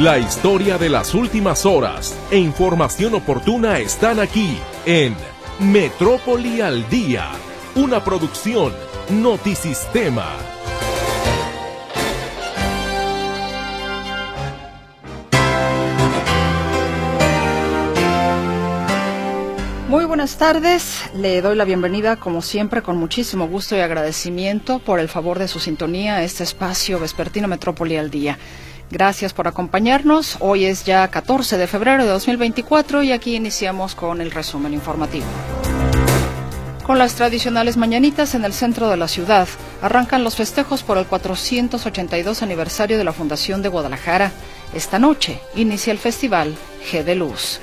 La 0.00 0.18
historia 0.18 0.78
de 0.78 0.88
las 0.88 1.12
últimas 1.12 1.66
horas 1.66 2.16
e 2.30 2.38
información 2.38 3.14
oportuna 3.14 3.80
están 3.80 4.18
aquí 4.18 4.56
en 4.86 5.14
Metrópoli 5.58 6.62
al 6.62 6.88
Día, 6.88 7.28
una 7.74 8.02
producción 8.02 8.72
Notisistema. 9.10 10.24
Muy 19.90 20.06
buenas 20.06 20.38
tardes, 20.38 21.10
le 21.14 21.42
doy 21.42 21.56
la 21.56 21.66
bienvenida 21.66 22.16
como 22.16 22.40
siempre 22.40 22.80
con 22.80 22.96
muchísimo 22.96 23.48
gusto 23.48 23.76
y 23.76 23.80
agradecimiento 23.80 24.78
por 24.78 24.98
el 24.98 25.10
favor 25.10 25.38
de 25.38 25.46
su 25.46 25.60
sintonía 25.60 26.16
a 26.16 26.22
este 26.22 26.42
espacio 26.42 26.98
vespertino 26.98 27.48
Metrópoli 27.48 27.98
al 27.98 28.10
Día. 28.10 28.38
Gracias 28.90 29.32
por 29.32 29.46
acompañarnos. 29.46 30.36
Hoy 30.40 30.64
es 30.64 30.84
ya 30.84 31.06
14 31.06 31.56
de 31.58 31.68
febrero 31.68 32.02
de 32.02 32.10
2024 32.10 33.04
y 33.04 33.12
aquí 33.12 33.36
iniciamos 33.36 33.94
con 33.94 34.20
el 34.20 34.32
resumen 34.32 34.74
informativo. 34.74 35.26
Con 36.84 36.98
las 36.98 37.14
tradicionales 37.14 37.76
mañanitas 37.76 38.34
en 38.34 38.44
el 38.44 38.52
centro 38.52 38.88
de 38.88 38.96
la 38.96 39.06
ciudad, 39.06 39.46
arrancan 39.80 40.24
los 40.24 40.34
festejos 40.34 40.82
por 40.82 40.98
el 40.98 41.06
482 41.06 42.42
aniversario 42.42 42.98
de 42.98 43.04
la 43.04 43.12
Fundación 43.12 43.62
de 43.62 43.68
Guadalajara. 43.68 44.32
Esta 44.74 44.98
noche 44.98 45.38
inicia 45.54 45.92
el 45.92 45.98
festival 45.98 46.56
G 46.90 47.04
de 47.04 47.14
Luz. 47.14 47.60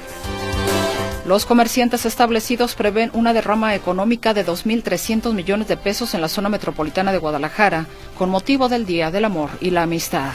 Los 1.25 1.45
comerciantes 1.45 2.05
establecidos 2.05 2.73
prevén 2.75 3.12
una 3.14 3.34
derrama 3.34 3.75
económica 3.75 4.34
de 4.34 4.45
2.300 4.45 5.34
millones 5.34 5.67
de 5.67 5.75
pesos 5.75 6.14
en 6.14 6.22
la 6.22 6.30
zona 6.30 6.48
metropolitana 6.48 7.12
de 7.12 7.17
Guadalajara 7.17 7.86
con 8.17 8.30
motivo 8.30 8.70
del 8.70 8.86
Día 8.86 9.12
del 9.12 9.25
Amor 9.25 9.50
y 9.59 9.72
la 9.72 9.84
Amistad. 9.84 10.31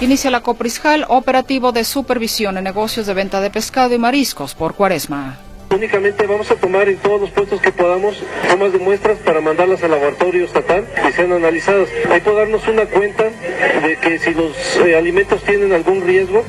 Inicia 0.00 0.30
la 0.30 0.40
Coprisjal 0.40 1.04
operativo 1.08 1.72
de 1.72 1.84
supervisión 1.84 2.56
en 2.56 2.64
negocios 2.64 3.06
de 3.06 3.12
venta 3.12 3.42
de 3.42 3.50
pescado 3.50 3.94
y 3.94 3.98
mariscos 3.98 4.54
por 4.54 4.74
cuaresma. 4.74 5.36
Únicamente 5.68 6.26
vamos 6.26 6.50
a 6.50 6.56
tomar 6.56 6.88
en 6.88 6.96
todos 6.96 7.20
los 7.20 7.30
puestos 7.30 7.60
que 7.60 7.70
podamos 7.70 8.16
tomas 8.48 8.72
de 8.72 8.78
muestras 8.78 9.18
para 9.18 9.42
mandarlas 9.42 9.82
al 9.82 9.90
laboratorio 9.90 10.46
estatal 10.46 10.88
y 11.06 11.12
sean 11.12 11.32
analizadas. 11.32 11.90
Hay 12.10 12.22
que 12.22 12.32
darnos 12.32 12.66
una 12.66 12.86
cuenta 12.86 13.24
de 13.24 13.98
que 14.00 14.18
si 14.18 14.32
los 14.32 14.56
eh, 14.76 14.96
alimentos 14.96 15.42
tienen 15.42 15.74
algún 15.74 16.00
riesgo. 16.00 16.44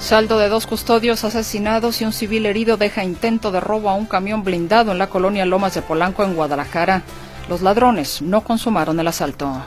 Saldo 0.00 0.40
de 0.40 0.48
dos 0.48 0.66
custodios 0.66 1.22
asesinados 1.22 2.02
y 2.02 2.06
un 2.06 2.12
civil 2.12 2.46
herido 2.46 2.76
deja 2.76 3.04
intento 3.04 3.52
de 3.52 3.60
robo 3.60 3.88
a 3.88 3.94
un 3.94 4.06
camión 4.06 4.42
blindado 4.42 4.90
en 4.90 4.98
la 4.98 5.06
colonia 5.06 5.46
Lomas 5.46 5.74
de 5.74 5.82
Polanco 5.82 6.24
en 6.24 6.34
Guadalajara. 6.34 7.04
Los 7.48 7.62
ladrones 7.62 8.20
no 8.20 8.40
consumaron 8.40 8.98
el 8.98 9.06
asalto. 9.06 9.64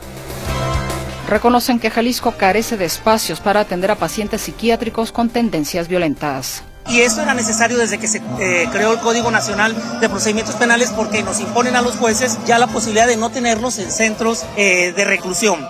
Reconocen 1.28 1.80
que 1.80 1.92
Jalisco 1.92 2.32
carece 2.38 2.78
de 2.78 2.86
espacios 2.86 3.42
para 3.42 3.60
atender 3.60 3.92
a 3.92 3.96
pacientes 3.96 4.42
psiquiátricos 4.42 5.12
con 5.12 5.30
tendencias 5.30 5.90
violentas. 5.90 6.64
Y 6.90 7.02
esto 7.02 7.22
era 7.22 7.34
necesario 7.34 7.78
desde 7.78 7.98
que 7.98 8.08
se 8.08 8.22
eh, 8.40 8.70
creó 8.72 8.94
el 8.94 9.00
Código 9.00 9.30
Nacional 9.30 9.76
de 10.00 10.08
Procedimientos 10.08 10.56
Penales 10.56 10.90
porque 10.92 11.22
nos 11.24 11.42
imponen 11.42 11.76
a 11.76 11.82
los 11.82 11.98
jueces 11.98 12.40
ya 12.46 12.58
la 12.58 12.68
posibilidad 12.68 13.08
de 13.08 13.18
no 13.18 13.30
tenerlos 13.30 13.78
en 13.78 13.92
centros 13.92 14.46
eh, 14.56 14.94
de 14.96 15.04
reclusión. 15.04 15.68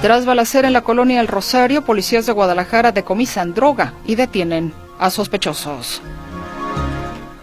Tras 0.00 0.24
balacera 0.24 0.68
en 0.68 0.72
la 0.74 0.82
colonia 0.82 1.20
El 1.20 1.26
Rosario, 1.26 1.84
policías 1.84 2.26
de 2.26 2.32
Guadalajara 2.32 2.92
decomisan 2.92 3.52
droga 3.52 3.94
y 4.04 4.14
detienen 4.14 4.72
a 5.00 5.10
sospechosos. 5.10 6.02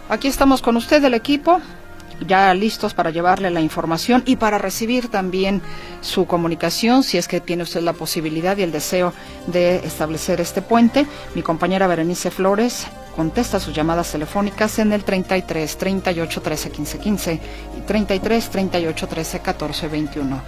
Aquí 0.08 0.28
estamos 0.28 0.62
con 0.62 0.76
usted, 0.76 1.04
el 1.04 1.12
equipo 1.12 1.60
ya 2.26 2.52
listos 2.54 2.94
para 2.94 3.10
llevarle 3.10 3.50
la 3.50 3.60
información 3.60 4.22
y 4.26 4.36
para 4.36 4.58
recibir 4.58 5.08
también 5.08 5.62
su 6.00 6.26
comunicación, 6.26 7.02
si 7.02 7.18
es 7.18 7.28
que 7.28 7.40
tiene 7.40 7.62
usted 7.62 7.82
la 7.82 7.92
posibilidad 7.92 8.56
y 8.56 8.62
el 8.62 8.72
deseo 8.72 9.12
de 9.46 9.76
establecer 9.76 10.40
este 10.40 10.62
puente. 10.62 11.06
Mi 11.34 11.42
compañera 11.42 11.86
Berenice 11.86 12.30
Flores 12.30 12.86
contesta 13.14 13.60
sus 13.60 13.74
llamadas 13.74 14.10
telefónicas 14.10 14.78
en 14.78 14.92
el 14.92 15.04
33 15.04 15.76
38 15.76 16.42
13 16.42 16.70
15 16.70 16.98
15 16.98 17.40
y 17.78 17.80
33 17.82 18.50
38 18.50 19.06
13 19.06 19.40
14 19.40 19.88
21. 19.88 20.42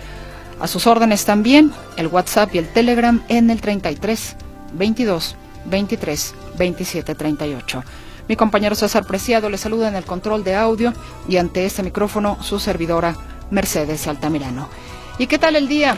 A 0.58 0.66
sus 0.66 0.86
órdenes 0.86 1.24
también 1.24 1.72
el 1.96 2.06
WhatsApp 2.06 2.54
y 2.54 2.58
el 2.58 2.68
Telegram 2.68 3.22
en 3.28 3.50
el 3.50 3.60
33 3.60 4.36
22 4.72 5.36
23 5.66 6.34
27 6.56 7.14
38. 7.14 7.84
Mi 8.28 8.34
compañero 8.34 8.74
César 8.74 9.06
Preciado 9.06 9.48
le 9.48 9.56
saluda 9.56 9.88
en 9.88 9.94
el 9.94 10.04
control 10.04 10.42
de 10.42 10.56
audio 10.56 10.92
y 11.28 11.36
ante 11.36 11.64
este 11.64 11.84
micrófono 11.84 12.38
su 12.42 12.58
servidora 12.58 13.16
Mercedes 13.50 14.08
Altamirano. 14.08 14.68
¿Y 15.18 15.28
qué 15.28 15.38
tal 15.38 15.54
el 15.54 15.68
día? 15.68 15.96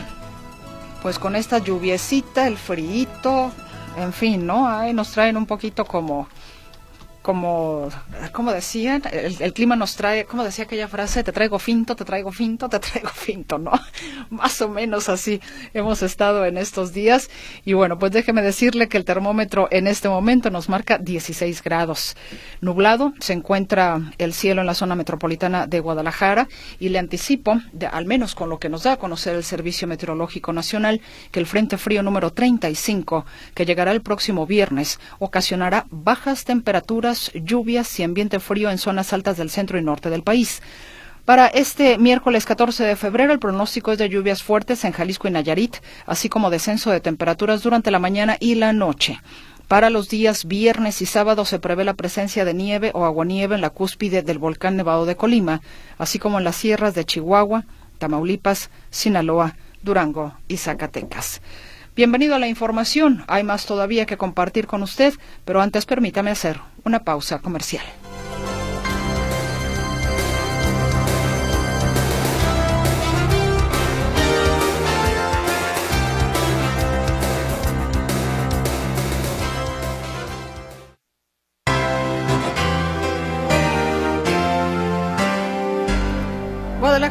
Pues 1.01 1.17
con 1.17 1.35
esta 1.35 1.57
lluviecita, 1.57 2.45
el 2.45 2.57
frío, 2.57 3.51
en 3.97 4.13
fin, 4.13 4.45
¿no? 4.45 4.67
Ahí 4.67 4.93
nos 4.93 5.11
traen 5.11 5.37
un 5.37 5.47
poquito 5.47 5.85
como 5.85 6.27
como, 7.29 7.89
como 8.31 8.51
decían, 8.51 9.03
el, 9.11 9.53
clima 9.53 9.75
nos 9.75 9.95
trae, 9.95 10.25
como 10.25 10.43
decía 10.43 10.65
aquella 10.65 10.87
frase, 10.87 11.23
te 11.23 11.31
traigo 11.31 11.59
finto, 11.59 11.95
te 11.95 12.03
traigo 12.03 12.31
finto, 12.31 12.69
te 12.69 12.79
traigo 12.79 13.09
finto, 13.09 13.59
¿no? 13.59 13.71
Más 14.31 14.59
o 14.63 14.69
menos 14.69 15.09
así 15.09 15.39
hemos 15.75 16.01
estado 16.01 16.43
en 16.47 16.57
estos 16.57 16.91
días. 16.91 17.29
Y 17.65 17.73
bueno, 17.73 17.99
pues 17.99 18.13
déjeme 18.13 18.41
decirle 18.41 18.87
que 18.87 18.97
el 18.97 19.05
termómetro 19.05 19.67
en 19.69 19.85
este 19.85 20.09
momento 20.09 20.49
nos 20.49 20.69
marca 20.69 20.97
16 20.97 21.61
grados. 21.61 22.17
Nublado, 22.61 23.13
se 23.19 23.33
encuentra 23.33 24.01
el 24.17 24.33
cielo 24.33 24.61
en 24.61 24.67
la 24.67 24.73
zona 24.73 24.95
metropolitana 24.95 25.67
de 25.67 25.81
Guadalajara 25.81 26.47
y 26.79 26.89
le 26.89 26.97
anticipo, 26.97 27.61
al 27.91 28.05
menos 28.07 28.33
con 28.33 28.49
lo 28.49 28.57
que 28.57 28.69
nos 28.69 28.81
da 28.81 28.93
a 28.93 28.97
conocer 28.97 29.35
el 29.35 29.43
Servicio 29.43 29.87
Meteorológico 29.87 30.51
Nacional, 30.51 30.99
que 31.29 31.39
el 31.39 31.45
Frente 31.45 31.77
Frío 31.77 32.01
número 32.01 32.33
35, 32.33 33.23
que 33.53 33.67
llegará 33.67 33.91
el 33.91 34.01
próximo 34.01 34.47
viernes, 34.47 34.99
ocasionará 35.19 35.85
bajas 35.91 36.43
temperaturas 36.43 37.18
lluvias 37.33 37.99
y 37.99 38.03
ambiente 38.03 38.39
frío 38.39 38.69
en 38.69 38.77
zonas 38.77 39.13
altas 39.13 39.37
del 39.37 39.49
centro 39.49 39.77
y 39.77 39.83
norte 39.83 40.09
del 40.09 40.23
país. 40.23 40.61
Para 41.25 41.47
este 41.47 41.97
miércoles 41.97 42.45
14 42.45 42.83
de 42.83 42.95
febrero, 42.95 43.33
el 43.33 43.39
pronóstico 43.39 43.91
es 43.91 43.99
de 43.99 44.09
lluvias 44.09 44.41
fuertes 44.41 44.83
en 44.83 44.93
Jalisco 44.93 45.27
y 45.27 45.31
Nayarit, 45.31 45.77
así 46.07 46.27
como 46.27 46.49
descenso 46.49 46.89
de 46.89 47.01
temperaturas 47.01 47.61
durante 47.61 47.91
la 47.91 47.99
mañana 47.99 48.37
y 48.39 48.55
la 48.55 48.73
noche. 48.73 49.19
Para 49.67 49.91
los 49.91 50.09
días 50.09 50.45
viernes 50.45 51.03
y 51.03 51.05
sábado 51.05 51.45
se 51.45 51.59
prevé 51.59 51.83
la 51.83 51.93
presencia 51.93 52.43
de 52.43 52.55
nieve 52.55 52.89
o 52.95 53.05
aguanieve 53.05 53.53
en 53.53 53.61
la 53.61 53.69
cúspide 53.69 54.23
del 54.23 54.39
volcán 54.39 54.75
Nevado 54.75 55.05
de 55.05 55.15
Colima, 55.15 55.61
así 55.99 56.17
como 56.17 56.39
en 56.39 56.45
las 56.45 56.55
sierras 56.55 56.95
de 56.95 57.05
Chihuahua, 57.05 57.65
Tamaulipas, 57.99 58.71
Sinaloa, 58.89 59.55
Durango 59.83 60.33
y 60.47 60.57
Zacatecas. 60.57 61.41
Bienvenido 61.99 62.33
a 62.35 62.39
la 62.39 62.47
información. 62.47 63.25
Hay 63.27 63.43
más 63.43 63.65
todavía 63.65 64.05
que 64.05 64.15
compartir 64.15 64.67
con 64.67 64.83
usted, 64.83 65.13
pero 65.43 65.59
antes 65.59 65.85
permítame 65.85 66.31
hacer 66.31 66.61
una 66.85 67.03
pausa 67.03 67.39
comercial. 67.39 67.83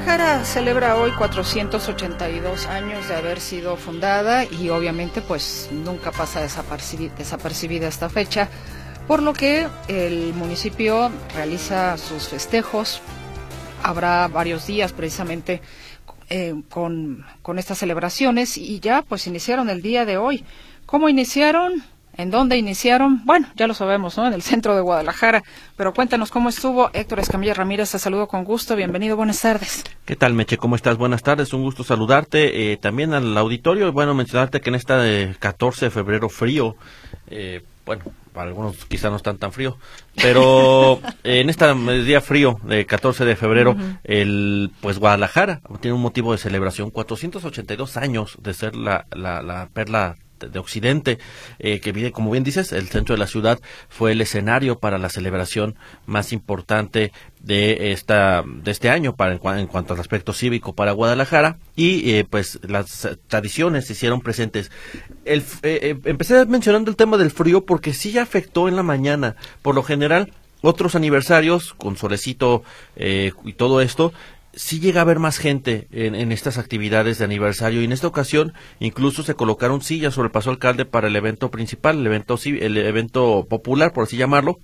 Guadalajara 0.08 0.44
celebra 0.46 0.96
hoy 0.96 1.10
482 1.12 2.64
años 2.64 3.06
de 3.08 3.14
haber 3.14 3.41
sido 3.41 3.76
fundada 3.76 4.46
y 4.46 4.70
obviamente 4.70 5.20
pues 5.20 5.69
nunca 5.70 6.12
pasa 6.12 6.41
desapercibida 6.41 7.88
esta 7.88 8.08
fecha, 8.08 8.48
por 9.06 9.22
lo 9.22 9.34
que 9.34 9.69
el 9.88 10.32
municipio 10.32 11.12
realiza 11.34 11.98
sus 11.98 12.26
festejos. 12.26 13.02
Habrá 13.82 14.28
varios 14.28 14.66
días 14.66 14.94
precisamente 14.94 15.60
eh, 16.30 16.54
con 16.70 17.58
estas 17.58 17.76
celebraciones 17.76 18.56
y 18.56 18.81
ya 18.81 19.02
pues 19.02 19.26
iniciaron 19.26 19.69
el 19.69 19.82
día 19.82 20.06
de 20.06 20.16
hoy. 20.16 20.43
¿Cómo 20.87 21.10
iniciaron? 21.10 21.84
¿En 22.19 22.32
dónde 22.32 22.56
iniciaron? 22.56 23.25
Bueno, 23.25 23.47
ya 23.55 23.69
lo 23.69 23.75
sabemos, 23.75 24.17
¿no? 24.17 24.26
En 24.26 24.32
el 24.32 24.43
centro 24.43 24.75
de 24.75 24.81
Guadalajara. 24.81 25.44
Pero 25.76 25.94
cuéntanos 25.94 26.32
cómo 26.32 26.49
estuvo. 26.49 26.91
Héctor 26.93 27.20
Escamilla 27.20 27.55
Ramírez, 27.55 27.93
te 27.93 28.00
saludo 28.00 28.26
con 28.26 28.43
gusto. 28.43 28.75
Bienvenido, 28.75 29.17
buenas 29.17 29.41
tardes. 29.41 29.85
¿Qué 30.05 30.17
tal, 30.17 30.35
Meche? 30.35 30.56
¿Cómo 30.56 30.75
estás? 30.75 30.97
Buenas 30.97 31.23
tardes, 31.23 31.53
un 31.53 31.62
gusto 31.62 31.85
saludarte. 31.85 32.73
Eh, 32.73 32.76
también 32.76 33.15
al 33.15 33.38
auditorio, 33.38 33.93
bueno, 33.93 34.15
mencionarte 34.15 34.61
que 34.61 34.69
en 34.69 34.75
esta 34.75 34.99
de 34.99 35.37
14 35.38 35.85
de 35.85 35.91
febrero 35.93 36.29
frío, 36.29 36.75
eh, 37.29 37.62
bueno, 37.87 38.03
para 38.32 38.49
algunos 38.49 38.85
quizá 38.87 39.11
no 39.11 39.17
están 39.17 39.38
tan 39.38 39.53
frío, 39.53 39.79
pero 40.20 41.00
en 41.23 41.49
este 41.49 41.73
día 42.03 42.20
frío 42.20 42.59
de 42.65 42.85
14 42.85 43.25
de 43.26 43.37
febrero, 43.37 43.76
el 44.03 44.73
pues 44.81 44.99
Guadalajara 44.99 45.61
tiene 45.81 45.94
un 45.94 46.03
motivo 46.03 46.32
de 46.32 46.38
celebración, 46.38 46.91
482 46.91 47.97
años 47.97 48.37
de 48.43 48.55
ser 48.55 48.75
la, 48.75 49.06
la, 49.12 49.41
la 49.41 49.69
perla 49.73 50.17
de 50.38 50.58
Occidente, 50.58 51.19
eh, 51.58 51.81
que 51.81 52.12
como 52.12 52.31
bien 52.31 52.44
dices, 52.44 52.73
el 52.73 52.88
centro 52.88 53.14
de 53.14 53.19
la 53.19 53.26
ciudad 53.26 53.61
fue 53.88 54.12
el 54.12 54.20
escenario 54.20 54.79
para 54.79 54.99
la 54.99 55.08
celebración 55.08 55.75
más 56.06 56.32
importante 56.32 57.12
de 57.40 57.93
esta 57.93 58.43
de 58.46 58.70
este 58.70 58.90
año 58.90 59.14
para 59.14 59.32
en, 59.32 59.67
cuanto 59.67 59.94
al 59.94 60.00
aspecto 60.00 60.32
cívico 60.32 60.75
para 60.75 60.93
Guadalajara 60.93 61.58
y 61.76 62.12
eh, 62.12 62.26
pues 62.29 62.58
las 62.62 63.08
tradiciones 63.26 63.87
se 63.87 63.93
hicieron 63.93 64.20
presentes. 64.20 64.70
El, 65.25 65.44
empecé 65.62 66.46
mencionando 66.46 66.91
el 66.91 66.96
tema 66.96 67.17
del 67.17 67.31
frío 67.31 67.64
porque 67.64 67.94
sí 67.94 68.19
afectó 68.19 68.69
en 68.69 68.76
la 68.76 68.82
mañana. 68.82 69.37
Por 69.62 69.75
lo 69.75 69.82
general 69.82 70.32
otros 70.61 70.94
aniversarios 70.94 71.75
con 71.75 71.96
solecito 71.96 72.64
y 72.96 73.52
todo 73.52 73.81
esto 73.81 74.12
sí 74.58 74.81
llega 74.81 75.00
a 75.00 75.02
haber 75.02 75.20
más 75.20 75.38
gente 75.38 75.87
en, 75.93 76.32
estas 76.32 76.58
actividades 76.58 77.19
de 77.19 77.25
aniversario 77.25 77.81
y 77.81 77.84
en 77.84 77.93
esta 77.93 78.08
ocasión 78.08 78.55
incluso 78.81 79.22
se 79.22 79.34
colocaron 79.34 79.82
sillas 79.82 80.14
sobre 80.14 80.26
el 80.26 80.32
paso 80.32 80.50
alcalde 80.50 80.84
para 80.84 81.06
el 81.06 81.14
evento 81.14 81.50
principal, 81.50 82.00
el 82.00 82.06
evento, 82.06 82.37
el 82.44 82.76
evento 82.76 83.46
popular, 83.49 83.93
por 83.93 84.05
así 84.05 84.16
llamarlo, 84.16 84.58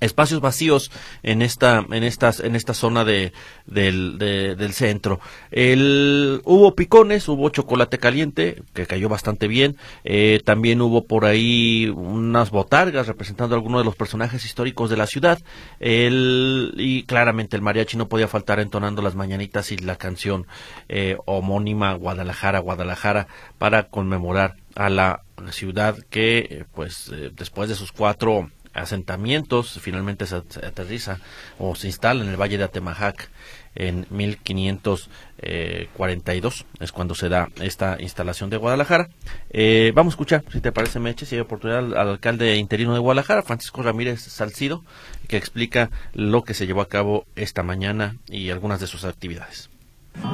espacios 0.00 0.40
vacíos 0.40 0.90
en 1.22 1.42
esta 1.42 1.84
en 1.90 2.04
estas 2.04 2.40
en 2.40 2.56
esta 2.56 2.74
zona 2.74 3.04
de, 3.04 3.32
del, 3.66 4.18
del 4.18 4.72
centro. 4.72 5.20
El, 5.50 6.40
hubo 6.44 6.74
picones 6.74 7.28
hubo 7.28 7.50
chocolate 7.50 7.98
caliente 7.98 8.62
que 8.72 8.86
cayó 8.86 9.08
bastante 9.08 9.48
bien. 9.48 9.76
Eh, 10.04 10.40
también 10.44 10.80
hubo 10.80 11.04
por 11.04 11.24
ahí 11.24 11.92
unas 11.94 12.50
botargas 12.50 13.06
representando 13.06 13.54
algunos 13.54 13.80
de 13.80 13.84
los 13.84 13.96
personajes 13.96 14.44
históricos 14.44 14.90
de 14.90 14.96
la 14.96 15.06
ciudad. 15.06 15.38
El, 15.78 16.74
y 16.76 17.04
claramente 17.04 17.56
el 17.56 17.62
mariachi 17.62 17.96
no 17.96 18.08
podía 18.08 18.28
faltar 18.28 18.60
entonando 18.60 19.02
las 19.02 19.14
mañanitas 19.14 19.72
y 19.72 19.76
la 19.76 19.96
canción 19.96 20.46
eh, 20.88 21.16
homónima 21.26 21.94
Guadalajara 21.94 22.58
Guadalajara 22.58 23.26
para 23.58 23.88
conmemorar 23.88 24.56
a 24.74 24.88
la 24.88 25.22
ciudad 25.50 25.96
que 26.10 26.38
eh, 26.38 26.64
pues 26.74 27.10
después 27.34 27.68
de 27.68 27.74
sus 27.74 27.92
cuatro 27.92 28.50
asentamientos, 28.74 29.80
finalmente 29.80 30.26
se, 30.26 30.36
aterriza 30.36 31.18
o 31.58 31.74
se 31.74 31.88
instala 31.88 32.22
en 32.22 32.30
el 32.30 32.40
Valle 32.40 32.58
de 32.58 32.64
Atemajac 32.64 33.28
en 33.74 34.06
1542, 34.10 36.66
es 36.80 36.92
cuando 36.92 37.14
se 37.14 37.28
da 37.28 37.48
esta 37.60 37.96
instalación 38.00 38.48
de 38.50 38.56
Guadalajara. 38.56 39.10
Eh, 39.50 39.92
vamos 39.94 40.12
a 40.12 40.14
escuchar, 40.14 40.42
si 40.52 40.60
te 40.60 40.72
parece, 40.72 40.98
Meche, 40.98 41.26
si 41.26 41.36
hay 41.36 41.40
oportunidad 41.40 41.80
al, 41.80 41.96
alcalde 41.96 42.56
interino 42.56 42.94
de 42.94 43.00
Guadalajara, 43.00 43.42
Francisco 43.42 43.82
Ramírez 43.82 44.22
Salcido, 44.22 44.82
que 45.28 45.36
explica 45.36 45.90
lo 46.12 46.42
que 46.42 46.54
se 46.54 46.66
llevó 46.66 46.80
a 46.80 46.88
cabo 46.88 47.26
esta 47.36 47.62
mañana 47.62 48.16
y 48.28 48.50
algunas 48.50 48.80
de 48.80 48.86
sus 48.86 49.04
actividades. 49.04 49.70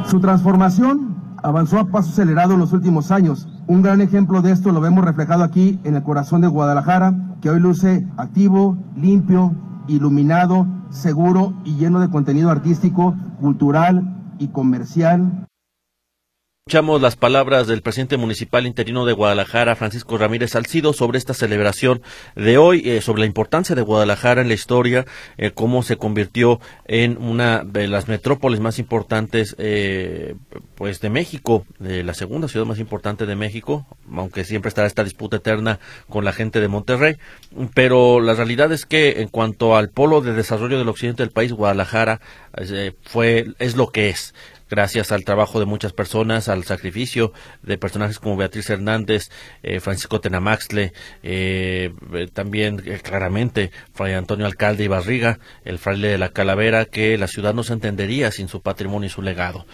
Su 0.07 0.21
transformación 0.21 1.17
avanzó 1.43 1.79
a 1.79 1.87
paso 1.87 2.11
acelerado 2.11 2.55
en 2.55 2.61
los 2.61 2.73
últimos 2.73 3.11
años. 3.11 3.49
Un 3.67 3.83
gran 3.83 4.01
ejemplo 4.01 4.43
de 4.43 4.53
esto 4.53 4.73
lo 4.73 4.81
vemos 4.81 5.05
reflejado 5.05 5.45
aquí 5.45 5.81
en 5.85 5.97
el 5.97 6.03
corazón 6.03 6.41
de 6.41 6.49
Guadalajara, 6.49 7.37
que 7.41 7.51
hoy 7.51 7.61
luce 7.61 8.07
activo, 8.17 8.79
limpio, 8.97 9.55
iluminado, 9.89 10.67
seguro 10.91 11.55
y 11.65 11.77
lleno 11.77 12.01
de 12.01 12.11
contenido 12.11 12.51
artístico, 12.51 13.15
cultural 13.41 14.35
y 14.39 14.49
comercial. 14.49 15.47
Escuchamos 16.69 17.01
las 17.01 17.15
palabras 17.15 17.69
del 17.69 17.81
presidente 17.81 18.17
municipal 18.17 18.67
interino 18.67 19.07
de 19.07 19.13
Guadalajara, 19.13 19.77
Francisco 19.77 20.19
Ramírez 20.19 20.51
Salcido, 20.51 20.93
sobre 20.93 21.17
esta 21.17 21.33
celebración 21.33 22.03
de 22.35 22.59
hoy, 22.59 22.83
eh, 22.91 23.01
sobre 23.03 23.21
la 23.21 23.27
importancia 23.27 23.77
de 23.77 23.83
Guadalajara 23.83 24.41
en 24.43 24.49
la 24.49 24.55
historia, 24.55 25.07
eh, 25.39 25.53
cómo 25.53 25.85
se 25.85 25.97
convirtió 25.97 26.59
en 26.85 27.19
una 27.19 27.63
de 27.63 27.87
las 27.87 28.09
metrópolis 28.09 28.59
más 28.59 28.81
importantes 28.81 29.55
eh, 29.59 30.35
pues 30.75 31.01
de 31.01 31.09
México, 31.09 31.65
la 31.79 32.15
segunda 32.15 32.49
ciudad 32.49 32.67
más 32.67 32.81
importante 32.81 33.27
de 33.27 33.37
México, 33.37 33.87
aunque 34.13 34.43
siempre 34.43 34.69
estará 34.69 34.89
esta 34.89 35.05
disputa 35.05 35.37
eterna 35.37 35.79
con 36.09 36.25
la 36.25 36.33
gente 36.33 36.61
de 36.61 36.67
Monterrey. 36.67 37.17
Pero 37.75 38.21
la 38.21 38.35
realidad 38.35 38.73
es 38.73 38.87
que 38.87 39.21
en 39.21 39.29
cuanto 39.29 39.77
al 39.77 39.91
polo 39.91 40.21
de 40.21 40.33
desarrollo 40.33 40.79
del 40.79 40.89
occidente 40.89 41.23
del 41.23 41.31
país, 41.31 41.53
Guadalajara 41.53 42.21
fue 43.05 43.47
es 43.61 43.77
lo 43.77 43.89
que 43.89 44.09
es 44.09 44.35
gracias 44.69 45.13
al 45.13 45.25
trabajo 45.25 45.61
de 45.61 45.67
muchas 45.67 45.93
personas, 45.93 46.49
al 46.49 46.65
sacrificio 46.65 47.33
de 47.63 47.79
personajes 47.79 48.19
como 48.19 48.37
Beatriz 48.37 48.69
Hernández, 48.71 49.31
eh, 49.63 49.81
Francisco 49.81 50.21
Tenamaxle, 50.21 50.93
eh, 51.23 51.93
eh, 52.15 52.29
también 52.33 52.79
claramente 53.03 53.71
Fray 53.95 54.15
Antonio 54.15 54.47
Alcalde 54.47 54.85
y 54.85 54.89
Barriga, 54.89 55.39
el 55.65 55.79
fraile 55.79 56.09
de 56.09 56.19
la 56.19 56.31
Calavera, 56.31 56.85
que 56.87 57.17
la 57.19 57.29
ciudad 57.29 57.55
no 57.55 57.63
se 57.63 57.73
entendería 57.73 58.31
sin 58.31 58.49
su 58.49 58.61
patrimonio 58.61 59.07
y 59.07 59.11
su 59.11 59.23
legado. 59.23 59.67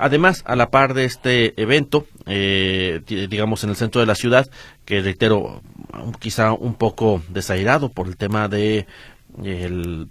además, 0.00 0.42
a 0.46 0.56
la 0.56 0.70
par 0.70 0.94
de 0.94 1.04
este 1.04 1.60
evento, 1.60 2.06
digamos 2.26 3.64
en 3.64 3.70
el 3.70 3.76
centro 3.76 4.00
de 4.00 4.06
la 4.06 4.14
ciudad, 4.14 4.48
que 4.84 5.00
reitero, 5.00 5.62
quizá 6.18 6.52
un 6.52 6.74
poco 6.74 7.22
desairado 7.28 7.88
por 7.88 8.06
el 8.06 8.16
tema 8.16 8.48
de 8.48 8.86
el 9.42 10.08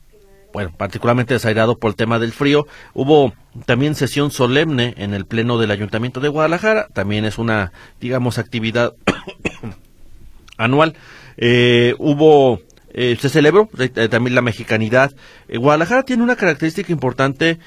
bueno, 0.54 0.72
particularmente 0.76 1.34
desairado 1.34 1.78
por 1.78 1.92
el 1.92 1.96
tema 1.96 2.20
del 2.20 2.32
frío. 2.32 2.68
Hubo 2.94 3.34
también 3.66 3.96
sesión 3.96 4.32
solemne 4.32 4.94
en 4.98 5.14
el 5.14 5.26
Pleno 5.26 5.58
del 5.58 5.72
Ayuntamiento 5.72 6.20
de 6.20 6.30
Guadalajara. 6.30 6.88
También 6.94 7.26
es 7.26 7.38
una, 7.38 7.72
digamos, 8.00 8.38
actividad 8.38 8.94
anual. 10.58 10.96
Eh, 11.38 11.96
hubo, 11.98 12.62
eh, 12.94 13.18
se 13.20 13.30
celebró 13.30 13.70
eh, 13.80 13.90
también 13.90 14.36
la 14.36 14.42
mexicanidad. 14.42 15.12
Guadalajara 15.50 16.04
tiene 16.04 16.24
una 16.24 16.36
característica 16.36 16.92
importante 16.92 17.60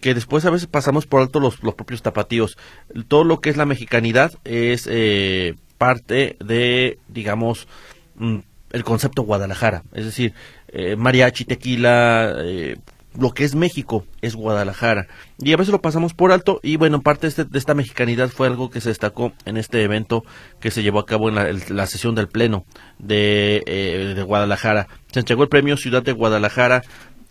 que 0.00 0.14
después 0.14 0.44
a 0.44 0.50
veces 0.50 0.68
pasamos 0.68 1.06
por 1.06 1.22
alto 1.22 1.40
los, 1.40 1.62
los 1.62 1.74
propios 1.74 2.02
tapatíos. 2.02 2.56
Todo 3.08 3.24
lo 3.24 3.40
que 3.40 3.50
es 3.50 3.56
la 3.56 3.66
mexicanidad 3.66 4.32
es 4.44 4.88
parte 5.78 6.36
de, 6.38 6.98
digamos, 7.08 7.66
mm, 8.14 8.38
el 8.72 8.84
concepto 8.84 9.22
Guadalajara. 9.22 9.82
Es 9.92 10.04
decir, 10.04 10.32
eh, 10.72 10.96
mariachi, 10.96 11.44
tequila, 11.44 12.34
eh, 12.38 12.76
lo 13.18 13.32
que 13.32 13.44
es 13.44 13.54
México 13.54 14.06
es 14.22 14.34
Guadalajara. 14.34 15.06
Y 15.38 15.52
a 15.52 15.56
veces 15.56 15.70
lo 15.70 15.82
pasamos 15.82 16.14
por 16.14 16.32
alto 16.32 16.60
y 16.62 16.76
bueno, 16.76 17.02
parte 17.02 17.22
de, 17.22 17.28
este, 17.28 17.44
de 17.44 17.58
esta 17.58 17.74
mexicanidad 17.74 18.30
fue 18.30 18.46
algo 18.46 18.70
que 18.70 18.80
se 18.80 18.88
destacó 18.88 19.32
en 19.44 19.58
este 19.58 19.82
evento 19.82 20.24
que 20.60 20.70
se 20.70 20.82
llevó 20.82 21.00
a 21.00 21.06
cabo 21.06 21.28
en 21.28 21.36
la, 21.76 21.86
sesión 21.86 22.14
del 22.14 22.28
Pleno 22.28 22.64
de, 22.98 23.62
eh, 23.66 24.14
de, 24.16 24.22
Guadalajara. 24.22 24.88
Se 25.12 25.20
entregó 25.20 25.42
el 25.42 25.50
premio 25.50 25.76
Ciudad 25.76 26.02
de 26.02 26.12
Guadalajara 26.12 26.82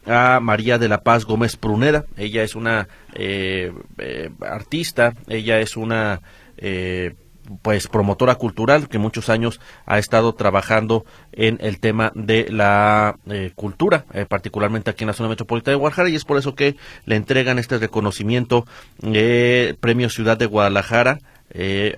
a 0.05 0.39
María 0.39 0.77
de 0.77 0.87
la 0.87 1.01
Paz 1.01 1.25
Gómez 1.25 1.57
Pruneda. 1.57 2.05
Ella 2.17 2.43
es 2.43 2.55
una 2.55 2.87
artista, 4.41 5.13
ella 5.27 5.59
es 5.59 5.77
una 5.77 6.21
pues 7.61 7.87
promotora 7.87 8.35
cultural 8.35 8.87
que 8.87 8.97
muchos 8.97 9.29
años 9.29 9.59
ha 9.85 9.97
estado 9.99 10.33
trabajando 10.33 11.05
en 11.31 11.57
el 11.61 11.79
tema 11.79 12.11
de 12.15 12.47
la 12.49 13.15
eh, 13.29 13.51
cultura, 13.55 14.05
eh, 14.13 14.25
particularmente 14.27 14.89
aquí 14.89 15.03
en 15.03 15.07
la 15.07 15.13
zona 15.13 15.29
metropolitana 15.29 15.73
de 15.73 15.79
Guadalajara 15.79 16.09
y 16.09 16.15
es 16.15 16.25
por 16.25 16.37
eso 16.37 16.55
que 16.55 16.75
le 17.05 17.15
entregan 17.15 17.59
este 17.59 17.77
reconocimiento 17.77 18.65
eh, 19.03 19.75
Premio 19.79 20.09
Ciudad 20.09 20.37
de 20.37 20.45
Guadalajara 20.45 21.19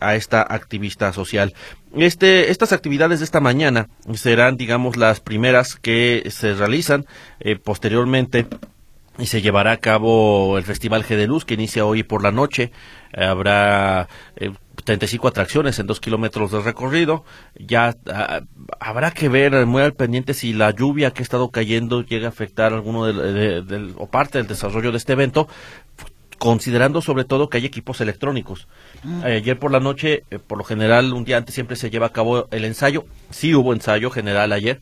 a 0.01 0.16
esta 0.16 0.42
activista 0.42 1.13
social. 1.13 1.54
Este, 1.96 2.50
estas 2.50 2.74
actividades 2.74 3.20
de 3.20 3.25
esta 3.25 3.39
mañana 3.39 3.88
serán, 4.16 4.58
digamos, 4.58 4.98
las 4.98 5.20
primeras 5.20 5.75
que 5.75 6.24
se 6.32 6.56
realizan 6.56 7.06
posteriormente 7.63 8.48
y 9.20 9.28
se 9.28 9.44
llevará 9.44 9.74
a 9.74 9.78
cabo 9.78 10.58
el 10.58 10.63
Festival 10.63 11.04
G 11.04 11.16
de 11.18 11.28
Luz 11.28 11.46
que 11.46 11.54
inicia 11.54 11.86
hoy 11.86 12.01
por 12.01 12.24
la 12.24 12.32
noche. 12.32 12.72
habrá 13.16 14.08
35 14.84 15.27
atracciones 15.27 15.80
en 15.80 15.88
dos 15.88 16.00
kilómetros 16.00 16.51
de 16.51 16.62
recorrido. 16.62 17.24
Ya 17.56 17.96
ah, 18.08 18.42
habrá 18.80 19.12
que 19.12 19.30
ver 19.30 19.65
muy 19.65 19.82
al 19.82 19.94
pendiente 19.94 20.34
si 20.34 20.53
la 20.53 20.72
lluvia 20.72 21.12
que 21.12 21.22
ha 21.22 21.24
estado 21.24 21.50
cayendo 21.50 22.01
llega 22.03 22.27
a 22.27 22.30
afectar 22.30 22.74
alguno 22.74 23.06
de, 23.06 23.94
o 23.98 24.08
parte 24.08 24.38
del 24.39 24.48
desarrollo 24.48 24.92
de 24.92 24.98
este 24.98 25.13
evento, 25.13 25.48
considerando 26.38 27.01
sobre 27.01 27.24
todo 27.24 27.50
que 27.50 27.58
hay 27.58 27.65
equipos 27.65 28.01
electrónicos. 28.01 28.68
Mm. 29.03 29.24
ayer 29.24 29.60
por 29.60 29.72
la 29.72 29.80
noche, 29.80 30.24
eh, 30.30 30.39
por 30.39 30.58
lo 30.58 30.63
general, 30.63 31.13
un 31.13 31.24
día 31.24 31.38
antes 31.38 31.56
siempre 31.56 31.75
se 31.75 31.89
lleva 31.89 32.08
a 32.08 32.12
cabo 32.12 32.48
el 32.51 32.65
ensayo. 32.65 33.06
Sí 33.30 33.56
hubo 33.56 33.74
ensayo 33.74 34.10
general 34.10 34.51
ayer, 34.51 34.82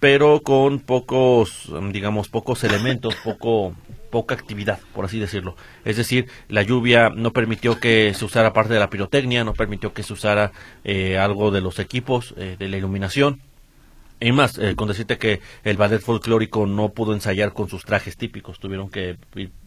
pero 0.00 0.42
con 0.42 0.80
pocos, 0.80 1.70
digamos, 1.92 2.28
pocos 2.28 2.64
elementos, 2.64 3.14
poco 3.24 3.74
poca 4.14 4.36
actividad, 4.36 4.78
por 4.94 5.04
así 5.04 5.18
decirlo. 5.18 5.56
Es 5.84 5.96
decir, 5.96 6.28
la 6.48 6.62
lluvia 6.62 7.10
no 7.10 7.32
permitió 7.32 7.80
que 7.80 8.14
se 8.14 8.24
usara 8.24 8.52
parte 8.52 8.72
de 8.72 8.78
la 8.78 8.88
pirotecnia, 8.88 9.42
no 9.42 9.54
permitió 9.54 9.92
que 9.92 10.04
se 10.04 10.12
usara 10.12 10.52
eh, 10.84 11.18
algo 11.18 11.50
de 11.50 11.60
los 11.60 11.80
equipos 11.80 12.32
eh, 12.36 12.54
de 12.56 12.68
la 12.68 12.76
iluminación. 12.76 13.40
Y 14.20 14.30
más, 14.30 14.56
eh, 14.58 14.76
con 14.76 14.86
decirte 14.86 15.18
que 15.18 15.40
el 15.64 15.76
ballet 15.76 16.00
folclórico 16.00 16.64
no 16.64 16.90
pudo 16.90 17.12
ensayar 17.12 17.54
con 17.54 17.68
sus 17.68 17.84
trajes 17.84 18.16
típicos, 18.16 18.60
tuvieron 18.60 18.88
que 18.88 19.16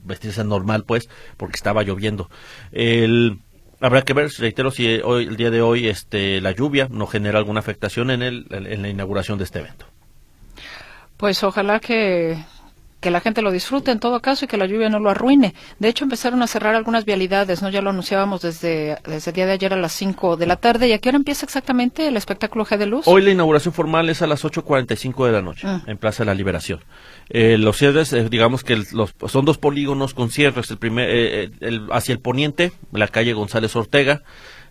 vestirse 0.06 0.46
normal, 0.46 0.86
pues, 0.86 1.10
porque 1.36 1.58
estaba 1.58 1.84
lloviendo. 1.84 2.30
El, 2.72 3.40
habrá 3.82 4.04
que 4.04 4.14
ver, 4.14 4.32
reitero, 4.40 4.72
si 4.72 5.02
hoy, 5.04 5.26
el 5.26 5.36
día 5.36 5.52
de 5.52 5.62
hoy 5.62 5.90
este, 5.90 6.40
la 6.40 6.54
lluvia 6.54 6.88
no 6.90 7.06
genera 7.06 7.38
alguna 7.38 7.60
afectación 7.60 8.12
en, 8.12 8.22
el, 8.22 8.46
en 8.50 8.82
la 8.82 8.88
inauguración 8.88 9.38
de 9.40 9.44
este 9.44 9.60
evento. 9.60 9.88
Pues 11.18 11.44
ojalá 11.44 11.82
que 11.82 12.38
que 13.00 13.12
la 13.12 13.20
gente 13.20 13.42
lo 13.42 13.52
disfrute 13.52 13.92
en 13.92 14.00
todo 14.00 14.22
caso 14.22 14.46
y 14.46 14.48
que 14.48 14.58
la 14.58 14.66
lluvia 14.66 14.90
no 14.90 15.00
lo 15.00 15.10
arruine. 15.10 15.54
De 15.80 15.88
hecho, 15.88 16.04
empezaron 16.04 16.42
a 16.42 16.48
cerrar 16.48 16.76
algunas 16.76 17.06
vialidades, 17.06 17.62
¿no? 17.62 17.70
Ya 17.70 17.82
lo 17.82 17.92
anunciábamos 17.92 18.42
desde, 18.42 18.98
desde 19.06 19.32
el 19.32 19.36
día 19.36 19.46
de 19.46 19.52
ayer 19.52 19.74
a 19.74 19.78
las 19.78 19.94
5 19.94 20.36
de 20.38 20.48
la 20.48 20.56
tarde. 20.56 20.88
¿Y 20.88 20.94
a 20.94 21.00
qué 21.00 21.10
hora 21.10 21.18
empieza 21.18 21.46
exactamente 21.46 22.08
el 22.08 22.18
espectáculo 22.18 22.66
G 22.66 22.78
de 22.78 22.88
Luz? 22.88 23.08
Hoy 23.08 23.22
la 23.22 23.32
inauguración 23.32 23.74
formal 23.74 24.10
es 24.10 24.22
a 24.22 24.28
las 24.28 24.44
8.45 24.44 25.26
de 25.26 25.32
la 25.32 25.42
noche, 25.42 25.68
mm. 25.68 25.82
en 25.88 25.98
Plaza 25.98 26.24
de 26.24 26.28
la 26.28 26.34
Liberación. 26.34 26.80
Eh, 27.30 27.58
los 27.58 27.78
cierres, 27.78 28.14
eh, 28.14 28.30
digamos 28.30 28.64
que 28.64 28.82
los, 28.92 29.14
son 29.28 29.46
dos 29.46 29.58
polígonos 29.58 30.14
con 30.14 30.32
cierres. 30.32 30.72
El 30.72 30.78
primer, 30.78 31.08
eh, 31.12 31.50
hacia 31.92 32.14
el 32.14 32.20
poniente, 32.20 32.72
la 32.92 33.08
calle 33.08 33.34
González 33.34 33.76
Ortega, 33.76 34.24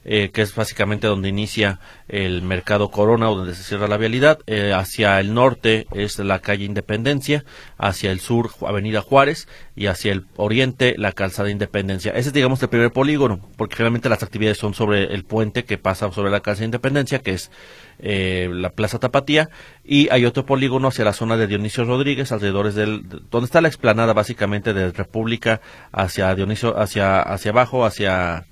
eh, 0.09 0.31
que 0.31 0.43
es 0.43 0.55
básicamente 0.55 1.09
donde 1.09 1.29
inicia 1.29 1.81
el 2.07 2.43
mercado 2.43 2.93
Corona, 2.93 3.27
donde 3.27 3.57
se 3.57 3.65
cierra 3.65 3.89
la 3.89 3.97
vialidad. 3.97 4.39
Eh, 4.47 4.73
hacia 4.73 5.19
el 5.19 5.35
norte 5.35 5.89
es 5.93 6.21
la 6.21 6.39
calle 6.39 6.65
Independencia, 6.65 7.45
hacia 7.77 8.13
el 8.13 8.21
sur 8.21 8.51
Avenida 8.65 9.03
Juárez 9.03 9.49
y 9.75 9.87
hacia 9.87 10.13
el 10.13 10.27
oriente 10.37 10.95
la 10.97 11.11
calzada 11.11 11.51
Independencia. 11.51 12.13
Ese 12.13 12.29
es, 12.29 12.33
digamos, 12.33 12.63
el 12.63 12.69
primer 12.69 12.93
polígono, 12.93 13.41
porque 13.57 13.75
realmente 13.75 14.09
las 14.09 14.23
actividades 14.23 14.59
son 14.59 14.75
sobre 14.75 15.13
el 15.13 15.25
puente 15.25 15.65
que 15.65 15.77
pasa 15.77 16.13
sobre 16.13 16.31
la 16.31 16.39
calzada 16.39 16.67
Independencia, 16.67 17.19
que 17.19 17.33
es 17.33 17.51
eh, 17.99 18.49
la 18.53 18.71
Plaza 18.71 19.01
Tapatía, 19.01 19.49
y 19.85 20.09
hay 20.11 20.25
otro 20.25 20.47
polígono 20.47 20.87
hacia 20.87 21.05
la 21.05 21.15
zona 21.15 21.37
de 21.37 21.49
Dionisio 21.49 21.85
Rodríguez, 21.85 22.31
alrededor 22.31 22.73
del, 22.73 23.09
donde 23.29 23.47
está 23.47 23.61
la 23.61 23.69
explanada 23.69 24.13
básicamente 24.13 24.73
de 24.73 24.93
República, 24.93 25.61
hacia 25.91 26.33
Dionisio, 26.37 26.79
hacia, 26.79 27.21
hacia 27.23 27.51
abajo, 27.51 27.85
hacia 27.85 28.47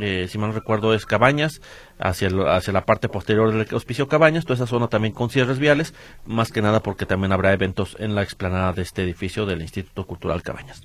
eh, 0.00 0.26
si 0.28 0.38
mal 0.38 0.50
no 0.50 0.54
recuerdo 0.54 0.94
es 0.94 1.06
Cabañas, 1.06 1.60
hacia, 1.98 2.28
hacia 2.54 2.72
la 2.72 2.84
parte 2.84 3.08
posterior 3.08 3.52
del 3.52 3.74
hospicio 3.74 4.08
Cabañas, 4.08 4.44
toda 4.44 4.56
esa 4.56 4.66
zona 4.66 4.88
también 4.88 5.14
con 5.14 5.30
cierres 5.30 5.58
viales, 5.58 5.94
más 6.26 6.52
que 6.52 6.62
nada 6.62 6.80
porque 6.80 7.06
también 7.06 7.32
habrá 7.32 7.52
eventos 7.52 7.96
en 7.98 8.14
la 8.14 8.22
explanada 8.22 8.72
de 8.72 8.82
este 8.82 9.02
edificio 9.02 9.46
del 9.46 9.62
Instituto 9.62 10.06
Cultural 10.06 10.42
Cabañas. 10.42 10.82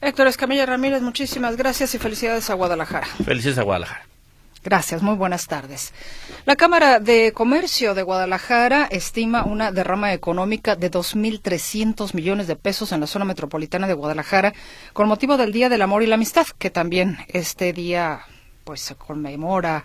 Héctor 0.00 0.26
Escamilla 0.26 0.66
Ramírez, 0.66 1.00
muchísimas 1.02 1.56
gracias 1.56 1.94
y 1.94 1.98
felicidades 1.98 2.50
a 2.50 2.54
Guadalajara. 2.54 3.06
Felicidades 3.24 3.58
a 3.58 3.62
Guadalajara. 3.62 4.11
Gracias, 4.64 5.02
muy 5.02 5.16
buenas 5.16 5.48
tardes. 5.48 5.92
La 6.44 6.54
Cámara 6.54 7.00
de 7.00 7.32
Comercio 7.32 7.94
de 7.94 8.04
Guadalajara 8.04 8.86
estima 8.92 9.44
una 9.44 9.72
derrama 9.72 10.12
económica 10.12 10.76
de 10.76 10.88
2.300 10.88 12.14
millones 12.14 12.46
de 12.46 12.54
pesos 12.54 12.92
en 12.92 13.00
la 13.00 13.08
zona 13.08 13.24
metropolitana 13.24 13.88
de 13.88 13.94
Guadalajara 13.94 14.54
con 14.92 15.08
motivo 15.08 15.36
del 15.36 15.50
Día 15.50 15.68
del 15.68 15.82
Amor 15.82 16.04
y 16.04 16.06
la 16.06 16.14
Amistad, 16.14 16.46
que 16.58 16.70
también 16.70 17.18
este 17.26 17.72
día 17.72 18.20
pues 18.62 18.80
se 18.80 18.94
conmemora 18.94 19.84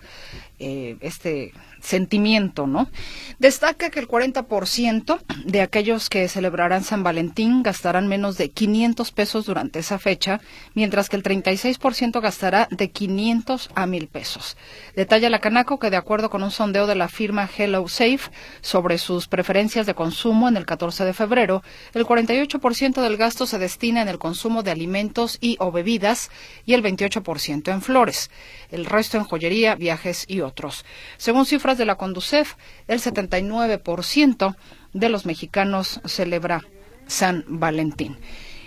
eh, 0.60 0.96
este 1.00 1.52
sentimiento, 1.80 2.66
¿no? 2.66 2.90
Destaca 3.38 3.90
que 3.90 4.00
el 4.00 4.08
40% 4.08 5.20
de 5.44 5.60
aquellos 5.60 6.08
que 6.08 6.28
celebrarán 6.28 6.84
San 6.84 7.02
Valentín 7.02 7.62
gastarán 7.62 8.08
menos 8.08 8.36
de 8.36 8.50
500 8.50 9.12
pesos 9.12 9.46
durante 9.46 9.78
esa 9.78 9.98
fecha, 9.98 10.40
mientras 10.74 11.08
que 11.08 11.16
el 11.16 11.22
36% 11.22 12.20
gastará 12.20 12.68
de 12.70 12.90
500 12.90 13.70
a 13.74 13.86
1000 13.86 14.08
pesos. 14.08 14.56
Detalla 14.96 15.30
la 15.30 15.40
Canaco 15.40 15.78
que 15.78 15.90
de 15.90 15.96
acuerdo 15.96 16.30
con 16.30 16.42
un 16.42 16.50
sondeo 16.50 16.86
de 16.86 16.94
la 16.94 17.08
firma 17.08 17.48
Hello 17.56 17.86
Safe 17.88 18.30
sobre 18.60 18.98
sus 18.98 19.28
preferencias 19.28 19.86
de 19.86 19.94
consumo 19.94 20.48
en 20.48 20.56
el 20.56 20.66
14 20.66 21.04
de 21.04 21.14
febrero, 21.14 21.62
el 21.94 22.04
48% 22.04 23.02
del 23.02 23.16
gasto 23.16 23.46
se 23.46 23.58
destina 23.58 24.02
en 24.02 24.08
el 24.08 24.18
consumo 24.18 24.62
de 24.62 24.70
alimentos 24.70 25.38
y 25.40 25.56
o 25.60 25.70
bebidas 25.70 26.30
y 26.64 26.74
el 26.74 26.82
28% 26.82 27.72
en 27.72 27.82
flores, 27.82 28.30
el 28.70 28.86
resto 28.86 29.16
en 29.16 29.24
joyería, 29.24 29.74
viajes 29.74 30.24
y 30.28 30.40
otros. 30.40 30.84
Según 31.16 31.46
cifras 31.46 31.67
de 31.76 31.84
la 31.84 31.96
Conducef, 31.96 32.54
el 32.86 33.00
79% 33.00 34.56
de 34.92 35.08
los 35.08 35.26
mexicanos 35.26 36.00
celebra 36.06 36.62
San 37.06 37.44
Valentín. 37.48 38.16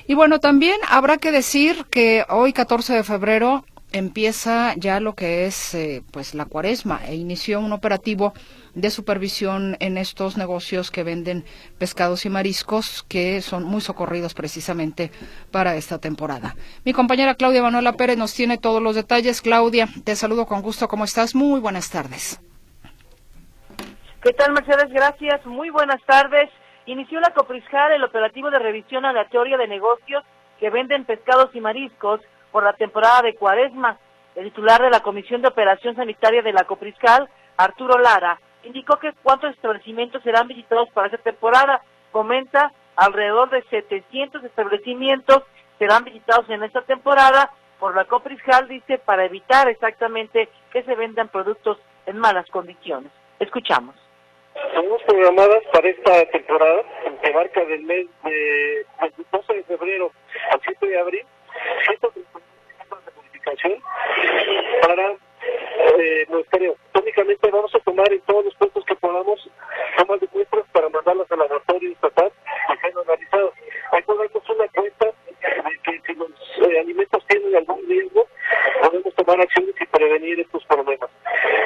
Y 0.07 0.13
bueno, 0.13 0.39
también 0.39 0.77
habrá 0.89 1.17
que 1.17 1.31
decir 1.31 1.85
que 1.89 2.25
hoy 2.29 2.53
14 2.53 2.93
de 2.93 3.03
febrero 3.03 3.65
empieza 3.91 4.73
ya 4.75 4.99
lo 4.99 5.15
que 5.15 5.45
es 5.45 5.73
eh, 5.73 6.03
pues 6.11 6.33
la 6.33 6.45
cuaresma 6.45 7.01
e 7.05 7.15
inició 7.15 7.59
un 7.59 7.73
operativo 7.73 8.33
de 8.73 8.89
supervisión 8.89 9.75
en 9.79 9.97
estos 9.97 10.37
negocios 10.37 10.91
que 10.91 11.03
venden 11.03 11.43
pescados 11.77 12.25
y 12.25 12.29
mariscos 12.29 13.03
que 13.07 13.41
son 13.41 13.63
muy 13.63 13.81
socorridos 13.81 14.33
precisamente 14.33 15.11
para 15.51 15.75
esta 15.75 15.99
temporada. 15.99 16.55
Mi 16.85 16.93
compañera 16.93 17.35
Claudia 17.35 17.63
Manuela 17.63 17.93
Pérez 17.93 18.17
nos 18.17 18.33
tiene 18.33 18.57
todos 18.57 18.81
los 18.81 18.95
detalles. 18.95 19.41
Claudia, 19.41 19.89
te 20.03 20.15
saludo 20.15 20.45
con 20.45 20.61
gusto. 20.61 20.87
¿Cómo 20.87 21.03
estás? 21.03 21.35
Muy 21.35 21.59
buenas 21.59 21.89
tardes. 21.89 22.39
¿Qué 24.21 24.33
tal, 24.33 24.51
Mercedes? 24.51 24.93
Gracias. 24.93 25.43
Muy 25.47 25.71
buenas 25.71 25.99
tardes. 26.03 26.47
Inició 26.85 27.19
la 27.19 27.33
Coprisjar 27.33 27.91
el 27.91 28.03
operativo 28.03 28.51
de 28.51 28.59
revisión 28.59 29.03
aleatoria 29.03 29.57
de 29.57 29.67
negocios 29.67 30.23
que 30.59 30.69
venden 30.69 31.05
pescados 31.05 31.49
y 31.55 31.59
mariscos 31.59 32.21
por 32.51 32.63
la 32.63 32.73
temporada 32.73 33.23
de 33.23 33.33
cuaresma. 33.33 33.97
El 34.35 34.43
titular 34.45 34.79
de 34.79 34.91
la 34.91 34.99
Comisión 34.99 35.41
de 35.41 35.47
Operación 35.47 35.95
Sanitaria 35.95 36.43
de 36.43 36.53
la 36.53 36.65
Copriscal, 36.65 37.29
Arturo 37.57 37.97
Lara, 37.97 38.39
indicó 38.61 38.99
que 38.99 39.11
cuántos 39.23 39.55
establecimientos 39.55 40.21
serán 40.21 40.47
visitados 40.47 40.89
para 40.91 41.07
esta 41.07 41.17
temporada. 41.17 41.81
Comenta, 42.11 42.71
alrededor 42.97 43.49
de 43.49 43.63
700 43.71 44.43
establecimientos 44.43 45.41
serán 45.79 46.03
visitados 46.03 46.47
en 46.51 46.61
esta 46.61 46.83
temporada 46.83 47.49
por 47.79 47.95
la 47.95 48.05
Copriscal, 48.05 48.67
dice, 48.67 48.99
para 48.99 49.25
evitar 49.25 49.67
exactamente 49.67 50.47
que 50.71 50.83
se 50.83 50.93
vendan 50.93 51.29
productos 51.29 51.79
en 52.05 52.19
malas 52.19 52.45
condiciones. 52.51 53.11
Escuchamos. 53.39 54.00
Tenemos 54.53 55.01
programadas 55.03 55.63
para 55.71 55.89
esta 55.89 56.25
temporada, 56.25 56.83
que 57.21 57.29
abarca 57.29 57.63
del 57.65 57.83
mes 57.83 58.07
de 58.23 58.85
12 59.31 59.53
de 59.53 59.63
febrero 59.63 60.11
al 60.51 60.61
7 60.61 60.87
de 60.87 60.99
abril, 60.99 61.25
de 62.01 63.11
modificación 63.15 63.81
para 64.81 65.15
eh, 65.97 66.25
muestreo. 66.29 66.75
Únicamente 66.93 67.49
vamos 67.49 67.73
a 67.73 67.79
tomar 67.79 68.11
en 68.11 68.21
todos 68.21 68.45
los 68.45 68.55
puestos 68.55 68.85
que 68.85 68.95
podamos 68.95 69.49
tomas 69.97 70.19
de 70.19 70.27
muestras 70.33 70.65
para 70.71 70.89
mandarlas 70.89 71.31
al 71.31 71.39
laboratorio 71.39 71.91
estatal 71.91 72.31
a 72.67 72.75
ser 72.75 72.93
analizadas. 72.97 73.53
Hay 73.91 74.03
que 74.03 74.13
darnos 74.13 74.49
una 74.49 74.67
cuenta 74.67 75.05
de 75.05 75.79
que 75.83 76.01
si 76.05 76.13
los 76.15 76.31
eh, 76.69 76.79
alimentos 76.79 77.25
tienen 77.27 77.55
algún 77.55 77.87
riesgo, 77.87 78.27
podemos 78.81 79.15
tomar 79.15 79.41
acciones 79.41 79.75
y 79.79 79.85
prevenir 79.85 80.39
estos 80.39 80.65
problemas. 80.65 81.09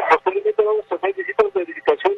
Posteriormente 0.09 0.63
vamos 0.63 0.85
a 0.91 0.95
hacer 0.95 1.13
visitas 1.13 1.53
de 1.53 1.59
verificación 1.59 2.13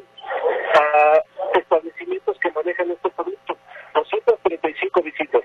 a 0.77 1.23
establecimientos 1.57 2.37
que 2.39 2.51
manejan 2.51 2.91
este 2.91 3.09
producto. 3.09 3.57
235 3.93 5.01
visitas. 5.01 5.41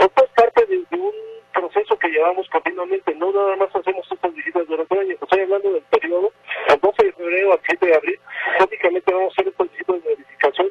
Esto 0.00 0.24
es 0.24 0.30
parte 0.30 0.66
de, 0.66 0.98
un 0.98 1.12
proceso 1.52 1.98
que 1.98 2.08
llevamos 2.08 2.48
continuamente. 2.48 3.14
No 3.14 3.32
nada 3.32 3.56
más 3.56 3.74
hacemos 3.74 4.06
estas 4.10 4.34
visitas 4.34 4.66
durante 4.66 4.94
el 4.94 5.00
año. 5.00 5.16
Estoy 5.20 5.40
hablando 5.40 5.72
del 5.72 5.82
periodo 5.82 6.32
del 6.68 6.80
12 6.80 7.04
de 7.04 7.12
febrero 7.12 7.52
al 7.52 7.60
7 7.66 7.86
de 7.86 7.94
abril. 7.94 8.20
Prácticamente 8.56 9.12
vamos 9.12 9.30
a 9.30 9.32
hacer 9.32 9.48
estas 9.48 9.70
visitas 9.70 10.02
de 10.02 10.08
verificación. 10.08 10.68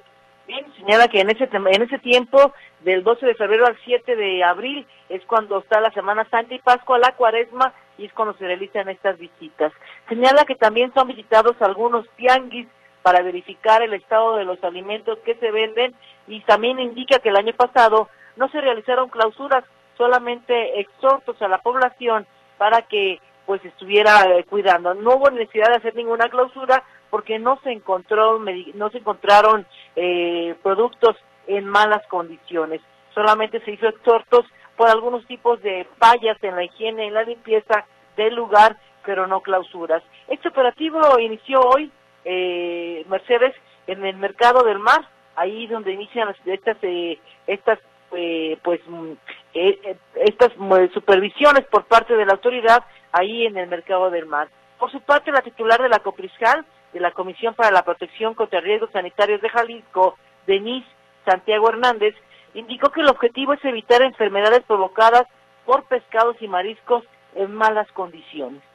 Bien, 0.47 0.65
señala 0.77 1.07
que 1.07 1.19
en 1.19 1.29
ese, 1.29 1.47
en 1.51 1.81
ese 1.83 1.99
tiempo, 1.99 2.53
del 2.79 3.03
12 3.03 3.25
de 3.25 3.35
febrero 3.35 3.67
al 3.67 3.77
7 3.83 4.15
de 4.15 4.43
abril, 4.43 4.87
es 5.09 5.23
cuando 5.25 5.59
está 5.59 5.79
la 5.79 5.91
Semana 5.91 6.27
Santa 6.31 6.55
y 6.55 6.59
Pascua, 6.59 6.97
la 6.97 7.15
Cuaresma, 7.15 7.73
y 7.99 8.05
es 8.05 8.13
cuando 8.13 8.33
se 8.35 8.45
realizan 8.45 8.89
estas 8.89 9.19
visitas. 9.19 9.73
Señala 10.07 10.45
que 10.45 10.55
también 10.55 10.91
son 10.93 11.07
visitados 11.07 11.55
algunos 11.61 12.07
tianguis 12.15 12.67
para 13.09 13.23
verificar 13.23 13.81
el 13.81 13.95
estado 13.95 14.35
de 14.35 14.45
los 14.45 14.63
alimentos 14.63 15.17
que 15.25 15.33
se 15.37 15.49
venden 15.49 15.95
y 16.27 16.41
también 16.41 16.77
indica 16.79 17.17
que 17.17 17.29
el 17.29 17.37
año 17.37 17.53
pasado 17.53 18.07
no 18.35 18.49
se 18.49 18.61
realizaron 18.61 19.09
clausuras, 19.09 19.63
solamente 19.97 20.79
exhortos 20.79 21.41
a 21.41 21.47
la 21.47 21.57
población 21.57 22.27
para 22.59 22.83
que 22.83 23.19
pues 23.47 23.65
estuviera 23.65 24.25
eh, 24.27 24.43
cuidando. 24.43 24.93
No 24.93 25.15
hubo 25.15 25.31
necesidad 25.31 25.69
de 25.69 25.77
hacer 25.77 25.95
ninguna 25.95 26.29
clausura 26.29 26.83
porque 27.09 27.39
no 27.39 27.59
se 27.63 27.71
encontró 27.71 28.37
no 28.75 28.89
se 28.91 28.99
encontraron 28.99 29.65
eh, 29.95 30.53
productos 30.61 31.15
en 31.47 31.65
malas 31.65 32.05
condiciones. 32.09 32.79
Solamente 33.15 33.59
se 33.61 33.71
hizo 33.71 33.87
exhortos 33.87 34.45
por 34.77 34.87
algunos 34.87 35.25
tipos 35.25 35.59
de 35.63 35.87
fallas 35.97 36.37
en 36.43 36.55
la 36.55 36.63
higiene, 36.63 37.07
en 37.07 37.15
la 37.15 37.23
limpieza 37.23 37.87
del 38.15 38.35
lugar, 38.35 38.77
pero 39.03 39.25
no 39.25 39.41
clausuras. 39.41 40.03
Este 40.27 40.49
operativo 40.49 41.17
inició 41.17 41.59
hoy 41.61 41.91
eh, 42.25 43.05
Mercedes 43.09 43.55
en 43.87 44.05
el 44.05 44.17
mercado 44.17 44.63
del 44.63 44.79
mar, 44.79 45.07
ahí 45.35 45.67
donde 45.67 45.93
inician 45.93 46.33
estas 46.45 46.77
eh, 46.81 47.17
estas 47.47 47.79
eh, 48.11 48.57
pues 48.63 48.81
mm, 48.87 49.11
eh, 49.53 49.79
eh, 49.83 49.97
estas 50.15 50.51
mm, 50.57 50.93
supervisiones 50.93 51.65
por 51.65 51.85
parte 51.85 52.15
de 52.15 52.25
la 52.25 52.33
autoridad 52.33 52.83
ahí 53.11 53.45
en 53.45 53.57
el 53.57 53.67
mercado 53.67 54.09
del 54.09 54.25
mar. 54.25 54.49
Por 54.77 54.91
su 54.91 55.01
parte, 55.01 55.31
la 55.31 55.41
titular 55.41 55.81
de 55.81 55.89
la 55.89 55.99
Copriscal, 55.99 56.65
de 56.93 56.99
la 56.99 57.11
Comisión 57.11 57.53
para 57.53 57.71
la 57.71 57.83
Protección 57.83 58.33
contra 58.33 58.61
Riesgos 58.61 58.91
Sanitarios 58.91 59.41
de 59.41 59.49
Jalisco, 59.49 60.17
Denise 60.47 60.87
Santiago 61.25 61.69
Hernández, 61.69 62.15
indicó 62.53 62.89
que 62.89 63.01
el 63.01 63.09
objetivo 63.09 63.53
es 63.53 63.63
evitar 63.65 64.01
enfermedades 64.01 64.63
provocadas 64.63 65.27
por 65.65 65.83
pescados 65.83 66.35
y 66.41 66.47
mariscos 66.47 67.03
en 67.35 67.53
malas 67.53 67.91
condiciones 67.91 68.68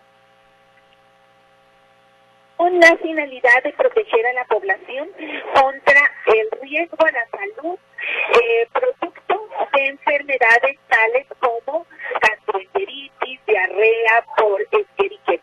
con 2.65 2.81
la 2.81 2.97
finalidad 2.97 3.63
de 3.63 3.75
proteger 3.75 4.27
a 4.27 4.33
la 4.33 4.45
población 4.47 5.11
contra 5.55 6.01
el 6.29 6.61
riesgo 6.63 6.97
a 7.05 7.13
la 7.13 7.27
salud 7.29 7.79
eh, 8.41 8.67
producto 8.73 9.49
de 9.75 9.87
enfermedades 9.89 10.79
tales 10.89 11.27
como 11.41 11.87
gastroenteritis, 12.23 13.41
diarrea 13.47 14.25
por 14.39 14.63
Escherichia 14.63 15.39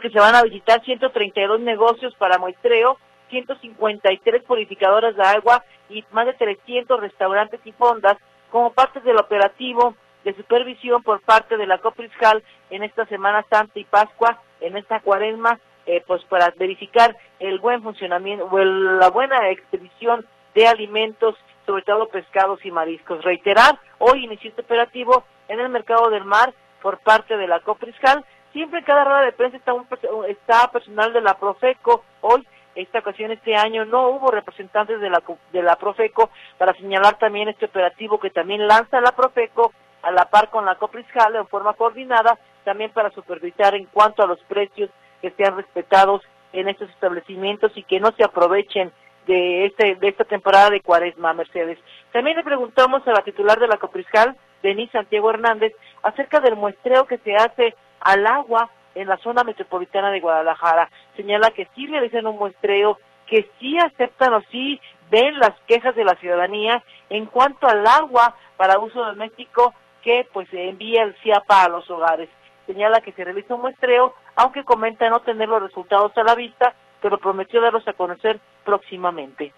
Que 0.00 0.10
se 0.10 0.18
van 0.20 0.34
a 0.34 0.42
visitar 0.42 0.82
132 0.84 1.60
negocios 1.60 2.14
para 2.16 2.38
muestreo, 2.38 2.98
153 3.30 4.42
purificadoras 4.44 5.16
de 5.16 5.22
agua 5.22 5.64
y 5.88 6.04
más 6.12 6.26
de 6.26 6.34
300 6.34 7.00
restaurantes 7.00 7.60
y 7.64 7.72
fondas 7.72 8.16
como 8.50 8.72
parte 8.72 9.00
del 9.00 9.16
operativo 9.16 9.94
de 10.24 10.34
supervisión 10.34 11.02
por 11.02 11.20
parte 11.20 11.56
de 11.56 11.66
la 11.66 11.78
Copriscal 11.78 12.42
en 12.70 12.82
esta 12.82 13.06
Semana 13.06 13.44
Santa 13.50 13.78
y 13.78 13.84
Pascua, 13.84 14.38
en 14.60 14.76
esta 14.76 15.00
cuaresma, 15.00 15.58
eh, 15.86 16.02
pues 16.06 16.24
para 16.24 16.52
verificar 16.56 17.16
el 17.38 17.58
buen 17.58 17.82
funcionamiento 17.82 18.46
o 18.46 18.58
el- 18.58 18.98
la 18.98 19.10
buena 19.10 19.50
expedición 19.50 20.26
de 20.54 20.66
alimentos, 20.66 21.36
sobre 21.66 21.82
todo 21.82 22.08
pescados 22.08 22.64
y 22.64 22.70
mariscos. 22.70 23.22
Reiterar, 23.22 23.78
hoy 23.98 24.24
inició 24.24 24.50
este 24.50 24.62
operativo 24.62 25.24
en 25.48 25.60
el 25.60 25.68
mercado 25.68 26.08
del 26.10 26.24
mar 26.24 26.54
por 26.80 26.98
parte 26.98 27.36
de 27.36 27.48
la 27.48 27.60
Copriscal. 27.60 28.24
Siempre 28.54 28.78
en 28.78 28.84
cada 28.84 29.04
rueda 29.04 29.22
de 29.22 29.32
prensa 29.32 29.56
está, 29.56 29.74
un, 29.74 29.84
está 30.28 30.68
personal 30.68 31.12
de 31.12 31.20
la 31.20 31.34
Profeco. 31.34 32.04
Hoy, 32.20 32.46
esta 32.76 33.00
ocasión, 33.00 33.32
este 33.32 33.56
año, 33.56 33.84
no 33.84 34.10
hubo 34.10 34.30
representantes 34.30 35.00
de 35.00 35.10
la, 35.10 35.20
de 35.52 35.60
la 35.60 35.74
Profeco 35.74 36.30
para 36.56 36.72
señalar 36.74 37.18
también 37.18 37.48
este 37.48 37.66
operativo 37.66 38.20
que 38.20 38.30
también 38.30 38.68
lanza 38.68 39.00
la 39.00 39.10
Profeco 39.10 39.72
a 40.02 40.12
la 40.12 40.26
par 40.26 40.50
con 40.50 40.64
la 40.64 40.76
Copriscal 40.76 41.34
en 41.34 41.48
forma 41.48 41.72
coordinada, 41.72 42.38
también 42.62 42.92
para 42.92 43.10
supervisar 43.10 43.74
en 43.74 43.86
cuanto 43.86 44.22
a 44.22 44.26
los 44.28 44.38
precios 44.44 44.88
que 45.20 45.32
sean 45.32 45.56
respetados 45.56 46.22
en 46.52 46.68
estos 46.68 46.88
establecimientos 46.90 47.72
y 47.74 47.82
que 47.82 47.98
no 47.98 48.12
se 48.12 48.22
aprovechen 48.22 48.92
de 49.26 49.66
este 49.66 49.96
de 49.96 50.08
esta 50.08 50.24
temporada 50.24 50.70
de 50.70 50.80
Cuaresma, 50.80 51.32
Mercedes. 51.32 51.78
También 52.12 52.36
le 52.36 52.44
preguntamos 52.44 53.04
a 53.08 53.12
la 53.12 53.22
titular 53.22 53.58
de 53.58 53.66
la 53.66 53.78
Copriscal, 53.78 54.36
Denise 54.62 54.92
Santiago 54.92 55.30
Hernández, 55.30 55.72
acerca 56.04 56.38
del 56.38 56.54
muestreo 56.54 57.06
que 57.06 57.18
se 57.18 57.34
hace 57.34 57.74
al 58.04 58.26
agua 58.26 58.70
en 58.94 59.08
la 59.08 59.16
zona 59.18 59.42
metropolitana 59.42 60.10
de 60.10 60.20
Guadalajara. 60.20 60.88
Señala 61.16 61.50
que 61.50 61.68
sí 61.74 61.86
realizan 61.86 62.26
un 62.26 62.38
muestreo, 62.38 62.98
que 63.26 63.50
sí 63.58 63.76
aceptan 63.78 64.34
o 64.34 64.42
sí 64.50 64.80
ven 65.10 65.38
las 65.38 65.52
quejas 65.66 65.94
de 65.96 66.04
la 66.04 66.14
ciudadanía 66.16 66.82
en 67.10 67.26
cuanto 67.26 67.66
al 67.66 67.86
agua 67.86 68.34
para 68.56 68.78
uso 68.78 69.04
doméstico 69.04 69.74
que 70.02 70.28
pues 70.32 70.48
se 70.50 70.68
envía 70.68 71.02
el 71.02 71.14
CIAPA 71.22 71.64
a 71.64 71.68
los 71.68 71.90
hogares. 71.90 72.28
Señala 72.66 73.00
que 73.00 73.12
se 73.12 73.24
realiza 73.24 73.54
un 73.54 73.62
muestreo, 73.62 74.14
aunque 74.36 74.64
comenta 74.64 75.08
no 75.08 75.20
tener 75.20 75.48
los 75.48 75.62
resultados 75.62 76.16
a 76.16 76.22
la 76.22 76.34
vista, 76.34 76.74
pero 77.00 77.18
prometió 77.18 77.60
darlos 77.60 77.86
a 77.88 77.92
conocer 77.92 78.38
próximamente. 78.64 79.52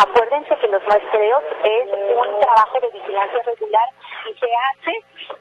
Acuérdense 0.00 0.56
que 0.56 0.68
los 0.68 0.82
muestreos 0.84 1.42
es 1.64 1.88
un 1.92 2.40
trabajo 2.40 2.80
de 2.80 2.98
vigilancia 2.98 3.38
regular 3.44 3.88
y 4.28 4.38
se 4.38 4.46
hace, 4.46 5.36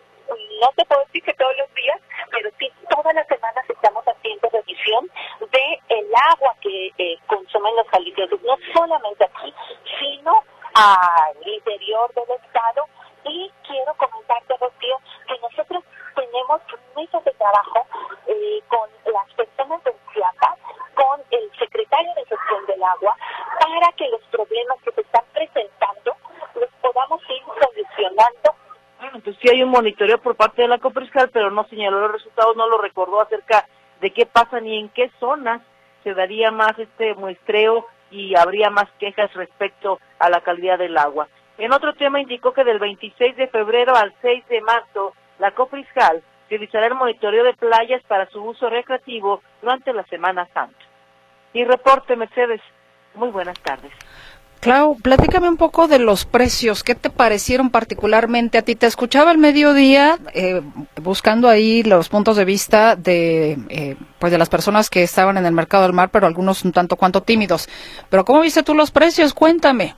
no 0.61 0.69
te 0.75 0.85
puedo 0.85 1.03
decir 1.05 1.23
que 1.23 1.33
todos 1.33 1.55
los 1.57 1.73
días, 1.73 1.99
pero 2.31 2.49
sí 2.59 2.71
todas 2.89 3.13
las 3.13 3.27
semanas 3.27 3.65
estamos 3.69 4.03
haciendo 4.05 4.49
revisión 4.49 5.09
de 5.39 5.79
el 5.89 6.07
agua 6.15 6.55
que 6.61 6.91
eh, 6.97 7.17
consumen 7.27 7.75
los 7.75 7.87
jaliscienses, 7.89 8.41
no 8.43 8.57
solamente 8.73 9.25
aquí, 9.25 9.53
sino 9.99 10.43
al 10.73 11.47
interior 11.47 12.13
del 12.13 12.37
estado. 12.43 12.85
Y 13.23 13.51
quiero 13.67 13.93
comentarte, 13.95 14.55
Rocío, 14.59 14.97
que 15.27 15.39
nosotros 15.39 15.83
tenemos 16.15 16.61
mesas 16.95 17.23
de 17.23 17.31
trabajo 17.33 17.85
eh, 18.27 18.61
con 18.67 18.89
las 19.13 19.33
personas 19.33 19.83
del 19.83 19.93
CIAPA, 20.13 20.57
con 20.95 21.21
el 21.29 21.51
secretario 21.57 22.13
de 22.15 22.25
gestión 22.25 22.65
del 22.67 22.83
agua, 22.83 23.15
para 23.59 23.91
que 23.93 24.09
los 24.09 24.21
problemas 24.31 24.77
que 24.83 24.91
se 24.91 25.01
están 25.01 25.25
presentando 25.33 26.15
los 26.55 26.69
podamos 26.81 27.21
ir 27.29 27.43
solucionando 27.61 28.60
Entonces 29.13 29.37
sí 29.41 29.49
hay 29.49 29.63
un 29.63 29.69
monitoreo 29.69 30.19
por 30.19 30.35
parte 30.35 30.61
de 30.61 30.67
la 30.67 30.77
Copriscal, 30.77 31.29
pero 31.31 31.51
no 31.51 31.65
señaló 31.65 31.99
los 31.99 32.13
resultados, 32.13 32.55
no 32.55 32.67
lo 32.69 32.77
recordó 32.77 33.21
acerca 33.21 33.65
de 33.99 34.11
qué 34.11 34.25
pasa 34.25 34.59
ni 34.59 34.79
en 34.79 34.89
qué 34.89 35.11
zonas 35.19 35.61
se 36.03 36.13
daría 36.13 36.51
más 36.51 36.77
este 36.79 37.13
muestreo 37.15 37.85
y 38.09 38.35
habría 38.35 38.69
más 38.69 38.89
quejas 38.99 39.33
respecto 39.33 39.99
a 40.19 40.29
la 40.29 40.41
calidad 40.41 40.79
del 40.79 40.97
agua. 40.97 41.27
En 41.57 41.73
otro 41.73 41.93
tema 41.93 42.19
indicó 42.19 42.53
que 42.53 42.63
del 42.63 42.79
26 42.79 43.35
de 43.35 43.47
febrero 43.47 43.95
al 43.95 44.13
6 44.21 44.47
de 44.47 44.61
marzo, 44.61 45.13
la 45.39 45.51
Copriscal 45.51 46.23
realizará 46.49 46.87
el 46.87 46.95
monitoreo 46.95 47.43
de 47.43 47.53
playas 47.53 48.01
para 48.07 48.29
su 48.29 48.43
uso 48.43 48.69
recreativo 48.69 49.41
durante 49.61 49.93
la 49.93 50.03
Semana 50.03 50.47
Santa. 50.53 50.83
Y 51.53 51.63
reporte, 51.63 52.15
Mercedes. 52.15 52.61
Muy 53.13 53.29
buenas 53.29 53.59
tardes. 53.59 53.91
Clau, 54.61 54.95
platícame 55.01 55.49
un 55.49 55.57
poco 55.57 55.87
de 55.87 55.97
los 55.97 56.25
precios. 56.25 56.83
¿Qué 56.83 56.93
te 56.93 57.09
parecieron 57.09 57.71
particularmente 57.71 58.59
a 58.59 58.61
ti? 58.61 58.75
Te 58.75 58.85
escuchaba 58.85 59.31
el 59.31 59.39
mediodía 59.39 60.19
eh, 60.35 60.61
buscando 61.01 61.49
ahí 61.49 61.81
los 61.81 62.09
puntos 62.09 62.37
de 62.37 62.45
vista 62.45 62.95
de 62.95 63.57
eh, 63.69 63.95
pues 64.19 64.31
de 64.31 64.37
las 64.37 64.49
personas 64.49 64.91
que 64.91 65.01
estaban 65.01 65.37
en 65.37 65.47
el 65.47 65.51
mercado 65.51 65.81
del 65.81 65.93
mar, 65.93 66.09
pero 66.11 66.27
algunos 66.27 66.63
un 66.63 66.73
tanto 66.73 66.95
cuanto 66.95 67.21
tímidos. 67.21 67.67
Pero 68.11 68.23
¿cómo 68.23 68.41
viste 68.41 68.61
tú 68.61 68.75
los 68.75 68.91
precios? 68.91 69.33
Cuéntame. 69.33 69.95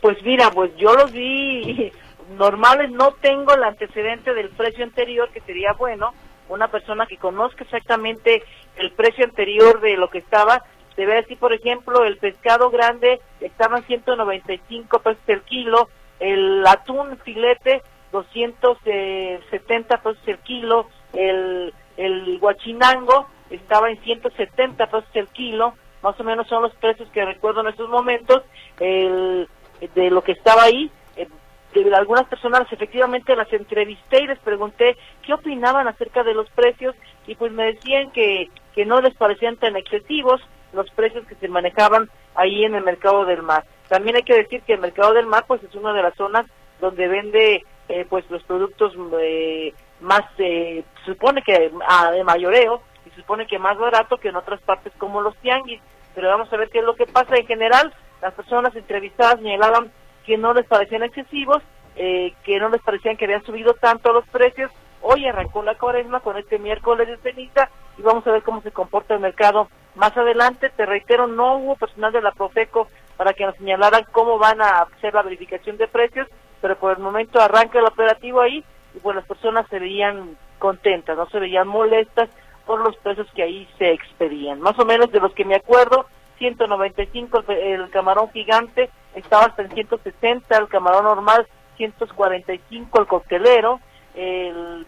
Pues 0.00 0.20
mira, 0.24 0.50
pues 0.50 0.74
yo 0.76 0.92
los 0.94 1.12
vi 1.12 1.92
normales, 2.36 2.90
no 2.90 3.12
tengo 3.20 3.54
el 3.54 3.62
antecedente 3.62 4.34
del 4.34 4.48
precio 4.48 4.82
anterior, 4.82 5.30
que 5.32 5.40
sería 5.42 5.74
bueno, 5.74 6.12
una 6.48 6.66
persona 6.66 7.06
que 7.06 7.18
conozca 7.18 7.62
exactamente 7.62 8.42
el 8.78 8.90
precio 8.90 9.24
anterior 9.24 9.80
de 9.80 9.96
lo 9.96 10.10
que 10.10 10.18
estaba, 10.18 10.64
te 10.96 11.06
ve 11.06 11.14
decir, 11.14 11.38
por 11.38 11.52
ejemplo, 11.52 12.04
el 12.04 12.18
pescado 12.18 12.70
grande 12.70 13.20
estaba 13.40 13.78
en 13.78 13.84
195 13.84 14.98
pesos 15.00 15.22
el 15.26 15.42
kilo, 15.42 15.88
el 16.20 16.64
atún 16.66 17.18
filete 17.24 17.82
270 18.12 19.96
pesos 19.98 20.22
el 20.26 20.38
kilo, 20.38 20.88
el, 21.12 21.74
el 21.96 22.38
guachinango 22.38 23.26
estaba 23.50 23.90
en 23.90 24.00
170 24.02 24.86
pesos 24.86 25.10
el 25.14 25.28
kilo, 25.28 25.74
más 26.02 26.18
o 26.20 26.24
menos 26.24 26.46
son 26.46 26.62
los 26.62 26.74
precios 26.76 27.08
que 27.10 27.24
recuerdo 27.24 27.62
en 27.62 27.68
estos 27.68 27.88
momentos, 27.88 28.42
el, 28.78 29.48
de 29.94 30.10
lo 30.10 30.22
que 30.22 30.32
estaba 30.32 30.62
ahí. 30.62 30.90
eh, 31.16 31.28
de 31.74 31.96
algunas 31.96 32.26
personas 32.26 32.70
efectivamente 32.70 33.34
las 33.34 33.52
entrevisté 33.52 34.22
y 34.22 34.28
les 34.28 34.38
pregunté 34.38 34.96
qué 35.22 35.34
opinaban 35.34 35.88
acerca 35.88 36.22
de 36.22 36.34
los 36.34 36.48
precios 36.50 36.94
y 37.26 37.34
pues 37.34 37.50
me 37.50 37.64
decían 37.64 38.12
que, 38.12 38.48
que 38.76 38.84
no 38.84 39.00
les 39.00 39.14
parecían 39.16 39.56
tan 39.56 39.74
excesivos 39.76 40.40
los 40.74 40.90
precios 40.90 41.26
que 41.26 41.34
se 41.36 41.48
manejaban 41.48 42.08
ahí 42.34 42.64
en 42.64 42.74
el 42.74 42.84
mercado 42.84 43.24
del 43.24 43.42
mar. 43.42 43.64
También 43.88 44.16
hay 44.16 44.22
que 44.22 44.34
decir 44.34 44.62
que 44.62 44.74
el 44.74 44.80
mercado 44.80 45.12
del 45.14 45.26
mar 45.26 45.44
pues 45.46 45.62
es 45.62 45.74
una 45.74 45.92
de 45.92 46.02
las 46.02 46.14
zonas 46.14 46.46
donde 46.80 47.08
vende 47.08 47.64
eh, 47.88 48.06
pues 48.08 48.28
los 48.30 48.42
productos 48.44 48.92
eh, 49.20 49.72
más, 50.00 50.22
eh, 50.38 50.84
supone 51.04 51.42
que 51.42 51.70
ah, 51.88 52.10
de 52.10 52.24
mayoreo 52.24 52.82
y 53.06 53.10
supone 53.10 53.46
que 53.46 53.58
más 53.58 53.78
barato 53.78 54.18
que 54.18 54.28
en 54.28 54.36
otras 54.36 54.60
partes 54.62 54.92
como 54.98 55.20
los 55.20 55.36
tianguis. 55.38 55.80
Pero 56.14 56.28
vamos 56.28 56.52
a 56.52 56.56
ver 56.56 56.70
qué 56.70 56.78
es 56.78 56.84
lo 56.84 56.94
que 56.94 57.06
pasa 57.06 57.36
en 57.36 57.46
general. 57.46 57.92
Las 58.22 58.34
personas 58.34 58.74
entrevistadas 58.76 59.40
señalaban 59.40 59.90
que 60.24 60.38
no 60.38 60.54
les 60.54 60.66
parecían 60.66 61.02
excesivos, 61.02 61.62
eh, 61.96 62.32
que 62.44 62.58
no 62.58 62.68
les 62.68 62.82
parecían 62.82 63.16
que 63.16 63.24
habían 63.24 63.44
subido 63.44 63.74
tanto 63.74 64.12
los 64.12 64.26
precios. 64.28 64.70
Hoy 65.02 65.26
arrancó 65.26 65.62
la 65.62 65.76
cuaresma 65.76 66.20
con 66.20 66.36
este 66.38 66.58
miércoles 66.58 67.08
de 67.08 67.18
ceniza 67.18 67.68
y 67.98 68.02
vamos 68.02 68.26
a 68.26 68.32
ver 68.32 68.42
cómo 68.42 68.62
se 68.62 68.70
comporta 68.70 69.14
el 69.14 69.20
mercado 69.20 69.68
más 69.94 70.16
adelante. 70.16 70.70
Te 70.70 70.86
reitero, 70.86 71.26
no 71.26 71.56
hubo 71.56 71.76
personal 71.76 72.12
de 72.12 72.22
la 72.22 72.32
Profeco 72.32 72.88
para 73.16 73.32
que 73.32 73.46
nos 73.46 73.56
señalaran 73.56 74.04
cómo 74.12 74.38
van 74.38 74.60
a 74.60 74.80
hacer 74.80 75.14
la 75.14 75.22
verificación 75.22 75.76
de 75.76 75.88
precios, 75.88 76.28
pero 76.60 76.76
por 76.76 76.96
el 76.96 77.02
momento 77.02 77.40
arranca 77.40 77.78
el 77.78 77.86
operativo 77.86 78.40
ahí 78.40 78.64
y 78.94 78.98
pues 78.98 79.16
las 79.16 79.26
personas 79.26 79.66
se 79.68 79.78
veían 79.78 80.36
contentas, 80.58 81.16
no 81.16 81.28
se 81.28 81.38
veían 81.38 81.68
molestas 81.68 82.28
por 82.66 82.80
los 82.80 82.96
precios 82.96 83.28
que 83.34 83.42
ahí 83.42 83.68
se 83.78 83.92
expedían. 83.92 84.60
Más 84.60 84.78
o 84.78 84.84
menos 84.84 85.12
de 85.12 85.20
los 85.20 85.32
que 85.34 85.44
me 85.44 85.56
acuerdo, 85.56 86.06
195 86.38 87.44
el, 87.48 87.90
camarón 87.90 88.30
gigante, 88.30 88.90
estaba 89.14 89.44
hasta 89.44 89.62
en 89.62 89.70
160 89.70 90.56
el 90.56 90.68
camarón 90.68 91.04
normal, 91.04 91.46
145 91.76 93.00
el 93.00 93.06
coctelero, 93.06 93.80
el, 94.14 94.86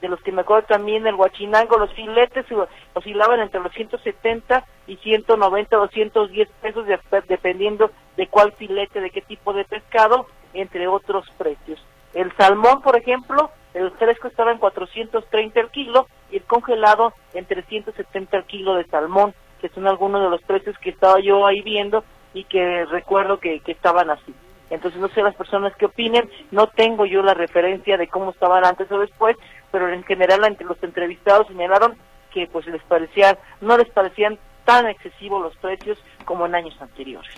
de 0.00 0.08
los 0.08 0.20
que 0.22 0.32
me 0.32 0.42
acuerdo 0.42 0.66
también 0.68 1.06
el 1.06 1.16
guachinango, 1.16 1.76
los 1.78 1.92
filetes 1.92 2.46
oscilaban 2.94 3.40
entre 3.40 3.60
los 3.60 3.72
170 3.72 4.64
y 4.86 4.96
190 4.96 5.76
o 5.76 5.80
210 5.80 6.48
pesos 6.62 6.86
de- 6.86 6.98
dependiendo 7.28 7.90
de 8.16 8.26
cuál 8.28 8.52
filete, 8.52 9.00
de 9.00 9.10
qué 9.10 9.20
tipo 9.22 9.52
de 9.52 9.64
pescado, 9.64 10.26
entre 10.54 10.86
otros 10.88 11.28
precios. 11.36 11.84
El 12.14 12.34
salmón, 12.36 12.80
por 12.82 12.96
ejemplo, 12.96 13.50
el 13.74 13.90
fresco 13.92 14.28
estaba 14.28 14.50
en 14.52 14.58
430 14.58 15.60
el 15.60 15.70
kilo 15.70 16.06
y 16.30 16.36
el 16.36 16.42
congelado 16.44 17.12
en 17.34 17.44
370 17.44 18.36
el 18.38 18.44
kilo 18.44 18.74
de 18.74 18.84
salmón, 18.84 19.34
que 19.60 19.68
son 19.68 19.86
algunos 19.86 20.22
de 20.22 20.30
los 20.30 20.42
precios 20.42 20.78
que 20.78 20.90
estaba 20.90 21.20
yo 21.20 21.46
ahí 21.46 21.60
viendo 21.62 22.04
y 22.34 22.44
que 22.44 22.84
recuerdo 22.86 23.38
que, 23.40 23.60
que 23.60 23.72
estaban 23.72 24.10
así. 24.10 24.34
Entonces 24.70 25.00
no 25.00 25.08
sé 25.08 25.22
las 25.22 25.34
personas 25.34 25.74
que 25.76 25.86
opinen, 25.86 26.28
no 26.50 26.66
tengo 26.66 27.06
yo 27.06 27.22
la 27.22 27.32
referencia 27.34 27.96
de 27.96 28.06
cómo 28.08 28.30
estaban 28.32 28.64
antes 28.66 28.90
o 28.92 28.98
después, 28.98 29.36
pero 29.70 29.92
en 29.92 30.02
general 30.04 30.44
entre 30.44 30.66
los 30.66 30.82
entrevistados 30.82 31.46
señalaron 31.48 31.96
que 32.32 32.46
pues 32.46 32.66
les 32.66 32.82
parecía, 32.82 33.38
no 33.60 33.76
les 33.76 33.88
parecían 33.90 34.38
tan 34.64 34.86
excesivos 34.86 35.42
los 35.42 35.56
precios 35.56 35.98
como 36.24 36.46
en 36.46 36.54
años 36.54 36.74
anteriores. 36.80 37.30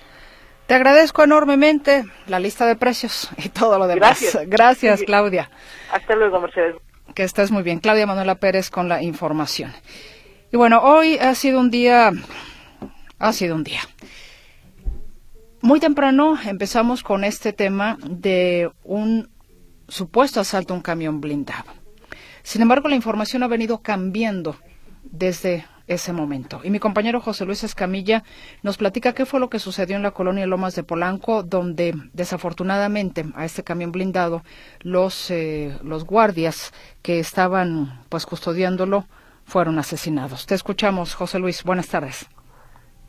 Te 0.67 0.75
agradezco 0.75 1.25
enormemente 1.25 2.05
la 2.27 2.39
lista 2.39 2.67
de 2.67 2.77
precios 2.77 3.31
y 3.39 3.49
todo 3.49 3.79
lo 3.79 3.87
demás. 3.87 4.21
Gracias. 4.21 4.43
Gracias, 4.47 5.03
Claudia. 5.03 5.51
Hasta 5.93 6.15
luego, 6.15 6.41
Mercedes. 6.41 6.77
Que 7.15 7.25
estés 7.25 7.51
muy 7.51 7.63
bien. 7.63 7.81
Claudia 7.81 8.07
Manuela 8.07 8.37
Pérez 8.37 8.71
con 8.71 8.89
la 8.89 9.03
información. 9.03 9.73
Y 10.53 10.57
bueno, 10.57 10.81
hoy 10.83 11.19
ha 11.19 11.35
sido 11.35 11.59
un 11.59 11.71
día, 11.71 12.13
ha 13.19 13.33
sido 13.33 13.57
un 13.57 13.65
día. 13.65 13.81
Muy 15.63 15.79
temprano 15.79 16.39
empezamos 16.45 17.03
con 17.03 17.23
este 17.25 17.53
tema 17.53 17.99
de 18.09 18.71
un 18.83 19.29
supuesto 19.89 20.41
asalto 20.41 20.73
a 20.73 20.77
un 20.77 20.83
camión 20.83 21.21
blindado. 21.21 21.80
Sin 22.43 22.63
embargo, 22.63 22.89
la 22.89 22.97
información 22.97 23.43
ha 23.43 23.49
venido 23.49 23.79
cambiando 23.79 24.57
desde 25.03 25.65
ese 25.87 26.13
momento. 26.13 26.61
Y 26.63 26.71
mi 26.71 26.79
compañero 26.79 27.21
José 27.21 27.45
Luis 27.45 27.65
Escamilla 27.65 28.23
nos 28.63 28.79
platica 28.79 29.13
qué 29.13 29.27
fue 29.27 29.41
lo 29.41 29.51
que 29.51 29.59
sucedió 29.59 29.97
en 29.97 30.03
la 30.03 30.13
colonia 30.13 30.47
Lomas 30.47 30.77
de 30.77 30.85
Polanco, 30.85 31.43
donde 31.43 31.95
desafortunadamente 32.13 33.25
a 33.35 33.45
este 33.45 33.65
camión 33.65 33.91
blindado 33.91 34.43
los, 34.83 35.31
eh, 35.33 35.77
los 35.83 36.05
guardias 36.05 36.73
que 37.03 37.19
estaban 37.19 38.05
pues 38.09 38.25
custodiándolo 38.25 39.05
fueron 39.45 39.81
asesinados. 39.81 40.47
Te 40.47 40.55
escuchamos, 40.55 41.15
José 41.15 41.41
Luis. 41.41 41.65
Buenas 41.65 41.89
tardes. 41.89 42.29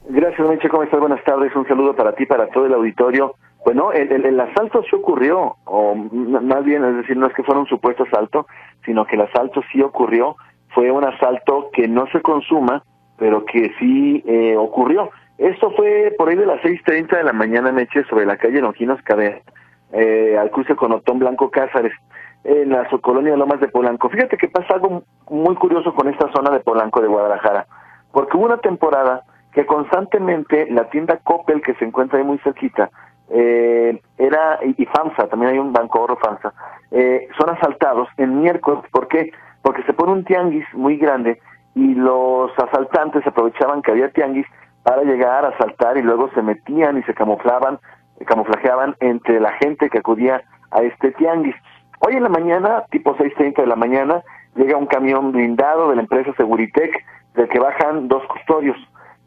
Gracias, 0.10 0.48
Meche. 0.48 0.67
¿Cómo? 0.67 0.84
Buenas 1.00 1.24
tardes. 1.24 1.56
Un 1.56 1.67
saludo 1.67 1.96
para 1.96 2.13
ti, 2.15 2.26
para 2.26 2.50
todo 2.50 2.65
el 2.65 2.74
auditorio. 2.74 3.36
Bueno, 3.63 3.91
el, 3.91 4.12
el, 4.12 4.26
el, 4.26 4.39
asalto 4.39 4.82
sí 4.84 4.95
ocurrió, 4.95 5.56
o 5.65 5.95
más 5.95 6.63
bien, 6.63 6.84
es 6.84 6.97
decir, 6.97 7.15
no 7.15 7.28
es 7.28 7.34
que 7.34 7.43
fuera 7.43 7.60
un 7.60 7.67
supuesto 7.67 8.04
asalto, 8.04 8.47
sino 8.86 9.06
que 9.06 9.15
el 9.15 9.21
asalto 9.21 9.62
sí 9.71 9.82
ocurrió. 9.82 10.36
Fue 10.69 10.89
un 10.89 11.04
asalto 11.04 11.69
que 11.71 11.88
no 11.88 12.08
se 12.08 12.21
consuma, 12.21 12.84
pero 13.17 13.45
que 13.45 13.71
sí 13.78 14.24
eh, 14.26 14.56
ocurrió. 14.58 15.12
Esto 15.38 15.71
fue 15.71 16.13
por 16.17 16.30
ahí 16.30 16.36
de 16.36 16.45
las 16.45 16.62
6.30 16.62 17.17
de 17.17 17.24
la 17.24 17.34
mañana, 17.34 17.71
Meche, 17.71 18.04
sobre 18.06 18.26
la 18.26 18.38
calle 18.38 18.62
Longinos 18.62 19.02
Cadena, 19.04 19.38
eh, 19.91 20.38
al 20.39 20.50
cruce 20.52 20.76
con 20.76 20.91
Otón 20.91 21.19
Blanco 21.19 21.52
Cázares, 21.52 21.93
en 22.43 22.69
la 22.69 22.88
colonia 23.02 23.32
de 23.32 23.38
Lomas 23.38 23.60
de 23.60 23.67
Polanco. 23.67 24.10
Fíjate 24.10 24.38
que 24.38 24.47
pasa 24.47 24.74
algo 24.74 25.04
muy 25.30 25.56
curioso 25.56 25.93
con 25.93 26.08
esta 26.08 26.32
zona 26.32 26.50
de 26.50 26.60
Polanco 26.60 27.02
de 27.02 27.08
Guadalajara, 27.08 27.67
porque 28.12 28.38
hubo 28.38 28.45
una 28.45 28.58
temporada 28.58 29.24
que 29.54 29.65
constantemente 29.65 30.67
la 30.71 30.89
tienda 30.89 31.17
Coppel, 31.24 31.62
que 31.62 31.76
se 31.76 31.86
encuentra 31.86 32.19
ahí 32.19 32.26
muy 32.26 32.38
cerquita, 32.39 32.89
eh, 33.34 34.02
era, 34.17 34.60
y, 34.63 34.86
FAMSA, 34.86 35.28
también 35.28 35.54
hay 35.54 35.60
un 35.60 35.72
banco 35.72 36.02
oro 36.02 36.17
FAMSA, 36.17 36.54
eh, 36.91 37.28
son 37.39 37.50
asaltados 37.50 38.10
en 38.17 38.41
miércoles. 38.41 38.84
¿Por 38.91 39.08
qué? 39.08 39.32
Porque 39.62 39.84
se 39.84 39.94
pone 39.94 40.12
un 40.12 40.26
tianguis 40.26 40.65
muy 40.74 40.98
grande 40.98 41.39
y 41.74 41.96
los 41.96 42.52
asaltantes 42.60 43.26
aprovechaban 43.26 43.82
que 43.82 43.91
había 43.91 44.12
tianguis 44.12 44.46
para 44.84 45.04
llegar 45.04 45.46
a 45.46 45.50
asaltar 45.50 45.98
y 45.98 46.02
luego 46.02 46.30
se 46.34 46.41
metían 46.41 46.98
y 46.98 47.04
se 47.04 47.13
camuflaban, 47.13 47.80
camuflajeaban 48.26 48.96
entre 49.00 49.39
la 49.39 49.54
gente 49.54 49.89
que 49.89 50.00
acudía 50.00 50.44
a 50.72 50.82
este 50.82 51.12
tianguis. 51.12 51.56
Hoy 52.00 52.15
en 52.15 52.24
la 52.24 52.30
mañana, 52.30 52.84
tipo 52.89 53.15
6.30 53.15 53.62
de 53.62 53.67
la 53.67 53.76
mañana, 53.76 54.24
llega 54.56 54.76
un 54.76 54.88
camión 54.88 55.32
blindado 55.32 55.89
de 55.89 55.96
la 55.96 56.02
empresa 56.02 56.34
Seguritec, 56.36 57.06
del 57.36 57.48
que 57.48 57.60
bajan 57.60 58.10
dos 58.10 58.24
custodios 58.28 58.78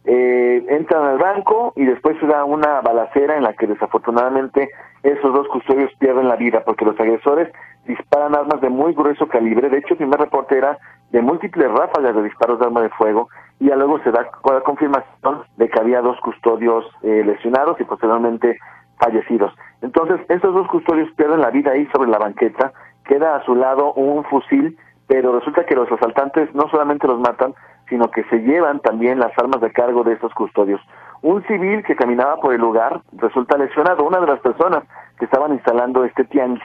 eh, 0.04 0.64
entran 0.68 1.04
al 1.04 1.18
banco 1.18 1.72
y 1.76 1.84
después 1.84 2.18
se 2.20 2.26
da 2.26 2.44
una 2.44 2.80
balacera 2.82 3.36
en 3.36 3.42
la 3.42 3.54
que 3.54 3.66
desafortunadamente 3.66 4.68
esos 5.02 5.32
dos 5.32 5.48
custodios 5.48 5.90
pierden 5.98 6.28
la 6.28 6.36
vida 6.36 6.62
porque 6.64 6.84
los 6.84 6.98
agresores 7.00 7.50
disparan 7.86 8.34
armas 8.34 8.60
de 8.60 8.68
muy 8.68 8.94
grueso 8.94 9.26
calibre. 9.28 9.68
De 9.68 9.78
hecho, 9.78 9.94
el 9.94 9.98
primer 9.98 10.20
reporte 10.20 10.58
era 10.58 10.78
de 11.10 11.22
múltiples 11.22 11.70
ráfagas 11.70 12.14
de 12.14 12.22
disparos 12.22 12.58
de 12.58 12.66
arma 12.66 12.82
de 12.82 12.90
fuego 12.90 13.28
y 13.60 13.66
luego 13.66 13.98
se 14.00 14.10
da 14.10 14.26
la 14.44 14.60
confirmación 14.60 15.44
de 15.56 15.68
que 15.68 15.80
había 15.80 16.00
dos 16.00 16.18
custodios 16.20 16.84
eh, 17.02 17.22
lesionados 17.24 17.80
y 17.80 17.84
posteriormente 17.84 18.58
fallecidos. 18.98 19.52
Entonces, 19.82 20.20
estos 20.28 20.54
dos 20.54 20.66
custodios 20.68 21.10
pierden 21.16 21.40
la 21.40 21.50
vida 21.50 21.72
ahí 21.72 21.86
sobre 21.94 22.10
la 22.10 22.18
banqueta, 22.18 22.72
queda 23.04 23.36
a 23.36 23.44
su 23.44 23.54
lado 23.54 23.92
un 23.94 24.24
fusil, 24.24 24.76
pero 25.06 25.38
resulta 25.38 25.64
que 25.66 25.74
los 25.76 25.90
asaltantes 25.90 26.54
no 26.54 26.68
solamente 26.70 27.06
los 27.06 27.20
matan, 27.20 27.54
sino 27.88 28.10
que 28.10 28.24
se 28.24 28.38
llevan 28.38 28.80
también 28.80 29.18
las 29.18 29.36
armas 29.38 29.60
de 29.60 29.72
cargo 29.72 30.04
de 30.04 30.14
estos 30.14 30.32
custodios. 30.34 30.80
Un 31.22 31.42
civil 31.46 31.82
que 31.84 31.96
caminaba 31.96 32.36
por 32.36 32.52
el 32.54 32.60
lugar 32.60 33.00
resulta 33.12 33.56
lesionado, 33.56 34.04
una 34.04 34.20
de 34.20 34.26
las 34.26 34.40
personas 34.40 34.84
que 35.18 35.24
estaban 35.24 35.52
instalando 35.52 36.04
este 36.04 36.24
tianguis. 36.24 36.64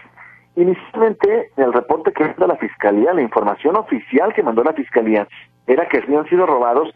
Inicialmente, 0.56 1.52
el 1.56 1.72
reporte 1.72 2.12
que 2.12 2.34
da 2.38 2.48
la 2.48 2.58
Fiscalía, 2.58 3.14
la 3.14 3.22
información 3.22 3.78
oficial 3.78 4.34
que 4.34 4.44
mandó 4.44 4.64
la 4.64 4.74
Fiscalía, 4.74 5.28
era 5.68 5.88
que 5.88 6.00
habían 6.00 6.28
sido 6.28 6.46
robados 6.46 6.94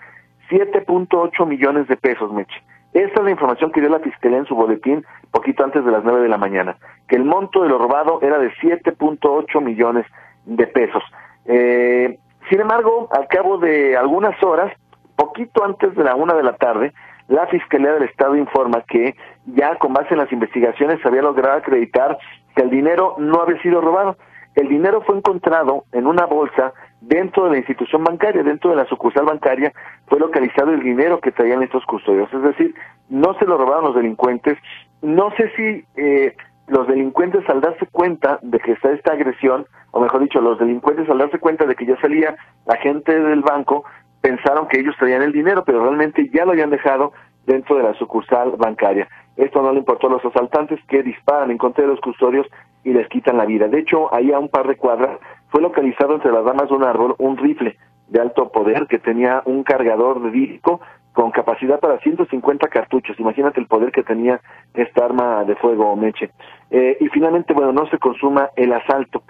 7.8 0.50 1.48
millones 1.48 1.88
de 1.88 1.96
pesos, 1.96 2.32
Meche. 2.34 2.62
Esta 2.94 3.20
es 3.20 3.24
la 3.24 3.32
información 3.32 3.72
que 3.72 3.82
dio 3.82 3.90
la 3.90 4.00
Fiscalía 4.00 4.40
en 4.40 4.46
su 4.46 4.56
boletín 4.56 5.06
poquito 5.32 5.64
antes 5.64 5.84
de 5.84 5.92
las 5.92 6.04
9 6.04 6.22
de 6.22 6.30
la 6.30 6.38
mañana, 6.38 6.78
que 7.08 7.16
el 7.16 7.24
monto 7.24 7.64
de 7.64 7.70
lo 7.70 7.80
robado 7.80 8.20
era 8.22 8.38
de 8.38 8.52
7.8 8.62 9.62
millones 9.62 10.06
de 10.46 10.68
pesos. 10.68 11.04
Eh, 11.46 12.20
sin 12.50 12.62
embargo, 12.62 13.10
al 13.12 13.28
cabo 13.28 13.58
de 13.58 13.98
algunas 13.98 14.42
horas, 14.44 14.74
poquito 15.16 15.64
antes 15.64 15.96
de 15.96 16.04
la 16.04 16.16
una 16.16 16.34
de 16.34 16.44
la 16.44 16.56
tarde, 16.56 16.94
la 17.28 17.48
Fiscalía 17.48 17.94
del 17.94 18.04
Estado 18.04 18.36
informa 18.36 18.84
que 18.88 19.16
ya 19.46 19.78
con 19.78 19.94
base 19.94 20.14
en 20.14 20.20
las 20.20 20.32
investigaciones 20.32 21.02
se 21.02 21.08
había 21.08 21.22
logrado 21.22 21.58
acreditar 21.58 22.18
que 22.56 22.64
el 22.64 22.70
dinero 22.70 23.16
no 23.18 23.42
había 23.42 23.62
sido 23.62 23.82
robado. 23.82 24.18
El 24.56 24.68
dinero 24.68 25.02
fue 25.02 25.18
encontrado 25.18 25.86
en 25.94 26.06
una 26.06 26.26
bolsa 26.26 26.74
dentro 27.02 27.46
de 27.46 27.52
la 27.52 27.58
institución 27.58 28.04
bancaria, 28.04 28.44
dentro 28.44 28.70
de 28.70 28.76
la 28.78 28.86
sucursal 28.86 29.26
bancaria, 29.26 29.74
fue 30.08 30.20
localizado 30.20 30.72
el 30.72 30.82
dinero 30.82 31.20
que 31.20 31.32
traían 31.32 31.64
estos 31.64 31.86
custodios. 31.86 32.32
Es 32.34 32.42
decir, 32.42 32.76
no 33.10 33.34
se 33.40 33.46
lo 33.46 33.58
robaron 33.58 33.86
los 33.86 33.96
delincuentes. 33.96 34.58
No 35.02 35.32
sé 35.32 35.52
si 35.56 35.86
eh, 35.96 36.36
los 36.68 36.88
delincuentes 36.88 37.48
al 37.50 37.62
darse 37.62 37.86
cuenta 37.88 38.40
de 38.42 38.60
que 38.60 38.74
está 38.74 38.92
esta 38.92 39.14
agresión, 39.14 39.66
o 39.92 40.00
mejor 40.00 40.22
dicho, 40.22 40.42
los 40.42 40.60
delincuentes 40.60 41.10
al 41.10 41.18
darse 41.18 41.40
cuenta 41.40 41.66
de 41.66 41.76
que 41.76 41.86
ya 41.86 42.00
salía 42.00 42.36
la 42.66 42.78
gente 42.78 43.20
del 43.20 43.42
banco, 43.42 43.84
pensaron 44.22 44.68
que 44.68 44.80
ellos 44.80 44.96
traían 44.98 45.22
el 45.22 45.34
dinero, 45.34 45.64
pero 45.66 45.84
realmente 45.84 46.30
ya 46.34 46.46
lo 46.46 46.52
habían 46.52 46.70
dejado 46.70 47.12
dentro 47.46 47.76
de 47.76 47.84
la 47.84 47.94
sucursal 47.96 48.52
bancaria. 48.58 49.08
Esto 49.36 49.62
no 49.62 49.74
le 49.74 49.80
importó 49.80 50.08
a 50.08 50.12
los 50.12 50.26
asaltantes 50.26 50.80
que 50.88 51.04
disparan 51.04 51.52
en 51.52 51.58
contra 51.58 51.84
de 51.84 51.90
los 51.90 52.00
custodios 52.00 52.48
y 52.84 52.94
les 52.94 53.08
quitan 53.10 53.38
la 53.38 53.46
vida. 53.46 53.68
De 53.68 53.80
hecho, 53.80 54.14
ahí 54.14 54.32
a 54.32 54.40
un 54.40 54.50
par 54.50 54.68
de 54.68 54.78
cuadras 54.78 55.20
fue 55.50 55.62
localizado 55.62 56.16
entre 56.16 56.32
las 56.32 56.44
ramas 56.44 56.70
de 56.70 56.76
un 56.76 56.84
árbol 56.84 57.16
un 57.18 57.38
rifle 57.38 57.78
de 58.08 58.22
alto 58.22 58.52
poder 58.52 58.88
que 58.88 59.00
tenía 59.00 59.42
un 59.46 59.64
cargador 59.64 60.22
de 60.22 60.32
disco 60.32 60.80
con 61.14 61.32
capacidad 61.32 61.80
para 61.80 62.00
150 62.00 62.68
cartuchos. 62.68 63.20
Imagínate 63.20 63.60
el 63.60 63.68
poder 63.68 63.92
que 63.92 64.04
tenía 64.04 64.42
esta 64.74 65.06
arma 65.06 65.44
de 65.46 65.56
fuego 65.56 65.96
Meche. 65.96 66.32
Eh, 66.72 66.98
y 67.00 67.08
finalmente, 67.10 67.54
bueno, 67.54 67.72
no 67.72 67.88
se 67.88 68.00
consuma 68.00 68.50
el 68.56 68.74
asalto. 68.74 69.24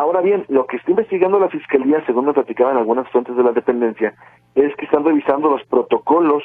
Ahora 0.00 0.20
bien, 0.20 0.44
lo 0.48 0.66
que 0.66 0.76
está 0.76 0.90
investigando 0.90 1.38
la 1.38 1.48
Fiscalía, 1.48 2.04
según 2.06 2.26
me 2.26 2.32
platicaban 2.32 2.76
algunas 2.76 3.08
fuentes 3.10 3.36
de 3.36 3.42
la 3.42 3.52
dependencia, 3.52 4.14
es 4.54 4.74
que 4.76 4.84
están 4.84 5.04
revisando 5.04 5.50
los 5.50 5.64
protocolos 5.64 6.42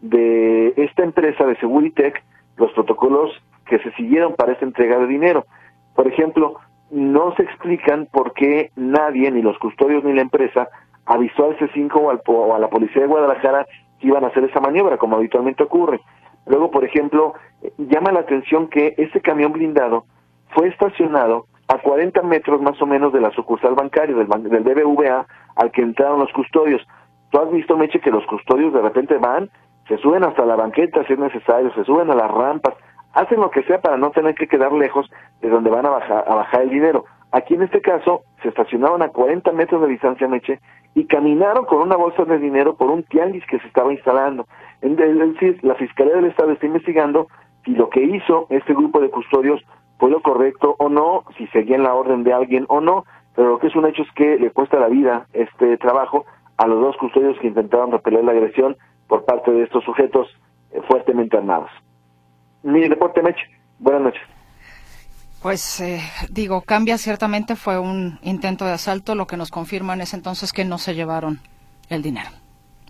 de 0.00 0.72
esta 0.76 1.04
empresa 1.04 1.44
de 1.44 1.56
Seguritech, 1.56 2.22
los 2.56 2.72
protocolos 2.72 3.30
que 3.66 3.78
se 3.80 3.92
siguieron 3.92 4.34
para 4.34 4.52
esta 4.52 4.64
entrega 4.64 4.98
de 4.98 5.06
dinero. 5.06 5.44
Por 5.94 6.08
ejemplo, 6.08 6.56
no 6.90 7.34
se 7.36 7.42
explican 7.42 8.06
por 8.10 8.32
qué 8.34 8.70
nadie, 8.76 9.30
ni 9.30 9.42
los 9.42 9.58
custodios 9.58 10.04
ni 10.04 10.12
la 10.12 10.22
empresa, 10.22 10.68
avisó 11.06 11.46
al 11.46 11.58
C5 11.58 11.90
o, 11.94 12.10
al, 12.10 12.20
o 12.26 12.54
a 12.54 12.58
la 12.58 12.68
policía 12.68 13.02
de 13.02 13.08
Guadalajara 13.08 13.66
iban 14.02 14.24
a 14.24 14.28
hacer 14.28 14.44
esa 14.44 14.60
maniobra, 14.60 14.98
como 14.98 15.16
habitualmente 15.16 15.62
ocurre. 15.62 16.00
Luego, 16.46 16.70
por 16.70 16.84
ejemplo, 16.84 17.34
llama 17.78 18.12
la 18.12 18.20
atención 18.20 18.68
que 18.68 18.94
ese 18.98 19.20
camión 19.20 19.52
blindado 19.52 20.04
fue 20.54 20.68
estacionado 20.68 21.46
a 21.68 21.78
40 21.78 22.22
metros 22.22 22.60
más 22.60 22.80
o 22.82 22.86
menos 22.86 23.12
de 23.12 23.20
la 23.20 23.30
sucursal 23.30 23.74
bancaria 23.74 24.14
del, 24.14 24.28
del 24.28 24.62
BBVA 24.62 25.26
al 25.56 25.70
que 25.70 25.82
entraron 25.82 26.20
los 26.20 26.32
custodios. 26.32 26.82
Tú 27.30 27.38
has 27.38 27.50
visto, 27.50 27.76
Meche, 27.76 28.00
que 28.00 28.10
los 28.10 28.26
custodios 28.26 28.72
de 28.74 28.82
repente 28.82 29.16
van, 29.16 29.48
se 29.88 29.96
suben 29.98 30.24
hasta 30.24 30.44
la 30.44 30.56
banqueta 30.56 31.04
si 31.06 31.14
es 31.14 31.18
necesario, 31.18 31.72
se 31.74 31.84
suben 31.84 32.10
a 32.10 32.14
las 32.14 32.30
rampas, 32.30 32.74
hacen 33.14 33.40
lo 33.40 33.50
que 33.50 33.62
sea 33.62 33.80
para 33.80 33.96
no 33.96 34.10
tener 34.10 34.34
que 34.34 34.48
quedar 34.48 34.72
lejos 34.72 35.10
de 35.40 35.48
donde 35.48 35.70
van 35.70 35.86
a 35.86 35.90
a 35.90 36.34
bajar 36.34 36.62
el 36.62 36.70
dinero. 36.70 37.04
Aquí 37.32 37.54
en 37.54 37.62
este 37.62 37.80
caso 37.80 38.22
se 38.42 38.48
estacionaron 38.48 39.02
a 39.02 39.08
40 39.08 39.52
metros 39.52 39.80
de 39.80 39.88
distancia, 39.88 40.28
Meche, 40.28 40.60
y 40.94 41.06
caminaron 41.06 41.64
con 41.64 41.80
una 41.80 41.96
bolsa 41.96 42.24
de 42.24 42.38
dinero 42.38 42.76
por 42.76 42.90
un 42.90 43.02
tianguis 43.04 43.44
que 43.46 43.58
se 43.58 43.66
estaba 43.66 43.92
instalando. 43.92 44.46
Es 44.82 44.96
decir, 44.96 45.58
la 45.62 45.74
Fiscalía 45.74 46.16
del 46.16 46.26
Estado 46.26 46.52
está 46.52 46.66
investigando 46.66 47.28
si 47.64 47.70
lo 47.72 47.88
que 47.88 48.02
hizo 48.02 48.46
este 48.50 48.74
grupo 48.74 49.00
de 49.00 49.08
custodios 49.10 49.62
fue 49.98 50.10
lo 50.10 50.20
correcto 50.20 50.76
o 50.78 50.88
no, 50.88 51.24
si 51.38 51.46
seguían 51.48 51.84
la 51.84 51.94
orden 51.94 52.22
de 52.24 52.32
alguien 52.34 52.66
o 52.68 52.80
no, 52.80 53.04
pero 53.34 53.50
lo 53.50 53.58
que 53.58 53.68
es 53.68 53.76
un 53.76 53.86
hecho 53.86 54.02
es 54.02 54.12
que 54.12 54.36
le 54.36 54.50
cuesta 54.50 54.78
la 54.78 54.88
vida 54.88 55.26
este 55.32 55.78
trabajo 55.78 56.26
a 56.58 56.66
los 56.66 56.80
dos 56.80 56.96
custodios 56.98 57.38
que 57.38 57.46
intentaron 57.46 57.92
repeler 57.92 58.24
la 58.24 58.32
agresión 58.32 58.76
por 59.08 59.24
parte 59.24 59.50
de 59.52 59.62
estos 59.62 59.84
sujetos 59.84 60.28
eh, 60.72 60.80
fuertemente 60.88 61.36
armados. 61.36 61.70
Mi 62.62 62.86
reporte, 62.86 63.22
Meche. 63.22 63.42
Buenas 63.78 64.02
noches. 64.02 64.31
Pues 65.42 65.80
eh, 65.80 66.00
digo, 66.30 66.62
cambia 66.62 66.98
ciertamente, 66.98 67.56
fue 67.56 67.76
un 67.78 68.20
intento 68.22 68.64
de 68.64 68.72
asalto, 68.72 69.16
lo 69.16 69.26
que 69.26 69.36
nos 69.36 69.50
confirma 69.50 69.94
en 69.94 70.02
ese 70.02 70.14
entonces 70.14 70.52
que 70.52 70.64
no 70.64 70.78
se 70.78 70.94
llevaron 70.94 71.40
el 71.88 72.00
dinero. 72.00 72.28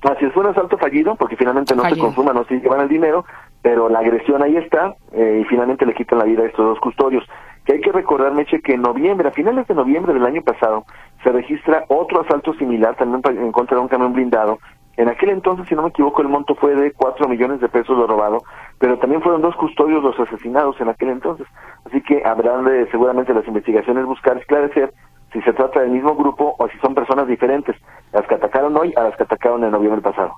Así 0.03 0.27
es, 0.27 0.35
fue 0.35 0.45
un 0.45 0.51
asalto 0.51 0.77
fallido, 0.77 1.15
porque 1.15 1.37
finalmente 1.37 1.75
no 1.75 1.83
se 1.88 1.97
consuma, 1.97 2.35
no 2.35 2.45
se 2.45 2.57
llevan 2.57 2.83
el 2.83 2.88
dinero, 2.88 3.25
pero 3.62 3.88
la 3.88 4.01
agresión 4.01 4.43
ahí 4.43 4.57
está, 4.57 4.95
eh, 5.12 5.41
y 5.43 5.45
finalmente 5.49 5.87
le 5.87 5.95
quitan 5.95 6.19
la 6.19 6.25
vida 6.25 6.43
a 6.43 6.47
estos 6.47 6.67
dos 6.67 6.81
custodios. 6.81 7.25
Que 7.65 7.75
hay 7.75 7.81
que 7.81 7.93
recordar, 7.93 8.35
Meche, 8.35 8.61
que 8.61 8.75
en 8.75 8.83
noviembre, 8.83 9.29
a 9.29 9.33
finales 9.33 9.67
de 9.67 9.75
noviembre 9.75 10.12
del 10.12 10.27
año 10.27 10.43
pasado, 10.43 10.85
se 11.23 11.31
registra 11.31 11.85
otro 11.88 12.21
asalto 12.21 12.53
similar, 12.55 12.97
también 12.97 13.23
en 13.38 13.53
contra 13.53 13.77
de 13.77 13.83
un 13.83 13.88
camión 13.88 14.12
blindado, 14.12 14.59
en 14.97 15.09
aquel 15.09 15.31
entonces, 15.31 15.67
si 15.69 15.75
no 15.75 15.83
me 15.83 15.88
equivoco, 15.88 16.21
el 16.21 16.29
monto 16.29 16.55
fue 16.55 16.75
de 16.75 16.93
4 16.93 17.27
millones 17.27 17.61
de 17.61 17.69
pesos 17.69 17.97
lo 17.97 18.07
robado, 18.07 18.38
pero 18.83 18.99
también 18.99 19.23
fueron 19.23 19.42
dos 19.42 19.55
custodios 19.55 20.03
los 20.03 20.18
asesinados 20.18 20.75
en 20.81 20.88
aquel 20.88 21.11
entonces. 21.11 21.47
Así 21.85 22.03
que 22.03 22.21
habrán 22.25 22.64
de 22.64 22.90
seguramente 22.90 23.33
las 23.33 23.47
investigaciones 23.47 24.05
buscar 24.05 24.37
esclarecer 24.38 24.92
si 25.33 25.40
se 25.42 25.53
trata 25.53 25.83
del 25.83 25.90
mismo 25.90 26.16
grupo 26.16 26.57
o 26.59 26.68
si 26.68 26.77
son 26.79 26.92
personas 26.92 27.29
diferentes, 27.29 27.77
las 28.12 28.27
que 28.27 28.35
atacaron 28.35 28.77
hoy 28.77 28.92
a 28.97 29.05
las 29.05 29.16
que 29.16 29.23
atacaron 29.23 29.62
en 29.62 29.71
noviembre 29.71 30.03
pasado. 30.03 30.35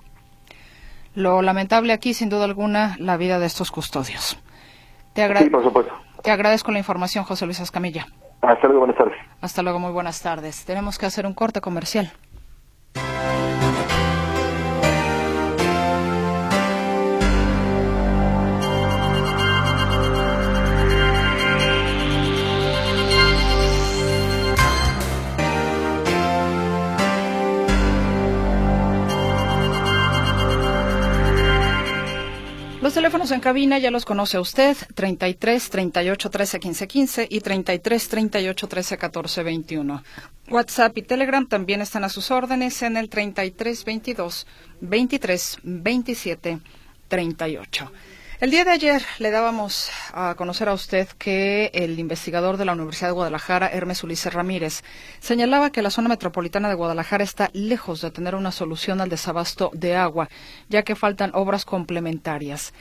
Lo 1.14 1.40
lamentable 1.40 1.94
aquí, 1.94 2.12
sin 2.12 2.28
duda 2.28 2.44
alguna, 2.44 2.96
la 2.98 3.16
vida 3.16 3.38
de 3.38 3.46
estos 3.46 3.70
custodios. 3.70 4.38
Te 5.14 5.26
sí, 5.38 5.48
por 5.48 5.64
supuesto. 5.64 5.94
Te 6.22 6.30
agradezco 6.30 6.70
la 6.70 6.80
información, 6.80 7.24
José 7.24 7.46
Luis 7.46 7.60
Escamilla. 7.60 8.04
Hasta 8.42 8.66
luego, 8.66 8.80
buenas 8.80 8.98
tardes. 8.98 9.16
Hasta 9.40 9.62
luego, 9.62 9.78
muy 9.78 9.92
buenas 9.92 10.22
tardes. 10.22 10.66
Tenemos 10.66 10.98
que 10.98 11.06
hacer 11.06 11.24
un 11.24 11.32
corte 11.32 11.62
comercial. 11.62 12.12
Los 32.84 32.92
teléfonos 32.92 33.30
en 33.30 33.40
cabina 33.40 33.78
ya 33.78 33.90
los 33.90 34.04
conoce 34.04 34.38
usted, 34.38 34.76
33 34.94 35.70
38 35.70 36.28
13 36.28 36.60
15 36.60 36.86
15 36.86 37.26
y 37.30 37.40
33 37.40 38.08
38 38.10 38.68
13 38.68 38.98
14 38.98 39.42
21. 39.42 40.02
WhatsApp 40.50 40.98
y 40.98 41.00
Telegram 41.00 41.48
también 41.48 41.80
están 41.80 42.04
a 42.04 42.10
sus 42.10 42.30
órdenes 42.30 42.82
en 42.82 42.98
el 42.98 43.08
33 43.08 43.86
22 43.86 44.46
23 44.82 45.58
27 45.62 46.58
38. 47.08 47.92
El 48.40 48.50
día 48.50 48.64
de 48.64 48.72
ayer 48.72 49.02
le 49.20 49.30
dábamos 49.30 49.90
a 50.12 50.34
conocer 50.34 50.68
a 50.68 50.72
usted 50.72 51.06
que 51.18 51.70
el 51.72 52.00
investigador 52.00 52.56
de 52.56 52.64
la 52.64 52.72
Universidad 52.72 53.08
de 53.08 53.14
Guadalajara, 53.14 53.68
Hermes 53.68 54.02
Ulises 54.02 54.34
Ramírez, 54.34 54.82
señalaba 55.20 55.70
que 55.70 55.82
la 55.82 55.90
zona 55.90 56.08
metropolitana 56.08 56.68
de 56.68 56.74
Guadalajara 56.74 57.22
está 57.22 57.50
lejos 57.52 58.00
de 58.00 58.10
tener 58.10 58.34
una 58.34 58.50
solución 58.50 59.00
al 59.00 59.08
desabasto 59.08 59.70
de 59.72 59.94
agua, 59.94 60.28
ya 60.68 60.82
que 60.82 60.96
faltan 60.96 61.30
obras 61.32 61.64
complementarias. 61.64 62.74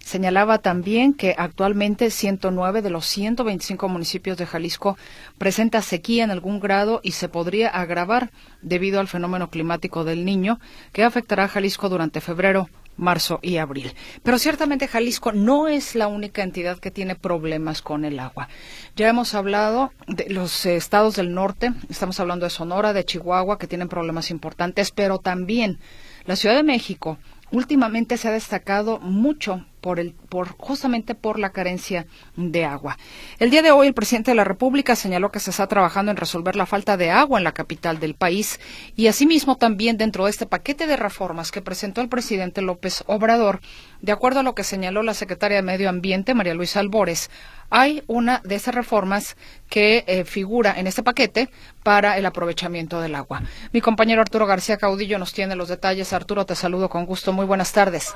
Señalaba 0.00 0.58
también 0.58 1.14
que 1.14 1.34
actualmente 1.38 2.10
109 2.10 2.82
de 2.82 2.90
los 2.90 3.06
125 3.06 3.88
municipios 3.88 4.36
de 4.36 4.46
Jalisco 4.46 4.98
presenta 5.38 5.80
sequía 5.80 6.24
en 6.24 6.32
algún 6.32 6.58
grado 6.58 7.00
y 7.04 7.12
se 7.12 7.28
podría 7.28 7.68
agravar 7.68 8.30
debido 8.62 8.98
al 8.98 9.06
fenómeno 9.06 9.48
climático 9.48 10.02
del 10.02 10.24
niño 10.24 10.58
que 10.92 11.04
afectará 11.04 11.44
a 11.44 11.48
Jalisco 11.48 11.88
durante 11.88 12.20
febrero, 12.20 12.68
marzo 12.98 13.38
y 13.40 13.56
abril. 13.56 13.94
Pero 14.22 14.38
ciertamente 14.38 14.88
Jalisco 14.88 15.32
no 15.32 15.68
es 15.68 15.94
la 15.94 16.08
única 16.08 16.42
entidad 16.42 16.78
que 16.78 16.90
tiene 16.90 17.14
problemas 17.14 17.80
con 17.80 18.04
el 18.04 18.18
agua. 18.18 18.48
Ya 18.96 19.08
hemos 19.08 19.34
hablado 19.34 19.92
de 20.06 20.28
los 20.28 20.66
estados 20.66 21.16
del 21.16 21.32
norte, 21.32 21.72
estamos 21.88 22.20
hablando 22.20 22.44
de 22.44 22.50
Sonora, 22.50 22.92
de 22.92 23.04
Chihuahua, 23.04 23.58
que 23.58 23.66
tienen 23.66 23.88
problemas 23.88 24.30
importantes, 24.30 24.90
pero 24.90 25.18
también 25.18 25.78
la 26.26 26.36
Ciudad 26.36 26.56
de 26.56 26.62
México 26.62 27.16
últimamente 27.50 28.18
se 28.18 28.28
ha 28.28 28.32
destacado 28.32 28.98
mucho 28.98 29.64
por 29.80 30.00
el, 30.00 30.12
por, 30.12 30.48
justamente 30.56 31.14
por 31.14 31.38
la 31.38 31.50
carencia 31.50 32.06
de 32.36 32.64
agua. 32.64 32.98
El 33.38 33.50
día 33.50 33.62
de 33.62 33.70
hoy 33.70 33.88
el 33.88 33.94
presidente 33.94 34.30
de 34.30 34.36
la 34.36 34.44
República 34.44 34.96
señaló 34.96 35.30
que 35.30 35.40
se 35.40 35.50
está 35.50 35.66
trabajando 35.66 36.10
en 36.10 36.16
resolver 36.16 36.56
la 36.56 36.66
falta 36.66 36.96
de 36.96 37.10
agua 37.10 37.38
en 37.38 37.44
la 37.44 37.52
capital 37.52 38.00
del 38.00 38.14
país 38.14 38.60
y 38.96 39.06
asimismo 39.06 39.56
también 39.56 39.96
dentro 39.96 40.24
de 40.24 40.30
este 40.30 40.46
paquete 40.46 40.86
de 40.86 40.96
reformas 40.96 41.50
que 41.50 41.62
presentó 41.62 42.00
el 42.00 42.08
presidente 42.08 42.62
López 42.62 43.04
Obrador, 43.06 43.60
de 44.00 44.12
acuerdo 44.12 44.40
a 44.40 44.42
lo 44.42 44.54
que 44.54 44.64
señaló 44.64 45.02
la 45.02 45.14
secretaria 45.14 45.56
de 45.56 45.62
Medio 45.62 45.88
Ambiente, 45.88 46.34
María 46.34 46.54
Luisa 46.54 46.80
Albores, 46.80 47.30
hay 47.70 48.02
una 48.06 48.40
de 48.44 48.54
esas 48.54 48.74
reformas 48.74 49.36
que 49.68 50.04
eh, 50.06 50.24
figura 50.24 50.74
en 50.76 50.86
este 50.86 51.02
paquete 51.02 51.50
para 51.82 52.16
el 52.16 52.24
aprovechamiento 52.26 53.00
del 53.00 53.14
agua. 53.14 53.42
Mi 53.72 53.80
compañero 53.80 54.22
Arturo 54.22 54.46
García 54.46 54.78
Caudillo 54.78 55.18
nos 55.18 55.32
tiene 55.32 55.56
los 55.56 55.68
detalles. 55.68 56.12
Arturo, 56.12 56.46
te 56.46 56.54
saludo 56.54 56.88
con 56.88 57.04
gusto. 57.04 57.32
Muy 57.32 57.44
buenas 57.44 57.72
tardes. 57.72 58.14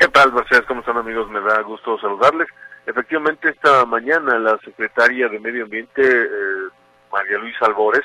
¿Qué 0.00 0.08
tal, 0.08 0.32
Mercedes? 0.32 0.64
¿Cómo 0.66 0.80
están, 0.80 0.96
amigos? 0.96 1.28
Me 1.28 1.42
da 1.42 1.60
gusto 1.60 1.98
saludarles. 1.98 2.48
Efectivamente, 2.86 3.50
esta 3.50 3.84
mañana 3.84 4.38
la 4.38 4.56
secretaria 4.64 5.28
de 5.28 5.38
Medio 5.38 5.64
Ambiente, 5.64 6.00
eh, 6.02 6.68
María 7.12 7.36
Luisa 7.36 7.66
Albores, 7.66 8.00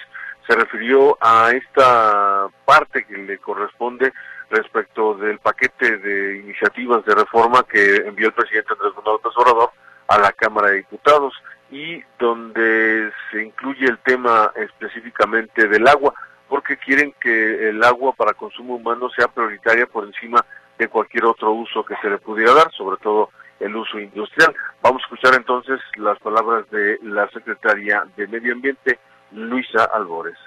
se 0.46 0.58
refirió 0.58 1.18
a 1.22 1.52
esta 1.52 2.48
parte 2.66 3.06
que 3.06 3.18
le 3.18 3.38
corresponde 3.38 4.12
respecto 4.50 5.14
del 5.14 5.40
paquete 5.40 6.00
de 6.00 6.40
iniciativas 6.40 7.06
de 7.06 7.16
reforma 7.16 7.64
que 7.64 7.96
envió 8.06 8.28
el 8.28 8.34
presidente 8.34 8.74
Andrés 8.74 8.92
Manuel 8.98 9.20
López 9.24 9.32
Obrador 9.38 9.70
a 10.10 10.18
la 10.18 10.34
Cámara 10.34 10.72
de 10.72 10.78
Diputados 10.80 11.34
y 11.72 12.04
donde 12.20 13.10
se 13.32 13.42
incluye 13.42 13.86
el 13.86 14.00
tema 14.00 14.52
específicamente 14.58 15.70
del 15.70 15.88
agua, 15.88 16.14
porque 16.50 16.76
quieren 16.76 17.16
que 17.22 17.70
el 17.70 17.82
agua 17.86 18.12
para 18.12 18.34
consumo 18.34 18.76
humano 18.76 19.10
sea 19.16 19.30
prioritaria 19.30 19.88
por 19.88 20.04
encima 20.04 20.40
de 20.40 20.46
cualquier 20.90 21.26
otro 21.26 21.52
uso 21.52 21.84
que 21.84 21.96
se 22.02 22.10
le 22.10 22.18
pudiera 22.18 22.54
dar, 22.54 22.72
sobre 22.72 22.98
todo 22.98 23.30
el 23.60 23.76
uso 23.76 24.00
industrial. 24.00 24.54
Vamos 24.82 25.02
a 25.02 25.06
escuchar 25.06 25.36
entonces 25.36 25.80
las 25.96 26.20
palabras 26.20 26.70
de 26.70 27.00
la 27.04 27.28
secretaria 27.30 28.04
de 28.16 28.28
Medio 28.28 28.54
Ambiente, 28.54 29.00
Luisa 29.32 29.86
Albores. 29.94 30.38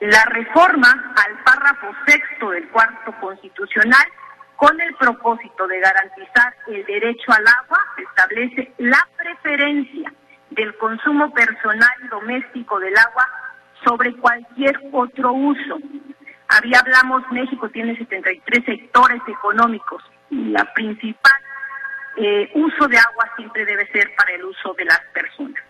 La 0.00 0.24
reforma 0.26 1.14
al 1.16 1.44
párrafo 1.44 1.86
sexto 2.06 2.50
del 2.50 2.68
cuarto 2.68 3.12
constitucional, 3.20 4.04
con 4.56 4.78
el 4.80 4.94
propósito 4.96 5.66
de 5.66 5.80
garantizar 5.80 6.54
el 6.68 6.84
derecho 6.84 7.32
al 7.32 7.44
agua, 7.46 7.78
establece 7.96 8.72
la 8.78 9.08
preferencia 9.16 10.12
del 10.50 10.76
consumo 10.76 11.32
personal 11.32 11.90
y 12.04 12.08
doméstico 12.08 12.78
del 12.78 12.96
agua 12.96 13.26
sobre 13.84 14.14
cualquier 14.16 14.78
otro 14.92 15.32
uso, 15.32 15.78
había 16.56 16.78
hablamos, 16.78 17.22
México 17.30 17.68
tiene 17.70 17.96
73 17.96 18.64
sectores 18.64 19.20
económicos 19.26 20.02
y 20.30 20.50
la 20.50 20.64
principal 20.74 21.32
eh, 22.16 22.50
uso 22.54 22.86
de 22.88 22.96
agua 22.98 23.30
siempre 23.36 23.64
debe 23.64 23.86
ser 23.92 24.14
para 24.16 24.32
el 24.34 24.44
uso 24.44 24.74
de 24.74 24.84
las 24.84 25.00
personas. 25.12 25.62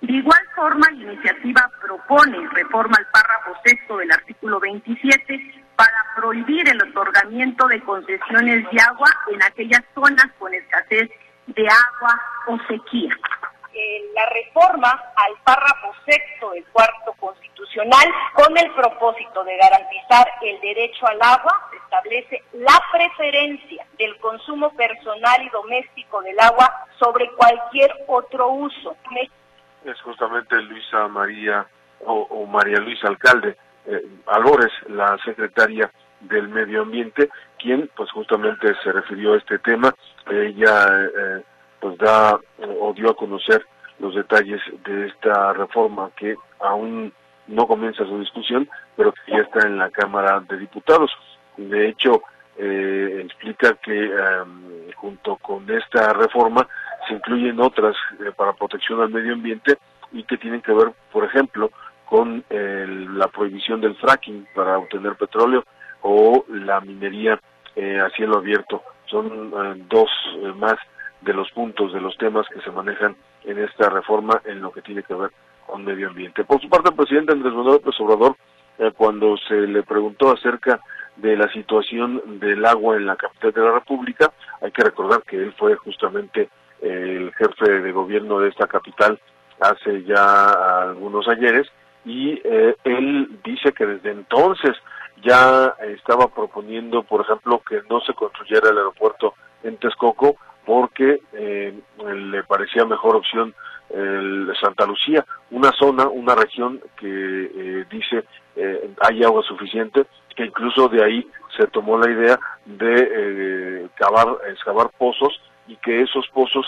De 0.00 0.12
igual 0.14 0.40
forma, 0.56 0.90
la 0.90 1.12
iniciativa 1.12 1.70
propone 1.80 2.48
reforma 2.48 2.96
al 2.98 3.06
párrafo 3.06 3.54
sexto 3.64 3.98
del 3.98 4.10
artículo 4.10 4.58
27 4.58 5.62
para 5.76 5.96
prohibir 6.16 6.68
el 6.68 6.82
otorgamiento 6.82 7.68
de 7.68 7.80
concesiones 7.82 8.64
de 8.70 8.82
agua 8.82 9.08
en 9.32 9.42
aquellas 9.42 9.82
zonas 9.94 10.26
con 10.38 10.52
escasez 10.54 11.08
de 11.46 11.68
agua 11.68 12.20
o 12.48 12.58
sequía. 12.68 13.16
Eh, 13.74 14.10
la 14.14 14.26
reforma 14.26 14.90
al 15.16 15.32
párrafo 15.44 15.94
sexto 16.04 16.50
del 16.50 16.64
cuarto 16.72 17.14
constitucional 17.14 18.06
con 18.34 18.56
el 18.58 18.70
propósito 18.72 19.42
de 19.44 19.56
garantizar 19.56 20.28
el 20.42 20.60
derecho 20.60 21.06
al 21.06 21.18
agua 21.22 21.70
establece 21.72 22.42
la 22.52 22.78
preferencia 22.92 23.86
del 23.96 24.14
consumo 24.18 24.70
personal 24.74 25.42
y 25.42 25.48
doméstico 25.48 26.20
del 26.20 26.38
agua 26.38 26.86
sobre 26.98 27.30
cualquier 27.32 27.90
otro 28.08 28.48
uso. 28.48 28.94
Es 29.86 29.98
justamente 30.02 30.60
Luisa 30.60 31.08
María 31.08 31.66
o, 32.04 32.44
María 32.46 32.78
Luisa 32.78 33.08
Alcalde 33.08 33.56
eh, 33.86 34.02
Albores, 34.26 34.72
la 34.88 35.16
secretaria 35.24 35.90
del 36.20 36.48
Medio 36.48 36.82
Ambiente, 36.82 37.30
quien 37.58 37.90
pues 37.96 38.10
justamente 38.10 38.74
se 38.84 38.92
refirió 38.92 39.32
a 39.32 39.38
este 39.38 39.58
tema. 39.60 39.94
Ella 40.30 41.06
eh, 41.06 41.42
pues 41.82 41.98
da 41.98 42.38
o 42.80 42.92
dio 42.94 43.10
a 43.10 43.16
conocer 43.16 43.66
los 43.98 44.14
detalles 44.14 44.60
de 44.84 45.08
esta 45.08 45.52
reforma 45.52 46.10
que 46.16 46.36
aún 46.60 47.12
no 47.48 47.66
comienza 47.66 48.04
su 48.04 48.20
discusión, 48.20 48.68
pero 48.96 49.12
que 49.12 49.32
ya 49.32 49.38
está 49.38 49.66
en 49.66 49.78
la 49.78 49.90
Cámara 49.90 50.40
de 50.48 50.58
Diputados. 50.58 51.10
De 51.56 51.88
hecho, 51.88 52.22
eh, 52.56 53.22
explica 53.24 53.74
que 53.82 54.04
em, 54.04 54.92
junto 54.94 55.36
con 55.36 55.68
esta 55.68 56.12
reforma 56.12 56.68
se 57.08 57.14
incluyen 57.14 57.60
otras 57.60 57.96
eh, 58.20 58.30
para 58.36 58.52
protección 58.52 59.00
al 59.00 59.10
medio 59.10 59.32
ambiente 59.32 59.76
y 60.12 60.22
que 60.22 60.36
tienen 60.36 60.62
que 60.62 60.72
ver, 60.72 60.92
por 61.10 61.24
ejemplo, 61.24 61.70
con 62.04 62.44
la 62.50 63.26
prohibición 63.28 63.80
del 63.80 63.96
fracking 63.96 64.46
para 64.54 64.76
obtener 64.76 65.16
petróleo 65.16 65.64
o 66.02 66.44
la 66.48 66.78
minería 66.82 67.40
eh, 67.74 67.98
a 67.98 68.10
cielo 68.10 68.36
abierto. 68.36 68.82
Son 69.06 69.88
dos 69.88 70.10
más 70.56 70.76
de 71.22 71.32
los 71.32 71.50
puntos, 71.52 71.92
de 71.92 72.00
los 72.00 72.16
temas 72.18 72.46
que 72.48 72.60
se 72.60 72.70
manejan 72.70 73.16
en 73.44 73.58
esta 73.58 73.88
reforma 73.88 74.40
en 74.44 74.60
lo 74.60 74.72
que 74.72 74.82
tiene 74.82 75.02
que 75.02 75.14
ver 75.14 75.30
con 75.66 75.84
medio 75.84 76.08
ambiente. 76.08 76.44
Por 76.44 76.60
su 76.60 76.68
parte, 76.68 76.90
el 76.90 76.96
presidente 76.96 77.32
Andrés 77.32 77.52
Manuel 77.52 77.74
López 77.74 77.94
Obrador, 78.00 78.36
eh, 78.78 78.90
cuando 78.96 79.36
se 79.36 79.54
le 79.54 79.82
preguntó 79.82 80.32
acerca 80.32 80.80
de 81.16 81.36
la 81.36 81.50
situación 81.52 82.40
del 82.40 82.64
agua 82.64 82.96
en 82.96 83.06
la 83.06 83.16
capital 83.16 83.52
de 83.52 83.60
la 83.60 83.72
República, 83.72 84.32
hay 84.60 84.70
que 84.72 84.82
recordar 84.82 85.22
que 85.22 85.36
él 85.36 85.52
fue 85.58 85.76
justamente 85.76 86.48
el 86.80 87.32
jefe 87.34 87.80
de 87.80 87.92
gobierno 87.92 88.40
de 88.40 88.48
esta 88.48 88.66
capital 88.66 89.20
hace 89.60 90.02
ya 90.02 90.82
algunos 90.82 91.28
ayeres 91.28 91.68
y 92.04 92.40
eh, 92.42 92.74
él 92.82 93.38
dice 93.44 93.72
que 93.72 93.86
desde 93.86 94.10
entonces 94.10 94.72
ya 95.22 95.76
estaba 95.82 96.26
proponiendo, 96.28 97.04
por 97.04 97.20
ejemplo, 97.20 97.62
que 97.68 97.80
no 97.88 98.00
se 98.00 98.12
construyera 98.14 98.70
el 98.70 98.78
aeropuerto 98.78 99.34
en 99.62 99.76
Texcoco 99.76 100.36
porque 100.64 101.20
eh, 101.32 101.74
le 102.04 102.44
parecía 102.44 102.84
mejor 102.84 103.16
opción 103.16 103.54
el 103.90 104.50
Santa 104.58 104.86
Lucía, 104.86 105.24
una 105.50 105.70
zona, 105.72 106.08
una 106.08 106.34
región 106.34 106.80
que 106.96 107.06
eh, 107.06 107.84
dice 107.90 108.24
hay 109.00 109.24
agua 109.24 109.42
suficiente, 109.42 110.04
que 110.36 110.44
incluso 110.44 110.88
de 110.88 111.02
ahí 111.02 111.26
se 111.56 111.66
tomó 111.68 111.98
la 111.98 112.10
idea 112.10 112.38
de 112.66 113.88
cavar, 113.94 114.28
excavar 114.50 114.90
pozos 114.98 115.40
y 115.66 115.76
que 115.76 116.02
esos 116.02 116.28
pozos 116.28 116.66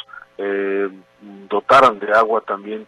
dotaran 1.48 1.98
de 1.98 2.10
agua 2.12 2.40
también 2.40 2.86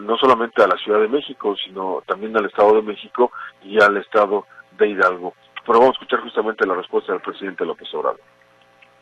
no 0.00 0.16
solamente 0.16 0.62
a 0.62 0.66
la 0.66 0.76
Ciudad 0.76 1.00
de 1.00 1.08
México, 1.08 1.54
sino 1.56 2.02
también 2.06 2.36
al 2.36 2.46
Estado 2.46 2.74
de 2.76 2.82
México 2.82 3.32
y 3.62 3.82
al 3.82 3.96
Estado 3.98 4.46
de 4.78 4.88
Hidalgo. 4.88 5.34
Pero 5.66 5.80
vamos 5.80 5.96
a 5.96 5.98
escuchar 5.98 6.20
justamente 6.20 6.66
la 6.66 6.74
respuesta 6.74 7.12
del 7.12 7.20
presidente 7.20 7.64
López 7.64 7.92
Obrador. 7.94 8.20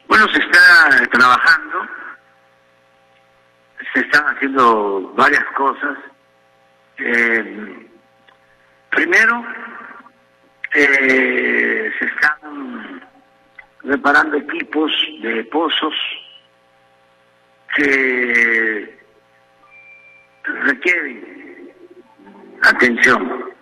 Bueno, 0.06 0.28
se 0.28 0.38
está 0.38 1.06
trabajando, 1.10 1.88
se 3.92 4.00
están 4.00 4.24
haciendo 4.26 5.12
varias 5.16 5.44
cosas. 5.56 5.98
Eh, 6.98 7.88
primero, 8.90 9.44
eh, 10.74 11.92
se 11.98 12.04
están 12.04 13.02
reparando 13.82 14.36
equipos 14.36 14.92
de 15.20 15.44
pozos 15.44 15.94
que 17.74 18.98
requieren 20.44 21.72
atención 22.62 23.52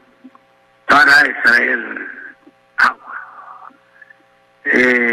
para 0.87 1.23
extraer 1.23 1.79
agua. 2.77 3.71
Eh, 4.65 5.12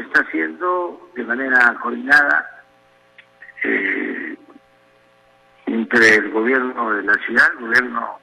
está 0.00 0.20
haciendo 0.20 1.10
de 1.14 1.24
manera 1.24 1.74
coordinada 1.80 2.64
eh, 3.64 4.36
entre 5.66 6.14
el 6.16 6.30
gobierno 6.30 6.92
de 6.92 7.02
la 7.02 7.14
ciudad, 7.24 7.50
el 7.52 7.66
gobierno 7.66 8.18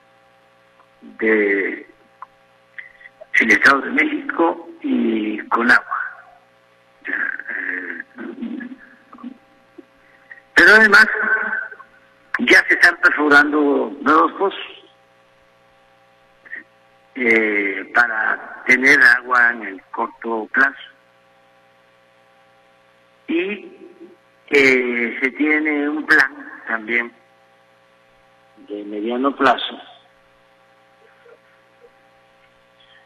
de 1.19 1.87
el 3.39 3.51
Estado 3.51 3.81
de 3.81 3.91
México 3.91 4.69
y 4.81 5.37
con 5.49 5.69
agua. 5.69 5.97
Pero 10.55 10.71
además 10.75 11.07
ya 12.39 12.63
se 12.67 12.73
están 12.73 12.97
perforando 12.97 13.95
nuevos 14.01 14.31
pozos 14.33 14.77
eh, 17.15 17.91
para 17.93 18.63
tener 18.65 18.99
agua 19.01 19.51
en 19.51 19.63
el 19.63 19.81
corto 19.91 20.47
plazo. 20.51 20.96
Y 23.27 23.77
eh, 24.49 25.17
se 25.21 25.31
tiene 25.31 25.89
un 25.89 26.05
plan 26.05 26.51
también 26.67 27.11
de 28.67 28.83
mediano 28.83 29.35
plazo. 29.35 29.77